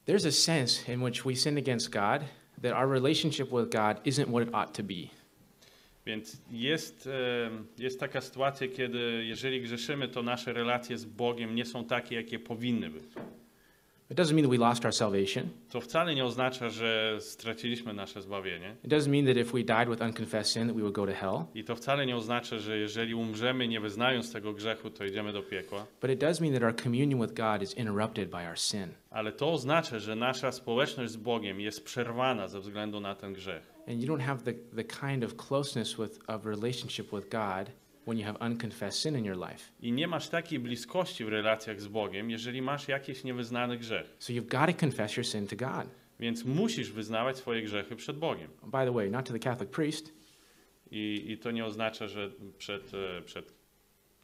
there's 0.06 0.26
a 0.28 0.32
sense 0.32 0.92
in 0.92 1.02
which 1.02 1.22
we 1.24 1.36
sin 1.36 1.58
against 1.58 1.90
God 1.90 2.22
that 2.62 2.72
our 2.72 2.88
relationship 2.88 3.48
with 3.50 3.70
God 3.70 4.06
isn't 4.06 4.26
what 4.28 4.48
it 4.48 4.54
ought 4.54 4.72
to 4.76 4.82
be. 4.82 5.08
Więc 6.06 6.36
jest, 6.50 7.08
jest 7.78 8.00
taka 8.00 8.20
sytuacja, 8.20 8.68
kiedy 8.68 9.24
jeżeli 9.24 9.60
grzeszymy, 9.62 10.08
to 10.08 10.22
nasze 10.22 10.52
relacje 10.52 10.98
z 10.98 11.04
Bogiem 11.04 11.54
nie 11.54 11.66
są 11.66 11.84
takie, 11.84 12.16
jakie 12.16 12.38
powinny 12.38 12.90
być. 12.90 13.04
It 14.10 14.16
doesn't 14.16 14.34
mean 14.34 14.44
that 14.44 14.50
we 14.50 14.58
lost 14.58 14.84
our 14.84 14.94
salvation. 14.94 15.48
To 15.68 15.80
wcale 15.80 16.14
nie 16.14 16.24
oznacza, 16.24 16.70
że 16.70 17.16
straciliśmy 17.20 17.94
nasze 17.94 18.22
zbawienie. 18.22 18.74
It 18.84 18.90
doesn't 18.90 19.08
mean 19.08 19.26
that 19.26 19.36
if 19.36 19.52
we 19.52 19.64
died 19.64 19.88
with 19.88 20.02
unconfessed 20.02 20.52
sin 20.52 20.66
that 20.66 20.76
we 20.76 20.82
would 20.82 20.94
go 20.94 21.06
to 21.06 21.12
hell. 21.12 21.44
I 21.54 21.64
to 21.64 21.76
wcale 21.76 22.06
nie 22.06 22.16
oznacza, 22.16 22.58
że 22.58 22.78
jeżeli 22.78 23.14
umrzemy 23.14 23.68
nie 23.68 23.80
wyznając 23.80 24.32
tego 24.32 24.52
grzechu, 24.52 24.90
to 24.90 25.04
idziemy 25.04 25.32
do 25.32 25.42
piekła. 25.42 25.86
But 26.00 26.10
it 26.10 26.18
does 26.18 26.40
mean 26.40 26.54
that 26.54 26.62
our 26.62 26.76
communion 26.82 27.20
with 27.20 27.34
God 27.34 27.62
is 27.62 27.74
interrupted 27.74 28.30
by 28.30 28.48
our 28.48 28.58
sin. 28.58 28.88
Ale 29.10 29.32
to 29.32 29.52
oznacza, 29.52 29.98
że 29.98 30.16
nasza 30.16 30.52
społeczność 30.52 31.12
z 31.12 31.16
Bogiem 31.16 31.60
jest 31.60 31.84
przerwana 31.84 32.48
ze 32.48 32.60
względu 32.60 33.00
na 33.00 33.14
ten 33.14 33.32
grzech. 33.32 33.62
And 33.88 34.02
you 34.02 34.16
don't 34.16 34.22
have 34.22 34.42
the, 34.42 34.52
the 34.52 34.84
kind 34.84 35.24
of 35.24 35.36
closeness 35.48 35.96
with, 35.96 36.18
of 36.28 36.46
relationship 36.46 37.10
with 37.12 37.28
God 37.28 37.70
when 38.10 38.18
you 38.18 38.26
have 38.26 38.38
unconfessed 38.46 39.00
sin 39.02 39.16
in 39.16 39.24
your 39.24 39.36
life. 39.36 39.72
I 39.82 39.92
nie 39.92 40.08
masz 40.08 40.28
takiej 40.28 40.58
bliskości 40.58 41.24
w 41.24 41.28
relacjach 41.28 41.80
z 41.80 41.88
Bogiem, 41.88 42.30
jeżeli 42.30 42.62
masz 42.62 42.88
jakiś 42.88 43.24
niewyznany 43.24 43.78
grzech. 43.78 44.06
So 44.18 44.32
you've 44.32 44.46
got 44.46 44.78
to 44.78 44.86
confess 44.86 45.16
your 45.16 45.26
sin 45.26 45.46
to 45.46 45.56
God. 45.56 45.86
Więc 46.20 46.44
musisz 46.44 46.92
wyznawać 46.92 47.36
swoje 47.36 47.62
grzechy 47.62 47.96
przed 47.96 48.18
Bogiem. 48.18 48.50
By 48.62 48.84
the 48.84 48.92
way, 48.92 49.10
not 49.10 49.26
to 49.26 49.32
the 49.32 49.38
Catholic 49.38 49.70
priest, 49.70 50.12
I, 50.90 51.24
i 51.28 51.38
to 51.38 51.50
nie 51.50 51.64
oznacza, 51.64 52.08
że 52.08 52.30
przed, 52.58 52.92
e, 52.94 53.22
przed 53.22 53.52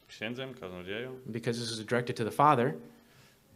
księdzem, 0.07 0.53
kaznodzieją, 0.53 1.19
because 1.25 1.59
this 1.59 1.71
is 1.71 1.85
directed 1.85 2.17
to 2.17 2.25
the 2.25 2.31
Father, 2.31 2.73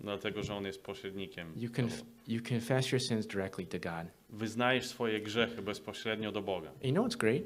dlatego 0.02 0.44
że 0.44 0.56
On 0.56 0.66
jest 0.66 0.84
pośrednikiem. 0.84 1.54
You, 1.56 1.70
conf- 1.70 2.04
you 2.28 2.42
confess 2.50 2.92
your 2.92 3.02
sins 3.02 3.28
directly 3.28 3.66
to 3.66 3.80
God. 3.80 4.08
Wyznajesz 4.30 4.88
swoje 4.88 5.22
grzechy 5.22 5.62
bezpośrednio 5.62 6.32
do 6.32 6.42
Boga. 6.42 6.72
You 6.84 6.92
know 6.92 7.08
what's 7.08 7.18
great? 7.18 7.44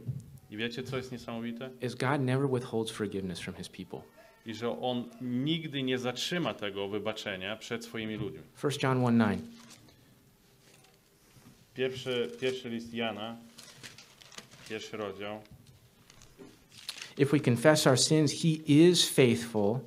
I 0.51 0.57
wiecie, 0.57 0.83
co 0.83 0.97
jest 0.97 1.11
niesamowite? 1.11 1.69
Is 1.81 1.95
God 1.95 2.21
never 2.21 2.49
withholds 2.49 2.91
forgiveness 2.91 3.39
from 3.39 3.55
his 3.55 3.69
people. 3.69 4.01
I 4.45 4.53
że 4.53 4.81
On 4.81 5.09
nigdy 5.21 5.83
nie 5.83 5.97
zatrzyma 5.97 6.53
tego 6.53 6.87
wybaczenia 6.87 7.55
przed 7.55 7.85
swoimi 7.85 8.15
ludźmi. 8.15 8.41
1 8.63 8.79
John 8.83 9.01
1 9.01 9.19
9. 9.19 9.41
Pierwszy, 11.73 12.31
pierwszy 12.41 12.69
list 12.69 12.93
Jana, 12.93 13.37
pierwszy 14.69 14.97
rozdział. 14.97 15.41
If 17.17 17.31
we 17.31 17.39
confess 17.39 17.87
our 17.87 17.99
sins, 17.99 18.31
he 18.31 18.49
is 18.67 19.09
faithful 19.09 19.79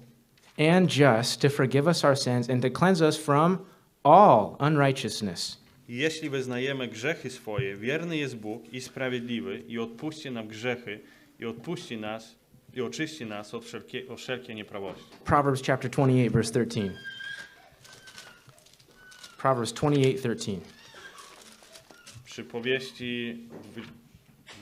and 0.58 0.96
just 0.96 1.40
to 1.40 1.48
forgive 1.50 1.86
us 1.86 2.04
our 2.04 2.16
sins 2.16 2.50
and 2.50 2.62
to 2.62 2.70
cleanse 2.70 3.00
us 3.02 3.16
from 3.16 3.58
all 4.02 4.56
unrighteousness. 4.60 5.58
Jeśli 5.88 6.30
wyznajemy 6.30 6.88
grzechy 6.88 7.30
swoje, 7.30 7.76
wierny 7.76 8.16
jest 8.16 8.36
Bóg 8.36 8.72
i 8.72 8.80
sprawiedliwy 8.80 9.58
i 9.68 9.78
odpuści 9.78 10.30
nam 10.30 10.48
grzechy 10.48 11.00
i 11.40 11.46
odpuści 11.46 11.96
nas 11.96 12.36
i 12.74 12.80
oczyści 12.80 13.26
nas 13.26 13.54
od 13.54 13.64
wszelkie, 13.64 14.08
od 14.08 14.18
wszelkiej 14.20 14.56
nieprawości. 14.56 15.04
Proverbs 15.24 15.62
chapter 15.66 15.90
28, 15.90 16.30
verse 16.30 16.66
13. 16.66 16.94
Proverbs 19.38 19.72
28 19.72 20.18
13. 20.20 20.64
Przypowieści 22.24 23.38
dwu- 23.74 23.82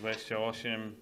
28, 0.01 0.95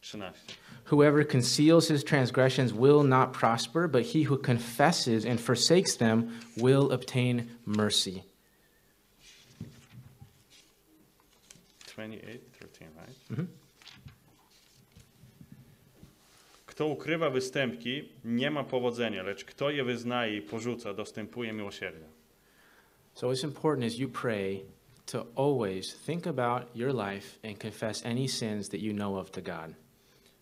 13. 0.00 0.54
Whoever 0.90 1.28
conceals 1.32 1.88
his 1.88 2.04
transgressions 2.04 2.72
will 2.72 3.02
not 3.04 3.32
prosper, 3.32 3.88
but 3.88 4.06
he 4.06 4.24
who 4.24 4.38
confesses 4.38 5.26
and 5.26 5.40
forsakes 5.40 5.96
them 5.96 6.30
will 6.56 6.92
obtain 6.92 7.42
mercy. 7.66 8.22
28, 11.98 12.40
13, 12.52 12.94
right? 13.06 13.30
Mhm. 13.30 13.48
Kto 16.66 16.86
ukrywa 16.86 17.30
występki, 17.30 18.08
nie 18.24 18.50
ma 18.50 18.64
powodzenia, 18.64 19.22
lecz 19.22 19.44
kto 19.44 19.70
je 19.70 19.84
wyznaje 19.84 20.36
i 20.36 20.42
porzuca, 20.42 20.94
dostępuje 20.94 21.52
miłosierdzia. 21.52 22.06
So 23.14 23.32
it's 23.32 23.44
important 23.44 23.86
as 23.86 23.98
you 23.98 24.08
pray 24.08 24.62
to 25.06 25.26
always 25.36 25.94
think 26.06 26.26
about 26.26 26.76
your 26.76 26.94
life 26.94 27.48
and 27.48 27.62
confess 27.62 28.06
any 28.06 28.28
sins 28.28 28.68
that 28.68 28.80
you 28.80 28.94
know 28.94 29.16
of 29.16 29.30
to 29.30 29.42
God. 29.42 29.74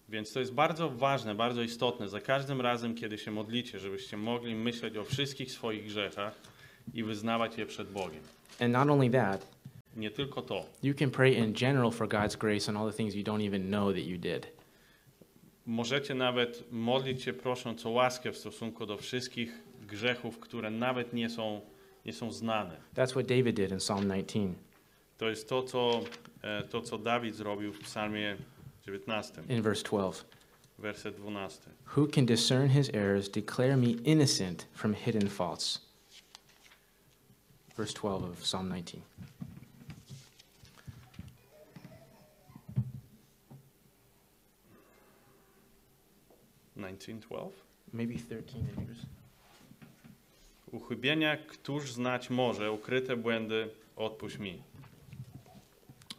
Więc 0.08 0.32
to 0.32 0.40
jest 0.40 0.52
bardzo 0.52 0.90
ważne, 0.90 1.34
bardzo 1.34 1.62
istotne 1.62 2.08
za 2.08 2.20
każdym 2.20 2.60
razem, 2.60 2.94
kiedy 2.94 3.18
się 3.18 3.30
modlicie, 3.30 3.78
żebyście 3.78 4.16
mogli 4.16 4.54
myśleć 4.54 4.96
o 4.96 5.04
wszystkich 5.04 5.52
swoich 5.52 5.84
grzechach 5.84 6.34
i 6.94 7.04
wyznawać 7.04 7.58
je 7.58 7.66
przed 7.66 7.90
Bogiem. 7.90 8.22
And 8.60 8.72
not 8.72 8.88
only 8.88 9.10
that, 9.10 9.55
Nie 9.96 10.10
tylko 10.10 10.42
to. 10.42 10.64
you 10.82 10.94
can 10.94 11.10
pray 11.10 11.34
in 11.34 11.52
general 11.52 11.90
for 11.90 12.08
God's 12.08 12.36
grace 12.36 12.68
on 12.72 12.76
all 12.76 12.90
the 12.90 12.96
things 12.96 13.14
you 13.14 13.22
don't 13.24 13.46
even 13.46 13.68
know 13.68 13.92
that 13.94 14.04
you 14.04 14.18
did. 14.18 14.46
Możecie 15.66 16.14
nawet 16.14 16.64
modlić 16.72 17.22
się 17.22 17.32
prosząc 17.32 17.86
o 17.86 17.90
łaskę 17.90 18.32
w 18.32 18.38
stosunku 18.38 18.86
do 18.86 18.96
wszystkich 18.96 19.52
grzechów, 19.88 20.38
które 20.38 20.70
nawet 20.70 21.12
nie 21.12 21.30
są, 21.30 21.60
nie 22.04 22.12
są 22.12 22.32
znane. 22.32 22.76
That's 22.94 23.10
what 23.10 23.26
David 23.26 23.56
did 23.56 23.70
in 23.72 23.78
Psalm 23.78 24.02
19. 24.08 24.54
To 25.18 25.28
jest 25.28 25.48
to 25.48 25.62
co, 25.62 26.00
to, 26.70 26.80
co 26.82 26.98
Dawid 26.98 27.34
zrobił 27.34 27.72
w 27.72 27.78
psalmie 27.80 28.36
19, 28.86 29.42
In 29.48 29.62
verse 29.62 29.82
12, 29.82 30.24
werset 30.78 31.16
12. 31.16 31.70
who 31.96 32.06
can 32.06 32.26
discern 32.26 32.68
his 32.68 32.90
errors, 32.94 33.28
declare 33.30 33.76
me 33.76 33.86
innocent 34.04 34.66
from 34.72 34.94
hidden 34.94 35.28
faults? 35.28 35.80
Verse 37.76 37.92
12 37.94 38.24
of 38.30 38.40
Psalm 38.42 38.68
19. 38.68 38.98
Nineteen, 46.76 47.20
twelve. 47.20 47.52
Maybe 47.92 48.14
13 48.14 48.58
in 48.58 48.66
yours. 48.88 48.98
Uchybienia, 50.72 51.36
któż 51.36 51.92
znać 51.92 52.30
może, 52.30 52.72
ukryte 52.72 53.16
błędy, 53.16 53.68
odpuść 53.96 54.38
mi. 54.38 54.62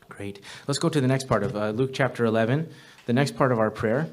Great. 0.10 0.40
Let's 0.68 0.80
go 0.80 0.90
to 0.90 1.02
the 1.02 1.08
next 1.08 1.28
part 1.28 1.44
of 1.44 1.56
uh, 1.56 1.80
Luke 1.80 1.94
chapter 1.98 2.26
11, 2.26 2.66
the 3.06 3.14
next 3.14 3.36
part 3.36 3.52
of 3.52 3.60
our 3.60 3.74
prayer. 3.74 4.06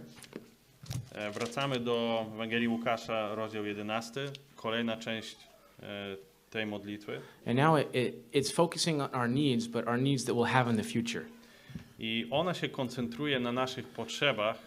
E, 1.14 1.30
Wracamy 1.30 1.80
do 1.80 2.26
Ewangelii 2.34 2.68
Łukasza, 2.68 3.34
rozdział 3.34 3.64
11, 3.64 4.30
kolejna 4.57 4.97
część 4.97 5.36
e, 5.82 6.16
tej 6.51 6.66
modlitwy. 6.66 7.20
And 7.47 7.57
now 7.57 7.78
it, 7.78 7.95
it, 7.95 8.14
it's 8.32 8.53
focusing 8.53 9.01
on 9.01 9.14
our 9.14 9.28
needs, 9.28 9.66
but 9.66 9.86
our 9.88 9.99
needs 9.99 10.24
that 10.24 10.34
we'll 10.36 10.53
have 10.53 10.70
in 10.70 10.76
the 10.76 10.84
future. 10.84 11.24
I 11.99 12.26
ona 12.30 12.55
się 12.55 12.68
koncentruje 12.68 13.40
na 13.40 13.53
naszych 13.53 13.86
potrzebach, 13.88 14.59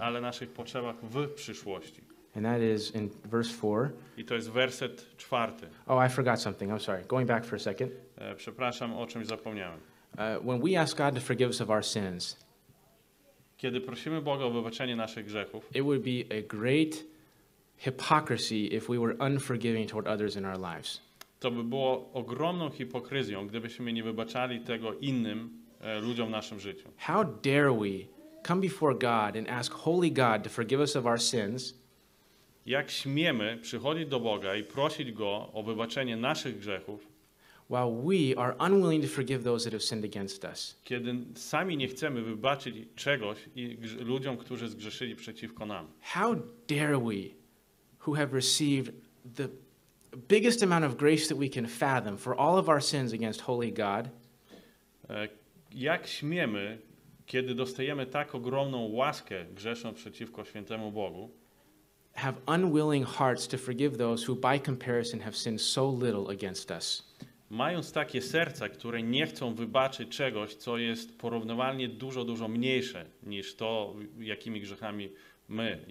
ale 0.00 0.20
naszych 0.20 0.50
potrzebach 0.50 0.96
w 1.02 1.28
przyszłości. 1.28 2.00
And 2.36 2.46
that 2.46 2.62
is 2.62 2.94
in 2.94 3.10
verse 3.24 3.50
4. 3.58 3.90
I 4.16 4.24
to 4.24 4.34
jest 4.34 4.50
werset 4.50 5.16
czwarty. 5.16 5.66
Oh, 5.86 6.06
I 6.06 6.08
forgot 6.10 6.40
something. 6.40 6.72
I'm 6.72 6.80
sorry. 6.80 7.04
Going 7.08 7.28
back 7.28 7.44
for 7.44 7.56
a 7.56 7.58
second. 7.58 7.92
E, 8.18 8.34
Przepraszam, 8.34 8.94
o 8.96 9.06
czymś 9.06 9.26
zapomniałem. 9.26 9.78
Uh, 10.12 10.44
when 10.46 10.60
we 10.60 10.80
ask 10.80 10.96
God 10.96 11.14
to 11.14 11.20
forgive 11.20 11.48
us 11.48 11.60
of 11.60 11.70
our 11.70 11.84
sins, 11.84 12.36
Kiedy 13.56 13.80
prosimy 13.80 14.22
Boga 14.22 14.44
o 14.44 14.50
wybaczenie 14.50 14.96
naszych 14.96 15.26
grzechów, 15.26 15.76
it 15.76 15.82
would 15.82 16.02
be 16.02 16.36
a 16.38 16.42
great 16.42 17.04
hypocrisy 17.76 18.54
if 18.56 18.86
we 18.92 18.98
were 18.98 19.14
unforgiving 19.26 19.90
toward 19.90 20.08
others 20.08 20.36
in 20.36 20.44
our 20.44 20.58
lives. 20.58 21.00
to 21.40 21.50
by 21.50 21.64
było 21.64 22.10
ogromną 22.12 22.70
hipokryzją, 22.70 23.46
gdybyśmy 23.46 23.92
nie 23.92 24.02
wybaczali 24.02 24.60
tego 24.60 24.94
innym 24.94 25.50
e, 25.80 26.00
ludziom 26.00 26.28
w 26.28 26.30
naszym 26.30 26.60
życiu. 26.60 26.88
How 26.96 27.24
dare 27.24 27.72
we 27.78 28.17
come 28.42 28.60
before 28.60 28.94
God 28.94 29.36
and 29.36 29.48
ask 29.48 29.72
Holy 29.72 30.10
God 30.10 30.42
to 30.44 30.50
forgive 30.50 30.80
us 30.80 30.96
of 30.96 31.06
our 31.06 31.20
sins 31.20 31.74
Jak 32.66 32.90
śmiemy 32.90 33.58
przychodzić 33.62 34.08
do 34.08 34.20
Boga 34.20 34.56
i 34.56 34.64
prosić 34.64 35.12
Go 35.12 35.50
o 35.52 35.62
wybaczenie 35.62 36.16
naszych 36.16 36.58
grzechów, 36.58 37.06
while 37.70 38.02
we 38.04 38.38
are 38.38 38.54
unwilling 38.66 39.02
to 39.04 39.08
forgive 39.10 39.44
those 39.44 39.64
that 39.64 39.72
have 39.72 39.82
sinned 39.82 40.04
against 40.04 40.44
us? 40.44 40.80
kiedy 40.84 41.14
sami 41.34 41.76
nie 41.76 41.88
chcemy 41.88 42.22
wybaczyć 42.22 42.76
czegoś 42.96 43.38
i 43.56 43.78
grz- 43.78 44.00
ludziom, 44.06 44.36
którzy 44.36 44.68
zgrzeszyli 44.68 45.16
przeciwko 45.16 45.66
nam? 45.66 45.86
How 46.00 46.34
dare 46.68 46.98
we, 46.98 47.14
who 48.06 48.14
have 48.14 48.32
received 48.36 48.92
the 49.36 49.48
biggest 50.28 50.62
amount 50.62 50.84
of 50.84 50.96
grace 50.96 51.28
that 51.28 51.38
we 51.38 51.48
can 51.48 51.66
fathom 51.66 52.16
for 52.18 52.34
all 52.40 52.58
of 52.58 52.68
our 52.68 52.82
sins 52.84 53.12
against 53.12 53.40
Holy 53.40 53.72
God, 53.72 54.08
E, 55.10 55.28
Jak 55.74 56.06
śmiemy, 56.06 56.78
kiedy 57.28 57.54
dostajemy 57.54 58.06
tak 58.06 58.34
ogromną 58.34 58.88
łaskę 58.92 59.44
grzeszną 59.44 59.94
przeciwko 59.94 60.44
świętemu 60.44 60.92
Bogu, 60.92 61.30
have 62.14 62.34
unwilling 62.46 63.06
hearts 63.06 63.48
to 63.48 63.58
forgive 63.58 63.96
those 63.96 64.32
who, 64.32 64.36
by 64.36 64.60
comparison, 64.60 65.20
have 65.20 65.36
sinned 65.36 65.60
so 65.60 65.98
little 66.02 66.32
against 66.32 66.70
us? 66.70 67.08
mając 67.50 67.92
takie 67.92 68.22
serca, 68.22 68.68
które 68.68 69.02
nie 69.02 69.26
chcą 69.26 69.54
wybaczyć 69.54 70.08
czegoś, 70.08 70.54
co 70.54 70.78
jest 70.78 71.18
porównywalnie 71.18 71.88
dużo, 71.88 72.24
dużo 72.24 72.48
mniejsze 72.48 73.06
niż 73.22 73.54
to, 73.54 73.94
jakimi 74.18 74.60
grzechami 74.60 75.12
my 75.48 75.84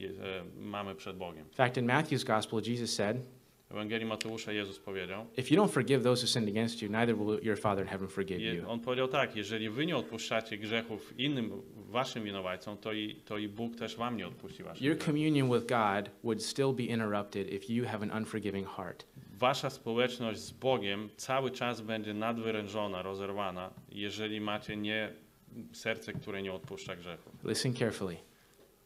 e, 0.59 0.59
mamy 0.59 0.95
przed 0.95 1.17
Bogiem. 1.17 1.45
In 1.47 1.53
fact, 1.53 1.77
in 1.77 1.87
Matthew's 1.87 2.25
Gospel, 2.25 2.61
Jesus 2.65 2.93
said, 2.93 3.17
Ewangelii 3.71 4.05
Mateusza 4.05 4.51
Jezus 4.51 4.79
powiedział, 4.79 5.25
If 5.37 5.55
you 5.55 5.61
don't 5.61 5.71
forgive 5.71 6.03
those 6.03 6.21
who 6.21 6.27
sinned 6.27 6.49
against 6.49 6.81
you, 6.81 6.89
neither 6.89 7.17
will 7.17 7.39
your 7.43 7.57
Father 7.59 7.83
in 7.83 7.89
heaven 7.89 8.07
forgive 8.07 8.39
you. 8.41 8.69
on 8.69 8.79
powiedział 8.79 9.07
tak, 9.07 9.35
jeżeli 9.35 9.69
wy 9.69 9.85
nie 9.85 9.97
odpuszczacie 9.97 10.57
grzechów 10.57 11.19
innym 11.19 11.51
waszym 11.75 12.23
winowajcom, 12.23 12.77
to 12.77 12.93
i, 12.93 13.15
to 13.15 13.37
i 13.37 13.47
Bóg 13.47 13.75
też 13.75 13.95
wam 13.95 14.17
nie 14.17 14.27
odpuści 14.27 14.63
waszych 14.63 14.83
Your 14.83 14.97
communion 14.97 15.49
with 15.53 15.65
God 15.65 16.09
would 16.23 16.43
still 16.43 16.73
be 16.73 16.83
interrupted 16.83 17.53
if 17.53 17.73
you 17.73 17.85
have 17.85 18.03
an 18.11 18.17
unforgiving 18.17 18.67
heart. 18.67 19.05
Wasza 19.33 19.69
społeczność 19.69 20.39
z 20.39 20.51
Bogiem 20.51 21.09
cały 21.17 21.51
czas 21.51 21.81
będzie 21.81 22.13
nadwyrężona, 22.13 23.01
rozerwana, 23.01 23.73
jeżeli 23.89 24.41
macie 24.41 24.77
nie 24.77 25.13
serce, 25.73 26.13
które 26.13 26.41
nie 26.41 26.53
odpuszcza 26.53 26.95
grzechów. 26.95 27.33
Listen 27.43 27.73
carefully. 27.73 28.17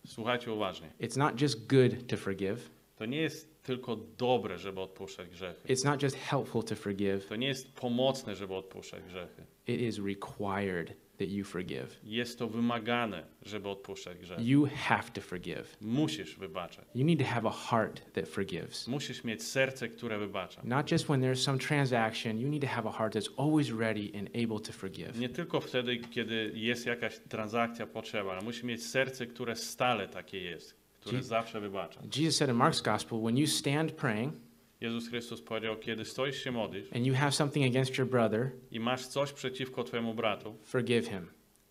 Słuchajcie 0.07 0.51
uważnie. 0.53 0.89
It's 1.01 1.17
not 1.17 1.41
just 1.41 1.67
good 1.67 2.07
to 2.07 2.17
forgive, 2.17 2.69
To 2.95 3.05
nie 3.05 3.17
jest 3.21 3.50
tylko 3.64 3.95
dobre, 4.18 4.57
żeby 4.57 4.80
odpuszczać 4.82 5.30
grzechy. 5.30 5.68
it's 5.74 5.86
not 5.86 6.03
just 6.03 6.16
helpful 6.16 6.64
to 6.64 6.76
forgive, 6.76 7.26
To 7.28 7.36
nie 7.36 7.47
jest 7.47 7.74
pomocne, 7.76 8.36
żeby 8.36 8.55
odpuszczać 8.55 9.03
grzechy. 9.03 9.43
it 9.68 9.82
is 9.82 9.99
required 9.99 10.93
that 11.18 11.30
you 11.30 11.45
forgive. 11.45 11.99
Jest 12.03 12.39
to 12.39 12.47
wymagane, 12.47 13.26
żeby 13.41 13.70
odpuszczać 13.70 14.18
grzechy. 14.18 14.43
You 14.43 14.68
have 14.76 15.03
to 15.14 15.22
forgive. 15.22 15.78
Musisz 15.82 16.36
wybaczać. 16.36 16.86
You 16.95 17.05
need 17.05 17.20
to 17.20 17.26
have 17.26 17.47
a 17.49 17.51
heart 17.51 18.14
that 18.14 18.28
forgives. 18.28 18.88
Musisz 18.88 19.24
mieć 19.24 19.43
serce, 19.43 19.89
które 19.89 20.20
wybacza. 20.20 20.62
Not 20.64 20.91
just 20.91 21.05
when 21.05 21.22
there's 21.22 21.36
some 21.43 21.57
transaction, 21.59 22.39
you 22.39 22.49
need 22.49 22.62
to 22.62 22.68
have 22.68 22.89
a 22.89 22.91
heart 22.91 23.16
that's 23.16 23.30
always 23.38 23.72
ready 23.72 24.12
and 24.20 24.30
able 24.30 24.59
to 24.59 24.74
forgive. 24.74 25.20
Nie 25.20 25.30
tylko 25.30 25.62
wtedy, 25.62 25.97
kiedy 25.97 26.51
jest 26.55 26.86
jakaś 26.86 27.20
transakcja 27.30 27.88
potrzeba, 27.88 28.32
ale 28.32 28.41
musisz 28.41 28.64
mieć 28.64 28.86
serce, 28.86 29.26
które 29.28 29.55
stale 29.55 30.07
takie 30.07 30.39
jest, 30.41 30.80
które 31.01 31.17
Ci- 31.19 31.23
zawsze 31.27 31.59
wybacza. 31.61 32.01
Jesus 32.17 32.35
said 32.35 32.49
in 32.49 32.55
Mark's 32.55 32.81
gospel, 32.83 33.19
when 33.21 33.37
you 33.37 33.47
stand 33.47 33.91
praying, 33.91 34.33
Jezus 34.81 35.09
Chrystus 35.09 35.41
powiedział, 35.41 35.77
kiedy 35.77 36.05
stoisz 36.05 36.43
się 36.43 36.51
modlisz 36.51 36.93
and 36.95 37.05
you 37.05 37.13
have 37.13 37.31
something 37.31 37.65
against 37.65 37.97
your 37.97 38.07
brother, 38.07 38.51
i 38.71 38.79
masz 38.79 39.07
coś 39.07 39.31
przeciwko 39.33 39.83
twojemu 39.83 40.13
bratu, 40.13 40.55
forgive 40.63 41.07
him. 41.07 41.27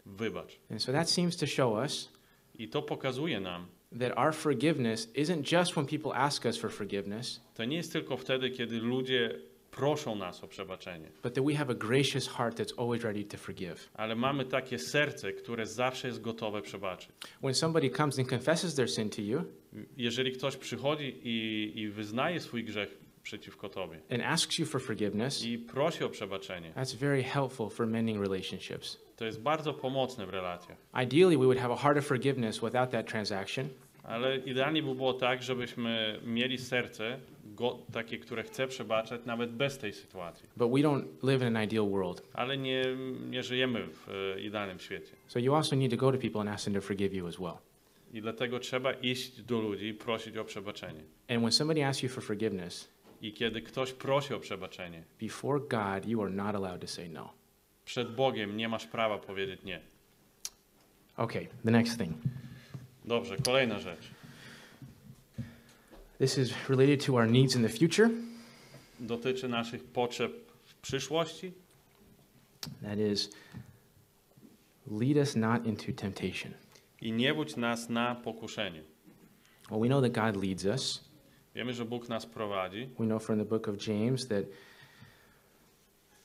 wybacz. 0.06 0.58
And 0.70 0.82
so 0.82 0.92
that 0.92 1.10
seems 1.10 1.36
to 1.36 1.46
show 1.46 1.74
us 1.84 2.12
I 2.58 2.68
to 2.68 2.82
pokazuje 2.82 3.40
nam, 3.40 3.66
that 3.98 4.18
our 4.18 4.34
forgiveness 4.34 5.10
isn't 5.14 5.52
just 5.52 5.76
when 5.76 5.86
people 5.86 6.12
ask 6.14 6.44
us 6.44 6.56
for 6.56 6.70
forgiveness, 6.72 7.40
to 7.54 7.64
nie 7.64 7.76
jest 7.76 7.92
tylko 7.92 8.16
wtedy, 8.16 8.50
kiedy 8.50 8.80
ludzie 8.80 9.38
proszą 9.70 10.16
nas 10.16 10.44
o 10.44 10.48
przebaczenie, 10.48 11.08
but 11.22 11.34
that 11.34 11.44
we 11.44 11.54
have 11.54 11.70
a 11.72 11.74
gracious 11.74 12.28
heart 12.28 12.60
that's 12.60 12.80
always 12.80 13.02
ready 13.02 13.24
to 13.24 13.36
forgive. 13.36 13.90
ale 13.94 14.14
mamy 14.16 14.44
takie 14.44 14.78
serce, 14.78 15.32
które 15.32 15.66
zawsze 15.66 16.08
jest 16.08 16.20
gotowe 16.20 16.62
przebaczyć. 16.62 17.08
When 17.42 17.54
somebody 17.54 17.90
comes 17.90 18.18
and 18.18 18.28
confesses 18.32 18.74
their 18.74 18.90
sin 18.90 19.10
to 19.10 19.22
you 19.22 19.42
Jeżeli 19.96 20.32
ktoś 20.32 20.56
przychodzi 20.56 21.20
i, 21.24 21.72
i 21.80 21.88
wyznaje 21.88 22.40
swój 22.40 22.64
grzech 22.64 22.98
przeciwko 23.22 23.68
tobie 23.68 24.00
and 24.10 24.22
asks 24.22 24.58
you 24.58 24.66
for 24.66 24.82
forgiveness, 24.82 25.44
i 25.44 25.58
prosi 25.58 26.04
o 26.04 26.08
przebaczenie, 26.08 26.72
that's 26.76 26.96
very 26.96 27.22
helpful 27.22 27.70
for 27.70 27.86
mending 27.86 28.20
relationships. 28.22 28.98
to 29.16 29.24
jest 29.24 29.40
bardzo 29.40 29.74
pomocne 29.74 30.26
w 30.26 30.30
relacjach. 30.30 30.78
Ideally, 31.04 31.38
we 31.38 31.44
would 31.44 31.58
have 31.58 31.74
a 31.74 31.76
heart 31.76 31.98
of 31.98 32.06
forgiveness 32.06 32.60
without 32.62 32.90
that 32.90 33.06
transaction, 33.10 33.68
Ale 34.02 34.36
idealnie 34.38 34.82
by 34.82 34.94
było 34.94 35.12
tak, 35.14 35.42
żebyśmy 35.42 36.20
mieli 36.26 36.58
serce 36.58 37.18
takie, 37.92 38.18
które 38.18 38.42
chce 38.42 38.66
przebaczać 38.66 39.20
nawet 39.26 39.50
bez 39.52 39.78
tej 39.78 39.92
sytuacji. 39.92 40.48
but 40.56 40.70
we 40.70 40.78
don't 40.78 41.04
live 41.22 41.42
in 41.42 41.56
an 41.56 41.64
ideal 41.64 41.88
world. 41.90 42.22
Ale 42.32 42.58
nie, 42.58 42.84
nie 43.30 43.42
żyjemy 43.42 43.86
w 43.86 44.08
e, 44.36 44.40
idealnym 44.40 44.78
świecie. 44.78 45.16
So 45.26 45.38
you 45.38 45.54
also 45.54 45.76
need 45.76 45.90
to 45.90 45.96
go 45.96 46.12
to 46.12 46.18
people 46.18 46.40
and 46.40 46.50
ask 46.50 46.64
them 46.64 46.74
to 46.74 46.80
forgive 46.80 47.14
you 47.14 47.26
as 47.26 47.38
well. 47.38 47.54
I 48.12 48.20
dlatego 48.20 48.58
trzeba 48.58 48.92
iść 48.92 49.42
do 49.42 49.60
ludzi 49.60 49.86
i 49.86 49.94
prosić 49.94 50.36
o 50.36 50.44
przebaczenie. 50.44 51.00
And 51.28 51.38
when 51.40 51.52
somebody 51.52 51.86
asks 51.86 52.02
you 52.02 52.08
for 52.08 52.24
forgiveness, 52.24 52.88
I 53.22 53.32
kiedy 53.32 53.62
ktoś 53.62 53.92
prosi 53.92 54.34
o 54.34 54.40
przebaczenie, 54.40 55.02
before 55.20 55.60
God, 55.60 56.06
you 56.08 56.22
are 56.22 56.30
not 56.30 56.54
allowed 56.54 56.80
to 56.80 56.86
say 56.86 57.08
no. 57.08 57.32
przed 57.84 58.14
Bogiem 58.14 58.56
nie 58.56 58.68
masz 58.68 58.86
prawa 58.86 59.18
powiedzieć 59.18 59.62
nie. 59.64 59.80
Okay, 61.16 61.46
the 61.64 61.70
next 61.70 61.98
thing. 61.98 62.12
Dobrze, 63.04 63.36
kolejna 63.36 63.78
rzecz. 63.78 64.10
This 66.20 66.36
is 66.36 66.52
related 66.68 67.00
to 67.00 67.16
our 67.16 67.26
needs 67.26 67.56
in 67.56 67.62
the 67.62 67.68
future. 67.68 68.10
Dotyczy 69.00 69.48
naszych 69.48 69.84
potrzeb 69.84 70.32
w 70.64 70.74
przyszłości. 70.74 71.52
That 72.82 72.98
is, 72.98 73.30
lead 74.86 75.16
us 75.16 75.36
not 75.36 75.66
into 75.66 75.92
temptation. 75.92 76.52
I 77.00 77.12
nie 77.12 77.34
budź 77.34 77.56
nas 77.56 77.88
na 77.88 78.14
pokuszenie. 78.14 78.82
Well, 79.70 79.80
we 79.80 79.88
know 79.88 80.02
that 80.02 80.12
God 80.12 80.44
leads 80.44 80.64
us. 80.64 81.04
Wiemy, 81.54 81.72
że 81.72 81.84
Bóg 81.84 82.08
nas 82.08 82.26
prowadzi. 82.26 82.88
We 82.98 83.06
know 83.06 83.22
from 83.22 83.38
the 83.38 83.44
book 83.44 83.68
of 83.68 83.88
James 83.88 84.26
that 84.28 84.44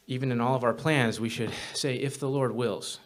even 0.07 0.31
in 0.31 0.41
all 0.41 0.55
of 0.55 0.63
our 0.63 0.75
plans, 0.75 1.19
we 1.19 1.29
should 1.29 1.51
say, 1.73 1.95
if 1.95 2.17
the 2.19 2.29
Lord 2.29 2.55
wills. 2.55 2.99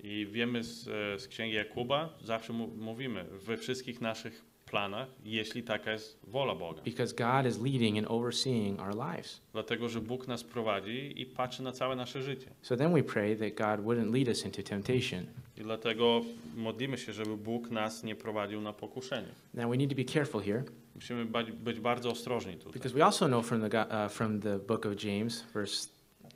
I 0.00 0.26
wiemy 0.26 0.64
z, 0.64 0.88
e, 0.88 1.18
z 1.18 1.28
księgi 1.28 1.54
Jakuba, 1.54 2.18
zawsze 2.24 2.52
mówimy 2.52 3.24
we 3.24 3.56
wszystkich 3.56 4.00
naszych 4.00 4.47
planach, 4.70 5.08
jeśli 5.24 5.62
taka 5.62 5.92
jest 5.92 6.18
wola 6.26 6.54
Boga. 6.54 6.82
Because 6.82 7.14
God 7.14 7.46
is 7.52 7.60
leading 7.62 7.98
and 7.98 8.06
overseeing 8.10 8.80
our 8.80 8.94
lives. 8.96 9.40
Dlatego, 9.52 9.88
że 9.88 10.00
Bóg 10.00 10.28
nas 10.28 10.44
prowadzi 10.44 11.20
i 11.22 11.26
patrzy 11.26 11.62
na 11.62 11.72
całe 11.72 11.96
nasze 11.96 12.22
życie. 12.22 12.50
So 12.62 12.76
then 12.76 12.94
we 12.94 13.02
pray 13.02 13.36
that 13.36 13.54
God 13.54 13.86
wouldn't 13.86 14.12
lead 14.14 14.28
us 14.28 14.44
into 14.44 14.62
temptation. 14.62 15.26
I 15.56 15.60
dlatego 15.62 16.20
modlimy 16.56 16.98
się, 16.98 17.12
żeby 17.12 17.36
Bóg 17.36 17.70
nas 17.70 18.04
nie 18.04 18.14
prowadził 18.16 18.60
na 18.60 18.72
pokuszenie. 18.72 19.28
Now 19.54 19.70
we 19.70 19.76
need 19.76 19.90
to 19.90 19.96
be 19.96 20.04
careful 20.04 20.40
here 20.42 20.64
Musimy 20.94 21.24
być 21.52 21.80
bardzo 21.80 22.10
ostrożni 22.10 22.52
tutaj. 22.56 22.72
because 22.72 22.94
we 22.94 23.04
also 23.04 23.26
know 23.26 23.46
from 23.46 23.70
the, 23.70 23.86
uh, 24.06 24.12
from 24.12 24.40
the 24.40 24.58
book 24.58 24.86
of 24.86 25.04
James, 25.04 25.44
verse, 25.54 25.88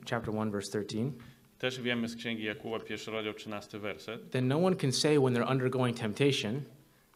chapter 0.09 0.33
1, 0.35 0.51
verse 0.51 0.71
13, 0.71 1.11
Też 1.59 1.81
wiemy 1.81 2.09
z 2.09 2.15
księgi 2.15 2.43
Jakuba, 2.43 2.79
pierwszy 2.79 3.11
rozdział, 3.11 3.33
13 3.33 3.79
werset. 3.79 4.31
that 4.31 4.43
no 4.43 4.65
one 4.65 4.75
can 4.75 4.91
say 4.91 5.19
when 5.19 5.33
they're 5.33 5.51
undergoing 5.51 5.97
temptation, 5.97 6.61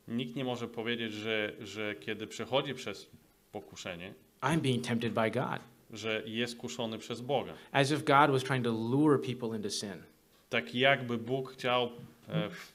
Nikt 0.07 0.35
nie 0.35 0.43
może 0.43 0.67
powiedzieć, 0.67 1.13
że, 1.13 1.53
że 1.59 1.95
kiedy 1.95 2.27
przechodzi 2.27 2.73
przez 2.73 3.07
pokuszenie, 3.51 4.13
I'm 4.41 4.59
being 4.59 4.85
tempted 4.87 5.13
by 5.13 5.31
God, 5.31 5.59
że 5.91 6.23
jest 6.25 6.57
kuszony 6.57 6.97
przez 6.97 7.21
Boga. 7.21 7.53
as 7.71 7.91
if 7.91 8.03
God 8.03 8.31
was 8.31 8.43
trying 8.43 8.63
to 8.65 8.71
lure 8.71 9.19
people 9.19 9.57
into 9.57 9.69
sin. 9.69 10.03
Tak 10.49 10.75
jakby 10.75 11.17
Bóg 11.17 11.51
chciał 11.53 11.89
e, 12.27 12.49
w, 12.49 12.73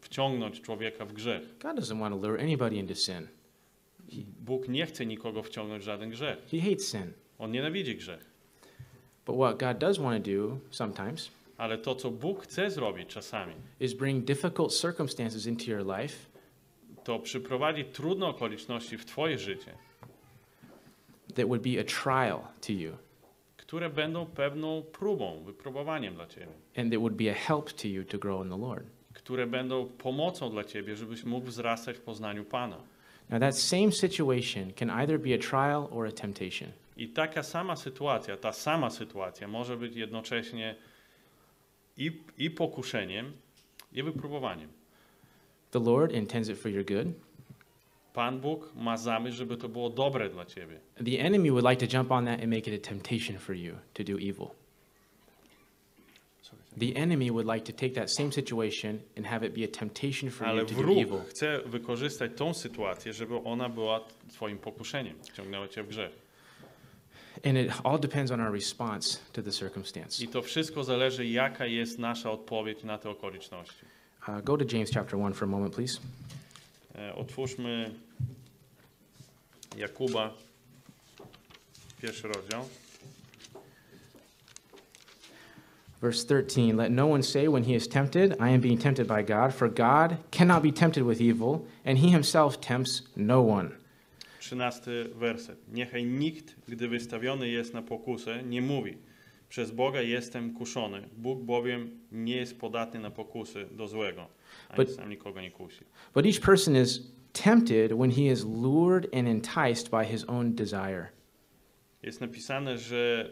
wciągnąć 0.00 0.60
człowieka 0.60 1.04
w 1.04 1.12
grzech. 1.12 1.42
God 1.58 1.76
doesn't 1.76 2.00
want 2.00 2.14
to 2.20 2.28
lure 2.28 2.42
anybody 2.42 2.76
into 2.76 2.94
sin. 2.94 3.28
Bóg 4.40 4.68
nie 4.68 4.86
chce 4.86 5.06
nikogo 5.06 5.42
wciągnąć 5.42 5.82
w 5.82 5.86
żaden 5.86 6.10
grzech. 6.10 6.38
He 6.50 6.60
hates 6.60 6.88
sin. 6.88 7.12
On 7.38 7.52
nienawidzi 7.52 7.96
grzech. 7.96 8.24
But 9.26 9.36
what 9.36 9.58
God 9.58 9.78
does 9.78 9.98
want 9.98 10.24
to 10.24 10.30
do 10.30 10.58
sometimes 10.70 11.30
Ale 11.58 11.78
to, 11.78 11.94
co 11.94 12.10
Bóg 12.10 12.42
chce 12.42 12.70
zrobić 12.70 13.08
czasami, 13.08 13.54
is 13.80 13.94
bring 13.94 14.24
difficult 14.24 14.72
circumstances 14.72 15.46
into 15.46 15.70
your 15.70 15.86
life 15.98 16.16
to 17.04 17.18
przyprowadzi 17.18 17.84
trudne 17.84 18.26
okoliczności 18.26 18.98
w 18.98 19.04
Twoje 19.04 19.38
życie, 19.38 19.72
that 21.34 21.46
would 21.46 21.62
be 21.62 21.80
a 21.80 21.84
trial 21.84 22.40
to 22.66 22.72
you 22.72 22.92
które 23.66 23.90
będą 23.90 24.26
pewną 24.26 24.82
próbą, 24.82 25.42
wypróbowaniem 25.44 26.14
dla 26.14 26.26
Ciebie, 26.26 26.52
and 26.76 26.92
that 26.92 27.00
would 27.00 27.14
be 27.14 27.30
a 27.30 27.34
help 27.34 27.72
to 27.72 27.88
you 27.88 28.04
to 28.04 28.18
grow 28.18 28.44
in 28.44 28.50
the 28.50 28.58
Lord. 28.58 28.84
które 29.14 29.46
będą 29.46 29.86
pomocą 29.86 30.50
dla 30.50 30.64
Ciebie, 30.64 30.96
żebyś 30.96 31.24
mógł 31.24 31.46
wzrastać 31.46 31.96
w 31.96 32.00
poznaniu 32.00 32.44
Pana. 32.44 32.76
Now, 33.30 33.40
that 33.40 33.58
same 33.58 33.92
situation 33.92 34.72
can 34.72 34.90
either 34.90 35.20
be 35.20 35.34
a 35.34 35.38
trial 35.38 35.88
or 35.90 36.06
a 36.06 36.12
temptation. 36.12 36.68
I 36.96 37.08
taka 37.08 37.42
sama 37.42 37.76
sytuacja, 37.76 38.36
ta 38.36 38.52
sama 38.52 38.90
sytuacja 38.90 39.48
może 39.48 39.76
być 39.76 39.96
jednocześnie 39.96 40.74
i, 41.96 42.12
i 42.38 42.50
pokuszeniem, 42.50 43.32
i 43.92 44.02
wypróbowaniem. 44.02 44.68
The 45.70 45.80
Lord 45.80 46.12
intends 46.12 46.48
it 46.48 46.58
for 46.58 46.70
your 46.72 46.84
good. 46.84 47.06
Pan 48.14 48.40
Bóg 48.40 48.72
ma 48.76 48.96
zamysł, 48.96 49.36
żeby 49.36 49.56
to 49.56 49.68
było 49.68 49.90
dobre 49.90 50.30
dla 50.30 50.44
Ciebie. 50.44 50.80
The 51.04 51.18
enemy 51.24 51.50
would 51.50 51.64
like 51.70 51.86
to 51.86 51.96
jump 51.98 52.10
on 52.10 52.24
that 52.24 52.40
and 52.40 52.48
make 52.48 52.70
it 52.74 52.86
a 52.86 52.90
temptation 52.90 53.38
for 53.38 53.56
you 53.56 53.74
to 53.94 54.04
do 54.04 54.18
evil. 54.18 54.50
The 56.78 56.94
enemy 56.94 57.30
would 57.30 57.46
like 57.46 57.72
to 57.72 57.72
take 57.72 57.94
that 57.94 58.12
same 58.12 58.32
situation 58.32 58.98
and 59.16 59.26
have 59.26 59.46
it 59.46 59.54
be 59.54 59.64
a 59.64 59.68
temptation 59.68 60.30
for 60.30 60.46
Ale 60.46 60.60
you 60.60 60.66
to 60.66 60.74
do 60.74 60.80
wróg 60.82 60.98
evil. 60.98 61.18
chce 61.28 61.60
wykorzystać 61.66 62.30
tą 62.36 62.54
sytuację, 62.54 63.12
żeby 63.12 63.36
ona 63.36 63.68
była 63.68 64.00
Twoim 64.28 64.58
pokuszeniem, 64.58 65.14
wciągnęła 65.22 65.68
Cię 65.68 65.82
w 65.82 65.88
grzech. 65.88 66.25
And 67.44 67.56
it 67.56 67.70
all 67.84 67.98
depends 67.98 68.30
on 68.30 68.40
our 68.40 68.52
response 68.52 69.20
to 69.32 69.42
the 69.42 69.52
circumstance. 69.52 70.24
I 70.24 70.28
to 70.28 70.42
wszystko 70.42 70.84
zależy, 70.84 71.26
jaka 71.26 71.66
jest 71.66 71.98
nasza 71.98 72.30
odpowiedź 72.30 72.84
na 72.84 72.98
te 72.98 73.10
okoliczności. 73.10 73.86
Uh, 74.28 74.44
go 74.44 74.56
to 74.56 74.64
James 74.76 74.90
chapter 74.90 75.18
1 75.18 75.32
for 75.34 75.44
a 75.44 75.50
moment, 75.50 75.74
please. 75.74 76.00
Otwórzmy 77.16 77.90
Jakuba, 79.76 80.34
pierwszy 82.02 82.28
rozdział. 82.28 82.64
Verse 86.00 86.26
13 86.26 86.76
Let 86.76 86.92
no 86.92 87.06
one 87.06 87.22
say 87.22 87.48
when 87.48 87.64
he 87.64 87.74
is 87.74 87.88
tempted, 87.88 88.36
I 88.40 88.50
am 88.50 88.60
being 88.60 88.78
tempted 88.78 89.06
by 89.06 89.22
God, 89.22 89.54
for 89.54 89.68
God 89.68 90.16
cannot 90.30 90.62
be 90.62 90.72
tempted 90.72 91.04
with 91.04 91.20
evil, 91.20 91.60
and 91.84 91.98
he 91.98 92.10
himself 92.10 92.60
tempts 92.60 93.02
no 93.16 93.42
one. 93.42 93.70
Trzynasty 94.46 95.10
werset. 95.14 95.58
Niechaj 95.68 96.04
nikt, 96.04 96.56
gdy 96.68 96.88
wystawiony 96.88 97.48
jest 97.48 97.74
na 97.74 97.82
pokusę, 97.82 98.42
nie 98.42 98.62
mówi, 98.62 98.98
przez 99.48 99.70
Boga 99.70 100.02
jestem 100.02 100.54
kuszony. 100.54 101.08
Bóg 101.16 101.40
bowiem 101.42 102.00
nie 102.12 102.36
jest 102.36 102.58
podatny 102.60 103.00
na 103.00 103.10
pokusy 103.10 103.66
do 103.70 103.88
złego, 103.88 104.28
ani 104.68 104.76
But- 104.76 104.94
sam 104.96 105.10
nikogo 105.10 105.40
nie 105.40 105.50
kusi. 105.50 105.84
But 106.14 106.26
each 106.26 106.40
person 106.40 106.76
is 106.76 107.12
tempted 107.32 107.92
when 107.92 108.10
he 108.10 108.22
is 108.22 108.44
lured 108.44 109.14
and 109.14 109.28
enticed 109.28 109.90
by 109.90 110.04
his 110.04 110.24
own 110.28 110.54
desire. 110.54 111.06
Jest 112.02 112.20
napisane, 112.20 112.78
że 112.78 113.30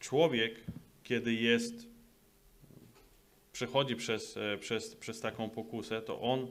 człowiek, 0.00 0.60
kiedy 1.02 1.34
jest, 1.34 1.86
przechodzi 3.52 3.96
przez, 3.96 4.36
e, 4.36 4.58
przez, 4.58 4.96
przez 4.96 5.20
taką 5.20 5.50
pokusę, 5.50 6.02
to 6.02 6.20
on, 6.20 6.46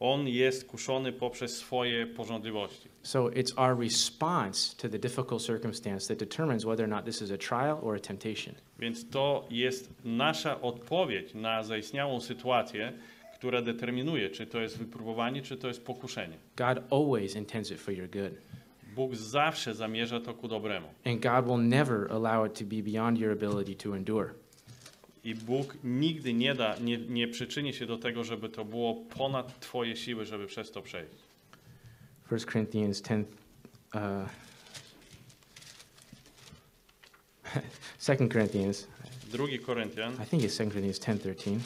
on 0.00 0.28
jest 0.28 0.64
kuszony 0.64 1.12
poprzez 1.12 1.56
swoje 1.56 2.06
pożądliwości. 2.06 2.88
So 3.02 3.28
it's 3.28 3.52
our 3.56 3.78
response 3.78 4.76
to 4.76 4.88
the 4.88 4.98
difficult 4.98 5.42
circumstance 5.42 6.08
that 6.08 6.18
determines 6.18 6.64
whether 6.64 6.84
or 6.84 6.88
not 6.88 7.04
this 7.04 7.22
is 7.22 7.30
a 7.30 7.38
trial 7.38 7.78
or 7.82 7.96
a 7.96 8.00
temptation. 8.00 8.54
Więc 8.78 9.10
to 9.10 9.46
jest 9.50 9.90
nasza 10.04 10.60
odpowiedź 10.60 11.34
na 11.34 11.62
zaistniałą 11.62 12.20
sytuację, 12.20 12.92
która 13.34 13.62
determinuje, 13.62 14.30
czy 14.30 14.46
to 14.46 14.60
jest 14.60 14.78
wypróbowanie, 14.78 15.42
czy 15.42 15.56
to 15.56 15.68
jest 15.68 15.84
pokuszenie. 15.84 16.36
God 16.56 16.78
always 16.90 17.36
intends 17.36 17.70
it 17.70 17.80
for 17.80 17.94
your 17.94 18.10
good. 18.10 18.32
Bóg 18.94 19.14
zawsze 19.14 19.74
zamierza 19.74 20.20
to 20.20 20.34
ku 20.34 20.48
dobremu. 20.48 20.86
And 21.04 21.20
God 21.22 21.46
will 21.46 21.68
never 21.68 22.12
allow 22.12 22.46
it 22.46 22.58
to 22.58 22.64
be 22.64 22.82
beyond 22.82 23.18
your 23.18 23.32
ability 23.32 23.74
to 23.74 23.96
endure. 23.96 24.30
I 25.26 25.34
Bóg 25.34 25.76
nigdy 25.84 26.34
nie 26.34 26.54
da, 26.54 26.76
nie, 26.78 26.98
nie 26.98 27.28
przyczyni 27.28 27.72
się 27.72 27.86
do 27.86 27.98
tego, 27.98 28.24
żeby 28.24 28.48
to 28.48 28.64
było 28.64 28.94
ponad 28.94 29.60
Twoje 29.60 29.96
siły, 29.96 30.24
żeby 30.24 30.46
przez 30.46 30.70
to 30.70 30.82
przejść. 30.82 31.12
1 32.30 32.46
Corinthians 32.52 33.02
10 33.02 33.28
uh, 33.94 34.00
2 38.00 38.28
Corinthians, 38.28 38.86
2 39.32 39.44
Koryntian, 39.66 40.12
I 40.22 40.26
think 40.26 40.42
it's 40.42 40.56
2 40.56 40.70
Corinthians 40.70 41.00
10:13. 41.00 41.58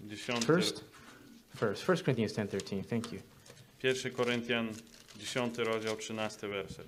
10, 0.00 0.44
First? 0.44 0.84
First, 1.56 1.88
1 1.88 2.04
Corinthians 2.04 2.34
10:13. 2.34 2.84
Thank 2.84 3.12
you. 3.12 3.20
1 3.82 4.12
Koryntian, 4.12 4.68
10 5.18 5.58
rozdział, 5.58 5.96
13 5.96 6.48
werset. 6.48 6.86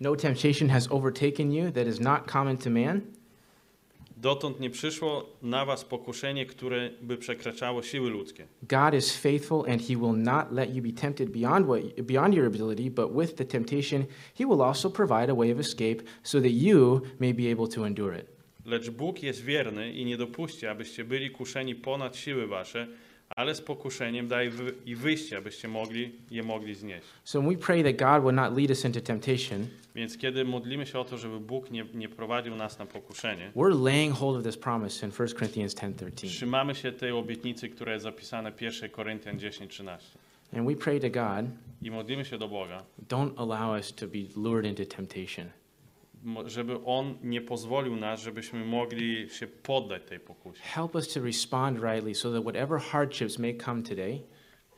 No 0.00 0.16
temptation 0.16 0.68
has 0.68 0.88
overtaken 0.90 1.52
you 1.52 1.72
that 1.72 1.86
is 1.86 2.00
not 2.00 2.26
common 2.32 2.56
to 2.56 2.70
man, 2.70 3.00
Dotąd 4.24 4.60
nie 4.60 4.70
przyszło 4.70 5.26
na 5.42 5.64
was 5.64 5.84
pokuszenie, 5.84 6.46
które 6.46 6.90
by 7.02 7.16
przekraczało 7.16 7.82
siły 7.82 8.10
ludzkie. 8.10 8.46
God 8.62 8.94
is 8.94 9.16
faithful 9.16 9.64
and 9.72 9.82
he 9.82 9.96
will 9.96 10.16
not 10.16 10.52
let 10.52 10.74
you 10.74 10.82
be 10.82 10.92
tempted 10.92 11.30
beyond 11.30 11.66
what 11.66 12.06
beyond 12.06 12.34
your 12.34 12.46
ability, 12.46 12.90
but 12.90 13.16
with 13.16 13.34
the 13.34 13.44
temptation 13.44 14.04
he 14.34 14.46
will 14.46 14.62
also 14.62 14.90
provide 14.90 15.32
a 15.32 15.34
way 15.34 15.52
of 15.52 15.60
escape 15.60 16.02
so 16.22 16.40
that 16.40 16.50
you 16.50 17.00
may 17.20 17.34
be 17.34 17.52
able 17.52 17.68
to 17.68 17.86
endure 17.86 18.18
it. 18.18 18.26
Lecz 18.66 18.90
Bóg 18.90 19.22
jest 19.22 19.44
wierny 19.44 19.92
i 19.92 20.04
nie 20.04 20.16
dopuści, 20.16 20.66
abyście 20.66 21.04
byli 21.04 21.30
kuszeni 21.30 21.74
ponad 21.74 22.16
siły 22.16 22.46
wasze, 22.46 22.88
ale 23.36 23.54
z 23.54 23.60
pokuszeniem 23.60 24.28
daje 24.28 24.50
i 24.86 24.94
wyjście, 24.96 25.38
abyście 25.38 25.68
mogli 25.68 26.12
je 26.30 26.42
mogli 26.42 26.74
znieść. 26.74 27.06
So 27.24 27.42
we 27.42 27.56
pray 27.56 27.82
that 27.82 27.96
God 27.96 28.24
will 28.24 28.34
not 28.34 28.58
lead 28.58 28.70
us 28.70 28.84
into 28.84 29.00
temptation, 29.00 29.66
Więc 29.94 30.18
kiedy 30.18 30.44
modlimy 30.44 30.86
się 30.86 30.98
o 30.98 31.04
to, 31.04 31.18
żeby 31.18 31.40
Bóg 31.40 31.70
nie, 31.70 31.84
nie 31.94 32.08
prowadził 32.08 32.56
nas 32.56 32.78
na 32.78 32.86
pokuszenie, 32.86 33.52
we're 33.56 33.84
laying 33.84 34.14
hold 34.14 34.36
of 34.36 34.44
this 34.44 34.56
promise 34.56 35.06
in 35.06 35.12
1 35.18 35.28
Corinthians 35.28 35.74
10:13. 35.74 36.10
trzymamy 36.28 36.74
się 36.74 36.92
tej 36.92 37.12
obietnicy, 37.12 37.68
która 37.68 37.92
jest 37.92 38.02
zapisana 38.02 38.50
w 38.50 38.60
1 38.62 38.90
Koryntian 38.90 39.38
10:13. 39.38 39.98
And 40.56 40.68
we 40.68 40.76
pray 40.76 41.00
to 41.00 41.10
God, 41.10 41.46
I 41.82 41.90
modlimy 41.90 42.24
się 42.24 42.38
do 42.38 42.48
Boga, 42.48 42.82
don't 43.08 43.30
allow 43.36 43.78
us 43.78 43.92
to 43.94 44.06
be 44.06 44.18
lured 44.36 44.66
into 44.66 44.96
temptation. 44.96 45.46
Żeby 46.46 46.84
On 46.84 47.18
nie 47.22 47.40
pozwolił 47.40 47.96
nas, 47.96 48.20
żebyśmy 48.22 48.64
mogli 48.64 49.30
się 49.30 49.46
poddać 49.46 50.02
tej 50.04 50.20
pokusie. 50.20 50.62
Help 50.62 50.94
us 50.94 51.14
to 51.14 51.20
respond 51.20 51.78
rightly 51.78 52.14
so 52.14 52.32
that 52.32 52.42
whatever 52.42 52.80
hardships 52.80 53.38
may 53.38 53.56
come 53.56 53.82
today, 53.82 54.20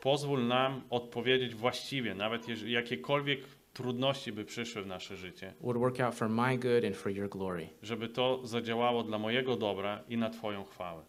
Pozwól 0.01 0.47
nam 0.47 0.83
odpowiedzieć 0.91 1.55
właściwie, 1.55 2.15
nawet 2.15 2.49
jeżeli 2.49 2.73
jakiekolwiek 2.73 3.41
trudności 3.75 4.33
by 4.33 4.45
przyszły 4.45 4.83
w 4.83 4.87
nasze 4.87 5.17
życie, 5.17 5.55
would 5.61 5.79
work 5.79 6.01
out 6.01 6.15
for 6.15 6.29
my 6.29 6.59
good 6.59 6.85
and 6.85 6.97
for 6.97 7.13
your 7.13 7.29
glory. 7.29 7.69
żeby 7.83 8.09
to 8.09 8.41
zadziałało 8.47 9.03
dla 9.03 9.19
mojego 9.19 9.57
dobra 9.57 10.03
i 10.09 10.17
na 10.17 10.31
Twoją 10.31 10.65
chwałę. 10.65 11.03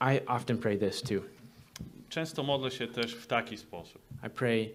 I 0.00 0.26
often 0.26 0.58
pray 0.58 0.78
this 0.78 1.02
too. 1.02 1.20
Często 2.08 2.42
modlę 2.42 2.70
się 2.70 2.86
też 2.86 3.14
w 3.14 3.26
taki 3.26 3.56
sposób. 3.56 4.02
I 4.26 4.30
pray, 4.30 4.72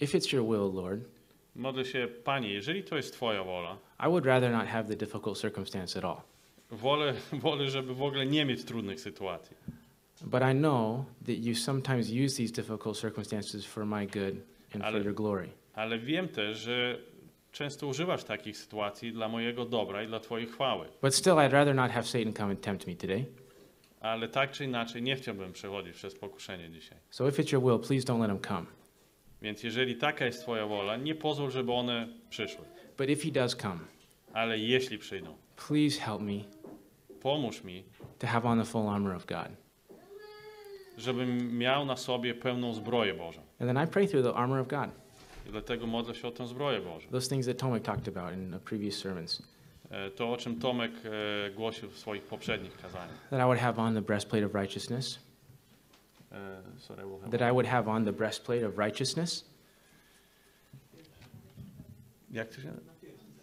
if 0.00 0.18
it's 0.18 0.32
your 0.32 0.44
will, 0.46 0.82
Lord, 0.82 1.00
Modlę 1.58 1.84
się, 1.84 2.08
Panie, 2.24 2.52
jeżeli 2.52 2.84
to 2.84 2.96
jest 2.96 3.12
Twoja 3.12 3.44
wola, 3.44 3.78
I 4.00 4.08
would 4.08 4.26
rather 4.26 4.52
not 4.52 4.66
have 4.66 4.84
the 4.88 4.96
difficult 4.96 5.38
circumstance 5.38 5.98
at 5.98 6.04
all. 6.04 6.16
wolę, 6.70 7.14
wolę, 7.32 7.70
żeby 7.70 7.94
w 7.94 8.02
ogóle 8.02 8.26
nie 8.26 8.44
mieć 8.44 8.64
trudnych 8.64 9.00
sytuacji. 9.00 9.56
But 10.22 10.42
I 10.52 10.54
know 10.54 11.04
that 11.26 11.36
you 11.38 11.54
sometimes 11.54 12.10
use 12.26 12.36
these 12.36 12.52
difficult 12.52 12.96
circumstances 13.00 13.64
for 13.66 13.86
my 13.86 14.06
good 14.06 14.34
and 14.74 14.84
for 14.84 14.84
Ale- 14.84 14.98
your 15.04 15.14
glory. 15.14 15.48
Ale 15.74 15.98
wiem 15.98 16.28
też, 16.28 16.58
że 16.58 16.98
często 17.52 17.86
używasz 17.86 18.24
takich 18.24 18.56
sytuacji 18.56 19.12
dla 19.12 19.28
mojego 19.28 19.64
dobra 19.64 20.02
i 20.02 20.06
dla 20.06 20.20
Twojej 20.20 20.46
chwały. 20.46 20.86
But 21.02 21.14
still, 21.14 21.32
I'd 21.32 21.50
rather 21.52 21.74
not 21.74 21.90
have 21.90 22.02
Satan 22.04 22.32
come 22.32 22.50
and 22.50 22.60
tempt 22.60 22.86
me 22.86 22.94
today. 22.94 23.24
Ale 24.00 24.28
tak 24.28 24.50
czy 24.52 24.64
inaczej 24.64 25.02
nie 25.02 25.16
chciałbym 25.16 25.52
przechodzić 25.52 25.94
przez 25.96 26.14
pokuszenie 26.14 26.70
dzisiaj. 26.70 26.98
So 27.10 27.28
if 27.28 27.42
it's 27.42 27.52
your 27.52 27.62
will, 27.62 27.88
please 27.88 28.06
don't 28.06 28.20
let 28.20 28.30
him 28.30 28.40
come. 28.40 28.66
Więc 29.42 29.62
jeżeli 29.62 29.96
taka 29.96 30.26
jest 30.26 30.42
Twoja 30.42 30.66
wola, 30.66 30.96
nie 30.96 31.14
pozwól, 31.14 31.50
żeby 31.50 31.72
one 31.72 32.08
przyszły. 32.30 32.64
But 32.98 33.08
if 33.10 33.22
he 33.24 33.30
does 33.30 33.56
come, 33.56 33.80
Ale 34.32 34.58
jeśli 34.58 34.98
przyjdą, 34.98 35.34
please 35.68 36.00
help 36.00 36.20
me 36.22 36.32
pomóż 37.20 37.64
mi, 37.64 37.84
to 38.18 38.26
have 38.26 38.48
on 38.48 38.58
the 38.58 38.64
full 38.64 38.88
armor 38.88 39.12
of 39.16 39.26
God. 39.26 39.48
żebym 40.98 41.58
miał 41.58 41.84
na 41.84 41.96
sobie 41.96 42.34
pełną 42.34 42.74
zbroję 42.74 43.14
Bożą. 43.14 43.40
And 43.60 43.70
then 43.74 43.84
I 43.84 43.86
pray 43.86 44.08
through 44.08 44.24
the 44.26 44.34
armor 44.34 44.58
of 44.60 44.68
God, 44.68 44.90
I 45.46 45.50
dlatego 45.50 45.86
modlę 45.86 46.14
się 46.14 46.28
o 46.28 46.30
tę 46.30 46.46
zbroję 46.46 46.80
Bożą. 46.80 47.08
those 47.10 47.28
things 47.28 47.46
that 47.46 47.58
Tomek 47.58 47.82
talked 47.82 48.16
about 48.16 48.34
in 48.34 48.50
the 48.52 48.58
previous 48.60 48.94
sermons. 48.98 49.42
E, 49.90 50.10
To, 50.10 50.32
o 50.32 50.36
czym 50.36 50.60
Tomek 50.60 50.92
e, 51.04 51.50
głosił 51.50 51.90
w 51.90 51.98
swoich 51.98 52.22
poprzednich 52.22 52.76
kazaniach. 52.82 53.28
That 53.30 53.40
I 53.40 53.44
would 53.44 53.58
have 53.58 53.82
on 53.82 53.94
the 53.94 54.02
breastplate 54.02 54.46
of 54.46 54.54
righteousness, 54.54 55.18
E, 56.32 56.62
Sorry, 56.78 57.02
we'll 57.04 57.20
have- 57.20 57.30
that 57.38 57.40
I 57.50 57.52
would 57.52 57.66
have 57.66 57.90
on 57.90 58.04
the 58.04 58.12
breastplate 58.12 58.66
of 58.66 58.78
righteousness, 58.78 59.44
Jak 62.30 62.48
to 62.48 62.60
się... 62.60 62.72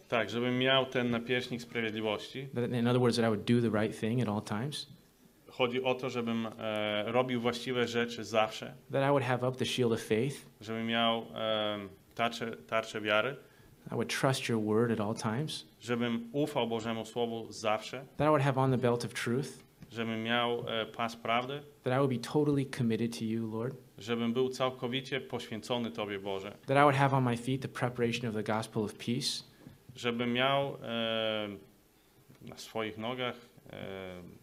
Tak, 0.08 0.30
żebym 0.30 0.60
miał 0.60 0.86
ten 0.86 1.10
napierśnik 1.12 1.62
sprawiedliwości. 1.62 2.48
that, 2.56 2.70
in 2.72 2.88
other 2.88 3.00
words, 3.02 3.16
that 3.18 3.26
I 3.26 3.30
would 3.30 3.44
do 3.44 3.70
the 3.70 3.80
right 3.84 4.00
thing 4.00 4.22
at 4.22 4.30
all 4.30 4.42
times, 4.42 4.88
Chodzi 5.50 5.84
o 5.84 5.96
to, 5.96 6.10
żebym 6.10 6.48
e, 6.60 7.04
robił 7.12 7.42
właściwe 7.42 7.88
rzeczy 7.88 8.24
zawsze, 8.24 8.74
that 8.92 9.04
I 9.04 9.08
would 9.10 9.24
have 9.24 9.48
up 9.50 9.58
the 9.58 9.66
shield 9.66 9.94
of 9.94 10.02
faith, 10.02 10.36
żebym 10.62 10.88
miał 10.88 11.26
e, 11.36 11.80
tarczę, 12.16 12.52
tarczę 12.68 13.02
wiary, 13.02 13.36
I 13.92 13.96
would 13.96 14.20
trust 14.20 14.50
your 14.50 14.64
word 14.64 14.92
at 14.92 15.00
all 15.00 15.16
times, 15.16 15.66
żebym 15.82 16.30
ufał 16.32 16.68
Bożemu 16.68 17.06
Słowu 17.06 17.52
zawsze, 17.52 18.06
that 18.18 18.28
I 18.28 18.30
would 18.30 18.42
have 18.44 18.62
on 18.62 18.72
the 18.72 18.78
belt 18.78 19.06
of 19.06 19.14
truth, 19.14 19.48
żebym 19.96 20.24
miał 20.24 20.66
e, 20.68 20.86
pas 20.86 21.16
prawdy, 21.16 21.62
that 21.84 21.94
I 21.94 21.98
would 21.98 22.10
be 22.10 22.30
totally 22.34 22.66
committed 22.66 23.20
to 23.20 23.26
you, 23.26 23.58
Lord, 23.58 23.76
żebym 23.98 24.34
był 24.34 24.50
całkowicie 24.50 25.22
poświęcony 25.22 25.92
Tobie, 25.92 26.20
Boże, 26.20 26.58
that 26.66 26.78
I 26.78 26.82
would 26.82 26.96
have 26.96 27.18
on 27.18 27.24
my 27.24 27.38
feet 27.38 27.62
the 27.62 27.68
preparation 27.68 28.30
of 28.30 28.36
the 28.36 28.54
gospel 28.54 28.84
of 28.84 28.94
peace, 28.94 29.44
żebym 29.96 30.34
miał 30.34 30.78
e, 30.84 31.48
na 32.42 32.58
swoich 32.58 32.98
nogach 32.98 33.36
e, 33.70 33.78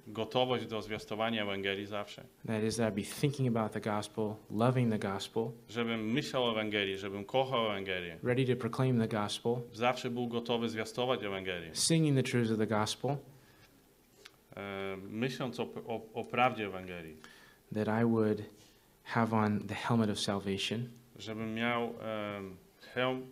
gotowość 0.06 0.66
do 0.66 0.82
zwiastowania 0.82 1.42
Ewangelii 1.42 1.86
zawsze, 1.86 2.24
that 2.46 2.62
is, 2.62 2.76
that 2.76 2.94
I'd 2.94 2.96
be 2.96 3.20
thinking 3.20 3.56
about 3.56 3.72
the 3.72 3.80
gospel, 3.80 4.34
loving 4.50 4.92
the 4.92 4.98
gospel, 4.98 5.50
żebym 5.68 6.12
myślał 6.12 6.44
o 6.44 6.50
Ewangelii, 6.52 6.98
żebym 6.98 7.24
kochał 7.24 7.66
Ewangelię, 7.66 8.18
ready 8.22 8.46
to 8.46 8.56
proclaim 8.56 9.00
the 9.00 9.08
gospel, 9.08 9.54
zawsze 9.72 10.10
był 10.10 10.28
gotowy 10.28 10.68
zwiastować 10.68 11.22
Ewangelię, 11.22 11.70
singing 11.72 12.16
the 12.16 12.22
truths 12.22 12.50
of 12.50 12.58
the 12.58 12.66
gospel, 12.66 13.16
myśląc 15.08 15.60
o, 15.60 15.62
o, 15.86 16.12
o 16.14 16.24
prawdzie 16.24 16.66
Ewangelii, 16.66 17.16
that 17.74 17.88
I 18.02 18.04
would 18.04 18.42
have 19.04 19.36
on 19.36 19.60
the 19.60 19.74
helmet 19.74 20.10
of 20.10 20.18
salvation, 20.20 20.88
żebym 21.16 21.54
miał 21.54 21.82
e, 21.84 22.40
hełm 22.94 23.26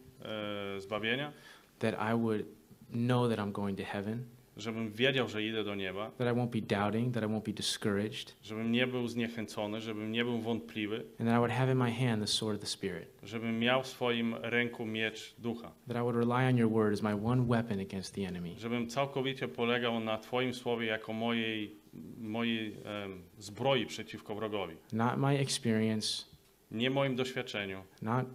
e, 0.77 0.81
zbawienia, 0.81 1.33
that 1.79 1.95
I 1.95 2.15
would 2.15 2.45
know 2.93 3.31
that 3.31 3.39
I'm 3.39 3.53
going 3.53 3.79
to 3.79 3.85
heaven, 3.85 4.25
żebym 4.61 4.93
wiedział, 4.93 5.29
że 5.29 5.43
idę 5.45 5.65
do 5.65 5.75
nieba, 5.75 6.11
that 6.11 6.37
I 6.37 6.39
won't 6.39 6.51
be 6.51 6.61
doubting, 6.61 7.15
that 7.15 7.25
I 7.25 7.27
won't 7.27 7.43
be 7.47 7.53
discouraged, 7.53 8.37
żebym 8.43 8.73
nie 8.73 8.87
był 8.87 9.09
zniechęcony, 9.09 9.81
żebym 9.81 10.13
nie 10.13 10.25
był 10.25 10.39
wątpliwy, 10.39 10.97
and 10.97 11.29
that 11.29 11.37
I 11.37 11.39
would 11.39 11.51
have 11.51 11.73
in 11.73 11.79
my 11.79 11.93
hand 11.93 12.23
the 12.23 12.27
sword 12.27 12.55
of 12.57 12.61
the 12.61 12.67
Spirit, 12.67 13.09
żebym 13.23 13.59
miał 13.59 13.83
w 13.83 13.87
swoim 13.87 14.35
ręku 14.43 14.87
miecz 14.87 15.35
ducha, 15.39 15.73
that 15.89 15.97
I 15.97 16.01
would 16.01 16.17
rely 16.17 16.49
on 16.49 16.57
your 16.57 16.71
word 16.71 16.93
as 16.93 17.03
my 17.03 17.15
one 17.27 17.43
weapon 17.47 17.81
against 17.81 18.15
the 18.15 18.23
enemy, 18.29 18.55
żebym 18.59 18.89
całkowicie 18.89 19.49
polegał 19.49 20.01
na 20.01 20.19
Twoim 20.19 20.55
słowie 20.55 20.87
jako 20.87 21.13
mojej, 21.13 21.75
mojej 22.19 22.77
em, 23.05 23.23
zbroi 23.39 23.87
przeciwko 23.87 24.35
wrogowi. 24.35 24.75
not 24.93 25.17
my 25.17 25.39
experience, 25.39 26.25
Nie 26.71 26.91
moim 26.91 27.17
doświadczeniu, 27.17 27.83
not, 28.03 28.27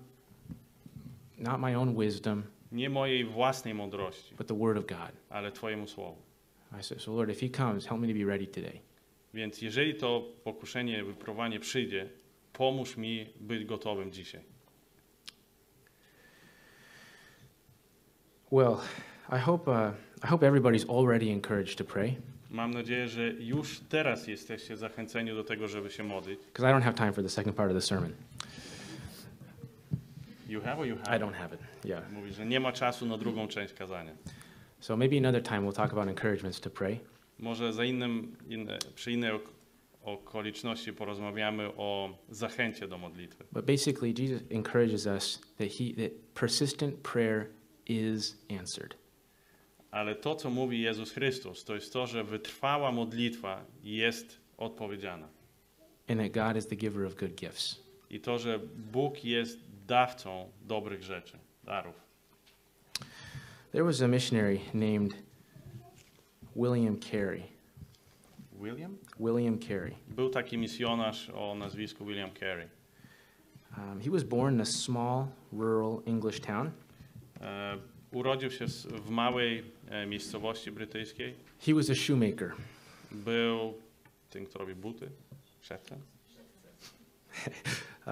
not 1.37 1.59
my 1.61 1.77
own 1.77 1.95
wisdom, 1.95 2.43
nie 2.75 2.89
mojej 2.89 3.25
własnej 3.25 3.73
mądrości, 3.73 4.35
but 4.35 4.47
the 4.47 4.57
word 4.59 4.77
of 4.77 4.85
God. 4.85 5.11
ale 5.29 5.51
Twojemu 5.51 5.87
słowu. 5.87 6.17
I 6.79 6.83
said, 6.83 7.01
so 7.01 7.13
Lord, 7.15 7.29
if 7.31 7.39
he 7.47 7.49
comes, 7.49 7.85
help 7.85 8.01
me 8.01 8.07
to 8.07 8.13
be 8.13 8.25
ready 8.25 8.47
today. 8.47 8.79
Więc 9.33 9.61
jeżeli 9.61 9.95
to 9.95 10.23
pokuszenie, 10.43 11.03
wypróbowanie 11.03 11.59
przyjdzie, 11.59 12.09
pomóż 12.53 12.97
mi 12.97 13.25
być 13.39 13.65
gotowym 13.65 14.11
dzisiaj. 14.11 14.41
Well, 18.51 18.77
I 19.31 19.37
hope, 19.39 19.67
uh, 19.71 19.91
I 20.23 20.27
hope 20.27 20.43
everybody's 20.47 20.85
already 20.89 21.29
encouraged 21.31 21.77
to 21.77 21.83
pray, 21.83 22.15
Mam 22.49 22.71
nadzieję, 22.73 23.07
że 23.07 23.27
już 23.29 23.79
teraz 23.89 24.27
jesteście 24.27 24.77
zachęceni 24.77 25.31
do 25.31 25.43
tego, 25.43 25.67
żeby 25.67 25.91
się 25.91 26.03
modlić. 26.03 26.39
because 26.45 26.71
I 26.71 26.73
don't 26.73 26.83
have 26.83 26.93
time 26.97 27.13
for 27.13 27.23
the 27.23 27.29
second 27.29 27.55
part 27.55 27.71
of 27.71 27.75
the 27.77 27.81
sermon. 27.81 28.13
You 30.49 30.61
have 30.61 30.79
or 30.79 30.87
you 30.87 30.95
I 30.95 31.09
have? 31.09 31.19
don't 31.19 31.33
have 31.35 31.55
it. 31.55 31.61
Yeah. 31.85 32.11
Mówi, 32.11 32.33
że 32.33 32.45
nie 32.45 32.59
ma 32.59 32.71
czasu 32.71 33.05
na 33.05 33.17
drugą 33.17 33.47
część 33.47 33.73
kazania. 33.73 34.11
So 34.79 34.97
maybe 34.97 35.17
another 35.17 35.43
time 35.43 35.61
we'll 35.61 35.75
talk 35.75 35.91
about 35.91 36.07
encouragements 36.07 36.59
to 36.61 36.69
pray. 36.69 36.99
Może 37.39 37.73
za 37.73 37.83
innym, 37.85 38.35
inne, 38.49 38.77
przy 38.95 39.11
innej 39.11 39.31
ok- 39.31 39.49
okoliczności 40.03 40.93
porozmawiamy 40.93 41.67
o 41.77 42.17
zachęcie 42.29 42.87
do 42.87 42.97
modlitwy. 42.97 43.43
But 43.51 43.65
basically, 43.65 44.13
Jesus 44.17 44.41
encourages 44.51 45.05
us 45.05 45.41
that 45.57 45.67
he 45.71 45.93
that 46.03 46.11
persistent 46.33 46.95
prayer 46.95 47.45
is 47.87 48.37
answered. 48.59 48.95
Ale 49.91 50.15
to, 50.15 50.35
co 50.35 50.49
mówi 50.49 50.81
Jezus 50.81 51.11
Chrystus, 51.11 51.63
to 51.63 51.75
jest 51.75 51.93
to, 51.93 52.07
że 52.07 52.23
wytrwała 52.23 52.91
modlitwa 52.91 53.65
jest 53.83 54.37
odpowiedziana. 54.57 55.27
and 56.09 56.19
that 56.19 56.31
God 56.31 56.57
is 56.57 56.67
the 56.67 56.75
giver 56.75 57.05
of 57.05 57.15
good 57.15 57.35
gifts. 57.35 57.81
i 58.09 58.19
to, 58.19 58.37
że 58.39 58.59
Bóg 58.91 59.23
jest 59.25 59.64
dawcą 59.87 60.51
dobrych 60.61 61.03
rzeczy, 61.03 61.39
darów. 61.63 61.95
There 63.71 63.83
was 63.83 64.01
a 64.01 64.07
missionary 64.07 64.59
named 64.73 65.13
William 66.55 66.99
Carey. 66.99 67.43
William? 68.59 68.97
William 69.19 69.59
Carey. 69.59 69.95
Był 70.07 70.29
taki 70.29 70.57
misjonarz 70.57 71.29
o 71.29 71.55
nazwisku 71.55 72.05
William 72.05 72.31
Carey. 72.39 72.67
Um, 73.77 74.01
he 74.01 74.09
was 74.09 74.23
born 74.23 74.53
in 74.53 74.61
a 74.61 74.65
small 74.65 75.27
rural 75.51 76.01
English 76.05 76.39
town. 76.39 76.71
E, 77.41 77.77
urodził 78.11 78.51
się 78.51 78.65
w 79.05 79.09
małej 79.09 79.63
e, 79.89 80.05
miejscowości 80.05 80.71
brytyjskiej. 80.71 81.35
He 81.59 81.73
was 81.73 81.89
a 81.89 81.95
shoemaker. 81.95 82.51
Był 83.11 83.73
tym, 84.29 84.45
kto 84.45 84.59
robi 84.59 84.75
buty, 84.75 85.09
szewcem. 85.61 85.99
Uh, 88.07 88.11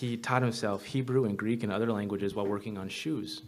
he 0.00 0.16
taught 0.18 0.42
himself 0.42 0.84
Hebrew 0.84 1.24
and 1.24 1.36
Greek 1.38 1.64
and 1.64 1.72
other 1.72 1.92
languages 1.92 2.34
while 2.34 2.46
working 2.48 2.78
on 2.78 2.90
shoes. 2.90 3.42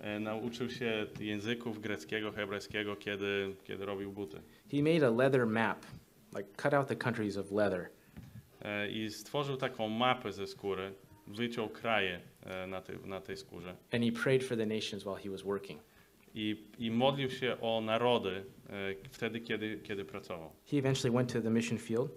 E, 0.00 0.20
nauczył 0.20 0.70
się 0.70 1.06
języków 1.20 1.80
greckiego, 1.80 2.32
hebrajskiego, 2.32 2.96
kiedy, 2.96 3.54
kiedy 3.64 3.84
robił 3.86 4.12
buty. 4.12 4.40
He 4.70 4.82
made 4.82 5.06
a 5.06 5.10
leather 5.10 5.46
map, 5.46 5.86
like 6.36 6.48
cut 6.62 6.74
out 6.74 6.88
the 6.88 6.96
countries 6.96 7.36
of 7.36 7.52
leather, 7.52 7.88
E, 8.64 8.90
I 8.90 9.10
stworzył 9.10 9.56
taką 9.56 9.88
mapę 9.88 10.32
ze 10.32 10.46
skóry, 10.46 10.92
wyciął 11.26 11.68
kraje 11.68 12.20
e, 12.46 12.66
na, 12.66 12.80
tej, 12.82 12.96
na 13.04 13.20
tej 13.20 13.36
skórze. 13.36 13.74
and 13.92 14.04
he 14.04 14.12
prayed 14.12 14.44
for 14.44 14.56
the 14.56 14.66
nations 14.66 15.04
while 15.04 15.16
he 15.24 15.30
was 15.30 15.42
working. 15.42 15.80
I, 16.34 16.56
I 16.78 16.90
modlił 16.90 17.30
się 17.30 17.56
o 17.60 17.80
narody 17.80 18.44
e, 18.70 18.94
wtedy, 19.10 19.40
kiedy, 19.40 19.78
kiedy 19.82 20.04
pracował. 20.04 20.50
He 20.70 20.76
eventually 20.78 21.16
went 21.16 21.32
to 21.32 21.40
the 21.40 21.50
mission 21.50 21.78
field 21.78 22.10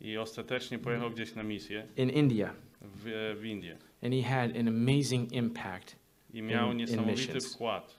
I 0.00 0.18
ostatecznie 0.18 0.78
pojechał 0.78 1.10
gdzieś 1.10 1.34
na 1.34 1.42
misję 1.42 1.86
in 1.96 2.10
India, 2.10 2.54
w, 2.84 3.36
w 3.40 3.44
Indię. 3.44 3.78
and 4.02 4.14
he 4.14 4.22
had 4.22 4.56
an 4.56 4.68
amazing 4.68 5.32
impact. 5.32 5.96
I 6.34 6.42
miał 6.42 6.70
In- 6.70 6.76
niesamowity 6.76 7.40
wkład. 7.40 7.98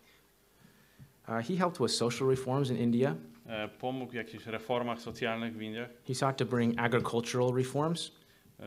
Uh, 1.27 1.47
he 1.47 1.55
helped 1.55 1.79
with 1.79 1.91
social 1.91 2.29
reforms 2.29 2.69
in 2.69 2.77
India. 2.77 3.15
E, 3.45 3.67
pomógł 3.67 4.11
w 4.11 4.15
jakichś 4.15 4.45
reformach 4.45 5.01
socjalnych 5.01 5.57
w 5.57 5.61
Indiach. 5.61 5.89
He 6.07 6.15
sought 6.15 6.37
to 6.37 6.45
bring 6.45 6.79
agricultural 6.79 7.53
reforms. 7.53 8.11
E, 8.59 8.63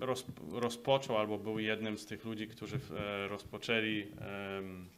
roz, 0.00 0.24
rozpoczął 0.52 1.18
albo 1.18 1.38
był 1.38 1.58
jednym 1.58 1.98
z 1.98 2.06
tych 2.06 2.24
ludzi, 2.24 2.48
którzy 2.48 2.76
e, 2.76 3.28
rozpoczęli 3.28 4.06
em, 4.58 4.88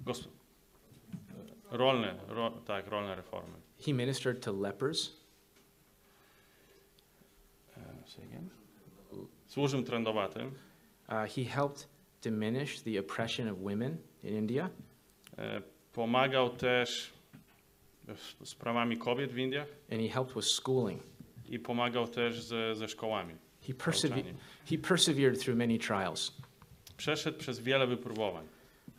gos, 0.00 0.28
rolne, 1.70 2.14
ro, 2.28 2.50
tak, 2.50 2.86
rolne 2.86 3.14
reformy. 3.14 3.54
He 3.86 3.92
ministered 3.92 4.44
to 4.44 4.52
lepers. 4.52 5.24
Say 8.06 8.24
again? 8.24 8.50
Służył 9.46 9.82
trędowatym. 9.82 10.46
Uh, 11.08 11.14
he 11.34 11.44
helped 11.44 11.88
diminish 12.22 12.80
the 12.80 13.00
oppression 13.00 13.48
of 13.48 13.58
women 13.58 13.96
in 14.24 14.34
India. 14.36 14.70
E, 15.38 15.62
pomagał 15.92 16.50
też 16.50 17.12
z 18.42 18.48
sprawami 18.48 18.96
kobiet 18.96 19.32
w 19.32 19.38
Indiach 19.38 19.68
And 19.92 20.00
he 20.00 20.08
helped 20.08 20.34
with 20.34 20.46
schooling. 20.46 21.02
i 21.48 21.58
pomagał 21.58 22.08
też 22.08 22.42
ze, 22.42 22.74
ze 22.76 22.88
szkołami. 22.88 23.34
He, 23.66 23.72
persever- 23.74 24.34
he 24.70 24.78
persevered 24.78 25.40
through 25.40 25.58
many 25.58 25.78
trials, 25.78 26.32
Przeszedł 26.96 27.38
przez 27.38 27.60
wiele 27.60 27.86
wypróbowań, 27.86 28.46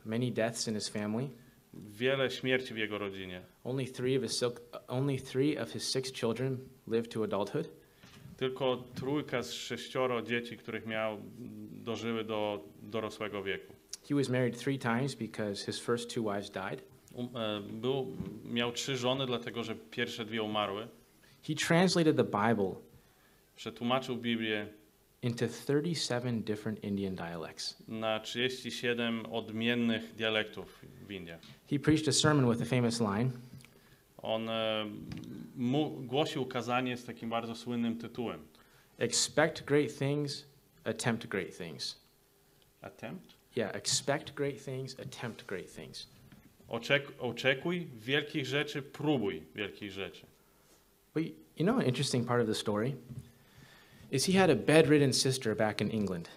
many 0.05 0.31
deaths 0.31 0.67
in 0.67 0.73
his 0.75 0.89
family. 0.89 1.29
wiele 1.73 2.31
śmierci 2.31 2.73
w 2.73 2.77
jego 2.77 2.97
rodzinie. 2.97 3.41
Only 3.63 3.85
three 3.85 4.17
of 4.17 4.23
his, 4.23 4.43
only 4.87 5.17
three 5.17 5.57
of 5.61 5.71
his 5.71 5.91
six 5.91 6.11
children 6.11 6.57
lived 6.87 7.11
to 7.11 7.23
adulthood. 7.23 7.69
Tylko 8.37 8.83
trójka 8.95 9.43
z 9.43 9.51
sześcioro 9.51 10.21
dzieci, 10.21 10.57
których 10.57 10.85
miał, 10.85 11.17
dożyły 11.83 12.23
do 12.23 12.63
dorosłego 12.83 13.43
wieku. 13.43 13.73
He 14.09 14.15
was 14.15 14.29
married 14.29 14.57
three 14.59 14.79
times 14.79 15.15
because 15.15 15.65
his 15.65 15.79
first 15.79 16.13
two 16.15 16.23
wives 16.23 16.49
died. 16.51 16.81
Um, 17.13 17.29
e, 17.35 17.61
Był, 17.73 18.17
miał 18.45 18.71
trzy 18.71 18.97
żony, 18.97 19.25
dlatego 19.25 19.63
że 19.63 19.75
pierwsze 19.75 20.25
dwie 20.25 20.43
umarły. 20.43 20.87
He 21.47 21.55
translated 21.55 22.17
the 22.17 22.23
Bible 22.23 22.75
Przetłumaczył 23.55 24.17
Biblię 24.17 24.67
into 25.21 25.47
37 25.47 26.41
different 26.43 26.83
Indian 26.83 27.15
dialects. 27.15 27.83
na 27.87 28.19
37 28.19 29.25
odmiennych 29.25 30.15
dialektów 30.15 30.85
w 31.07 31.11
Indiach. 31.11 31.39
He 31.69 31.79
preached 31.79 32.07
a 32.07 32.11
sermon 32.11 32.51
with 32.51 32.61
a 32.61 32.65
famous 32.65 32.99
line 33.01 33.29
On 34.25 34.49
e, 34.49 34.85
mu, 35.55 35.89
głosił 35.89 36.45
kazanie 36.45 36.97
z 36.97 37.05
takim 37.05 37.29
bardzo 37.29 37.55
słynnym 37.55 37.97
tytułem. 37.97 38.39
Expect 38.97 39.63
great 39.63 39.97
things, 39.99 40.45
attempt 40.83 41.27
great 41.27 41.57
things. 41.57 41.99
Attempt? 42.81 43.33
Yeah, 43.55 43.75
expect 43.75 44.33
great 44.33 44.65
things, 44.65 44.99
attempt 44.99 45.45
great 45.45 45.75
things. 45.75 46.07
Oczek, 46.67 47.11
oczekuj 47.19 47.87
wielkich 47.97 48.45
rzeczy, 48.45 48.81
próbuj 48.81 49.43
wielkich 49.55 49.91
rzeczy. 49.91 50.25
But 51.13 51.23
y- 51.23 51.31
you 51.57 51.65
know, 51.65 51.79
an 51.79 51.85
interesting 51.85 52.27
part 52.27 52.41
of 52.41 52.47
the 52.47 52.55
story 52.55 52.95
is 54.11 54.25
he 54.25 54.39
had 54.39 54.49
a 54.49 54.55
bedridden 54.55 55.13
sister 55.13 55.55
back 55.55 55.81
in 55.81 55.91
England. 55.91 56.29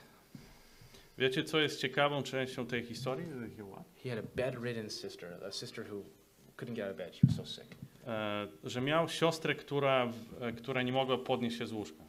Wiecie, 1.19 1.45
co 1.45 1.61
jest 1.61 1.81
ciekawą 1.81 2.23
częścią 2.23 2.67
tej 2.67 2.85
historii? 2.85 3.27
He 4.05 4.11
had 4.11 4.19
a 4.19 4.29
bedridden 4.37 4.91
sister, 4.91 5.45
a 5.49 5.53
sister 5.53 5.85
who 5.93 6.03
couldn't 6.59 6.75
get 6.75 6.85
out 6.85 6.91
of 6.91 6.97
bed. 6.97 7.15
She 7.17 7.27
was 7.27 7.37
so 7.37 7.45
sick. 7.47 7.77
E, 8.07 8.49
że 8.65 8.81
miał 8.81 9.09
siostrę, 9.09 9.55
która, 9.55 10.07
w- 10.07 10.43
e, 10.43 10.53
która 10.53 10.83
nie 10.83 10.93
mogła 10.93 11.19
podnieść 11.19 11.59
się 11.59 11.67
z 11.67 11.73
łóżka. 11.73 12.05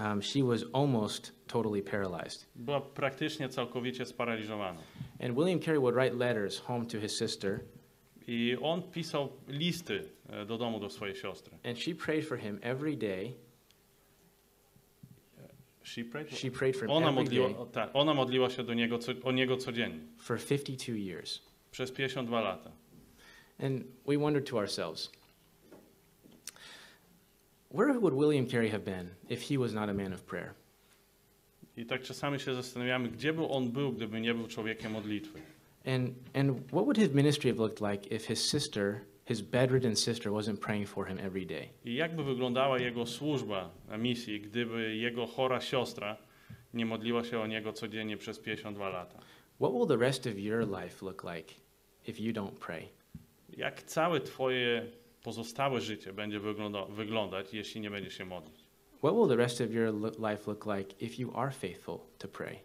Um, 0.00 0.22
she 0.22 0.42
was 0.44 0.64
almost 0.72 1.32
totally 1.46 1.82
paralyzed. 1.82 2.46
Była 2.56 2.80
praktycznie 2.80 3.48
całkowicie 3.48 4.06
sparaliżowana. 4.06 4.80
And 5.20 5.34
William 5.36 5.60
Carey 5.60 5.78
would 5.80 5.94
write 5.94 6.14
letters 6.16 6.58
home 6.58 6.86
to 6.86 7.00
his 7.00 7.18
sister, 7.18 7.60
I 8.28 8.56
on 8.62 8.82
pisał 8.82 9.28
listy 9.48 10.02
e, 10.28 10.46
do 10.46 10.58
domu 10.58 10.80
do 10.80 10.90
swojej 10.90 11.16
siostry. 11.16 11.58
and 11.64 11.78
she 11.78 11.94
prayed 11.94 12.24
for 12.26 12.38
him 12.38 12.58
every 12.62 12.96
day. 12.96 13.34
She 15.82 16.04
prayed? 16.04 16.30
She 16.30 16.50
prayed 16.50 16.76
for 16.76 16.84
him 16.88 16.90
Ona 16.90 17.06
every 17.08 17.14
modliła, 17.24 17.48
day 17.48 17.58
o, 17.58 17.66
tak, 17.66 17.90
ona 17.94 18.14
modliła 18.14 18.50
się 18.50 18.62
do 18.64 18.74
niego, 18.74 18.98
co, 18.98 19.12
o 19.24 19.32
niego 19.32 19.56
codziennie 19.56 19.98
for 20.18 20.38
52 20.38 20.92
years. 20.98 21.42
przez 21.70 21.92
52 21.92 22.40
lata. 22.40 22.70
And 23.58 23.84
we 24.04 24.16
wondered 24.16 24.46
to 24.46 24.58
ourselves, 24.58 25.10
where 27.68 27.92
would 27.92 28.14
William 28.14 28.46
Carey 28.46 28.68
have 28.68 28.84
been 28.84 29.10
if 29.28 29.42
he 29.42 29.56
was 29.56 29.72
not 29.72 29.88
a 29.88 29.94
man 29.94 30.12
of 30.12 30.26
prayer? 30.26 30.54
I 31.76 31.86
tak 31.86 32.02
czasami 32.02 32.40
się 32.40 32.54
zastanawiamy, 32.54 33.08
gdzie 33.08 33.32
by 33.32 33.48
on 33.48 33.70
był, 33.70 33.92
gdyby 33.92 34.20
nie 34.20 34.34
był 34.34 34.46
człowiekiem 34.46 34.92
modlitwy. 34.92 35.40
And, 35.86 36.14
and 36.34 36.66
what 36.72 36.84
would 36.84 36.96
his 36.96 37.12
ministry 37.12 37.50
have 37.50 37.60
looked 37.60 37.80
like 37.80 38.14
if 38.14 38.26
his 38.26 38.50
sister, 38.50 39.00
his 39.24 39.42
bedridden 39.42 39.96
sister, 39.96 40.32
wasn't 40.32 40.58
praying 40.58 40.88
for 40.88 41.06
him 41.06 41.18
every 41.18 41.46
day? 41.46 41.68
I 41.84 41.94
jak 41.94 42.16
by 42.16 42.24
wyglądała 42.24 42.78
jego 42.78 43.06
służba 43.06 43.70
na 43.88 43.98
misji, 43.98 44.40
gdyby 44.40 44.96
jego 44.96 45.26
chora 45.26 45.60
siostra 45.60 46.16
nie 46.74 46.86
modliła 46.86 47.24
się 47.24 47.40
o 47.40 47.46
niego 47.46 47.72
codziennie 47.72 48.16
przez 48.16 48.38
52 48.38 48.88
lata? 48.88 49.18
What 49.60 49.72
will 49.72 49.86
the 49.86 49.96
rest 49.96 50.26
of 50.26 50.38
your 50.38 50.60
life 50.60 51.04
look 51.06 51.24
like 51.24 51.54
if 52.06 52.22
you 52.22 52.32
don't 52.32 52.58
pray? 52.58 52.88
Jak 53.48 53.82
całe 53.82 54.20
twoje 54.20 54.86
pozostałe 55.22 55.80
życie 55.80 56.12
będzie 56.12 56.40
wygląda, 56.40 56.84
wyglądać, 56.84 57.54
jeśli 57.54 57.80
nie 57.80 57.90
będziesz 57.90 58.18
się 58.18 58.24
modlić? 58.24 58.64
What 58.98 59.14
will 59.14 59.28
the 59.28 59.36
rest 59.36 59.60
of 59.60 59.70
your 59.70 59.94
life 60.18 60.50
look 60.50 60.66
like 60.66 60.94
if 61.00 61.22
you 61.22 61.36
are 61.36 61.50
faithful 61.50 61.98
to 62.18 62.28
pray? 62.28 62.58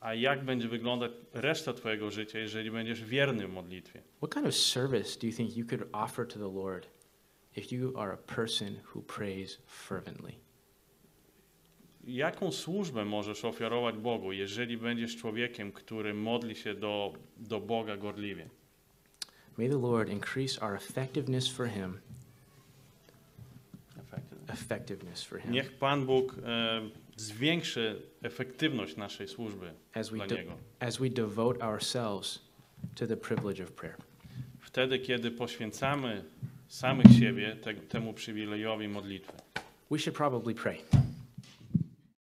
A 0.00 0.14
jak 0.14 0.44
będzie 0.44 0.68
wyglądać 0.68 1.12
reszta 1.32 1.72
twojego 1.72 2.10
życia, 2.10 2.38
jeżeli 2.38 2.70
będziesz 2.70 3.04
wierny 3.04 3.48
w 3.48 3.52
modlitwie? 3.52 4.02
What 4.16 4.34
kind 4.34 4.46
of 4.46 4.54
service 4.54 5.20
do 5.20 5.26
you 5.26 5.32
think 5.32 5.56
you 5.56 5.66
could 5.66 5.82
offer 5.92 6.28
to 6.28 6.38
the 6.38 6.60
Lord 6.60 6.88
if 7.56 7.76
you 7.76 7.98
are 7.98 8.12
a 8.12 8.16
person 8.16 8.80
who 8.94 9.02
prays 9.02 9.62
fervently? 9.66 10.32
Jaką 12.04 12.52
służbę 12.52 13.04
możesz 13.04 13.44
ofiarować 13.44 13.96
Bogu, 13.96 14.32
jeżeli 14.32 14.76
będziesz 14.76 15.16
człowiekiem, 15.16 15.72
który 15.72 16.14
modli 16.14 16.54
się 16.54 16.74
do, 16.74 17.12
do 17.36 17.60
Boga 17.60 17.96
gorliwie? 17.96 18.48
May 19.56 19.68
the 19.68 19.78
Lord 19.78 20.08
increase 20.08 20.58
our 20.58 20.74
effectiveness 20.74 21.48
for 21.48 21.66
Him. 21.66 22.00
Effectiveness 24.48 25.22
for 25.22 25.38
Him 25.38 25.52
Niech 25.52 25.78
Pan 25.78 26.06
Bóg 26.06 26.34
e, 26.44 26.80
zwiększy 27.16 28.02
efektywność 28.22 28.96
naszej 28.96 29.28
służby 29.28 29.72
as 29.94 30.10
we 30.10 30.16
dla 30.16 30.26
Niego. 30.26 30.52
as 30.80 30.98
we 30.98 31.10
devote 31.10 31.60
ourselves 31.62 32.38
to 32.94 33.06
the 33.06 33.16
privilege 33.16 33.64
of 33.64 33.72
prayer. 33.72 33.96
Wtedy, 34.60 34.98
kiedy 34.98 35.30
poświęcamy 35.30 36.24
samych 36.68 37.06
siebie 37.18 37.56
te, 37.56 37.74
temu 37.74 38.12
przywilejowi 38.12 38.88
modlitwy. 38.88 39.32
We 39.90 39.98
should 39.98 40.16
probably 40.16 40.54
pray. 40.54 40.78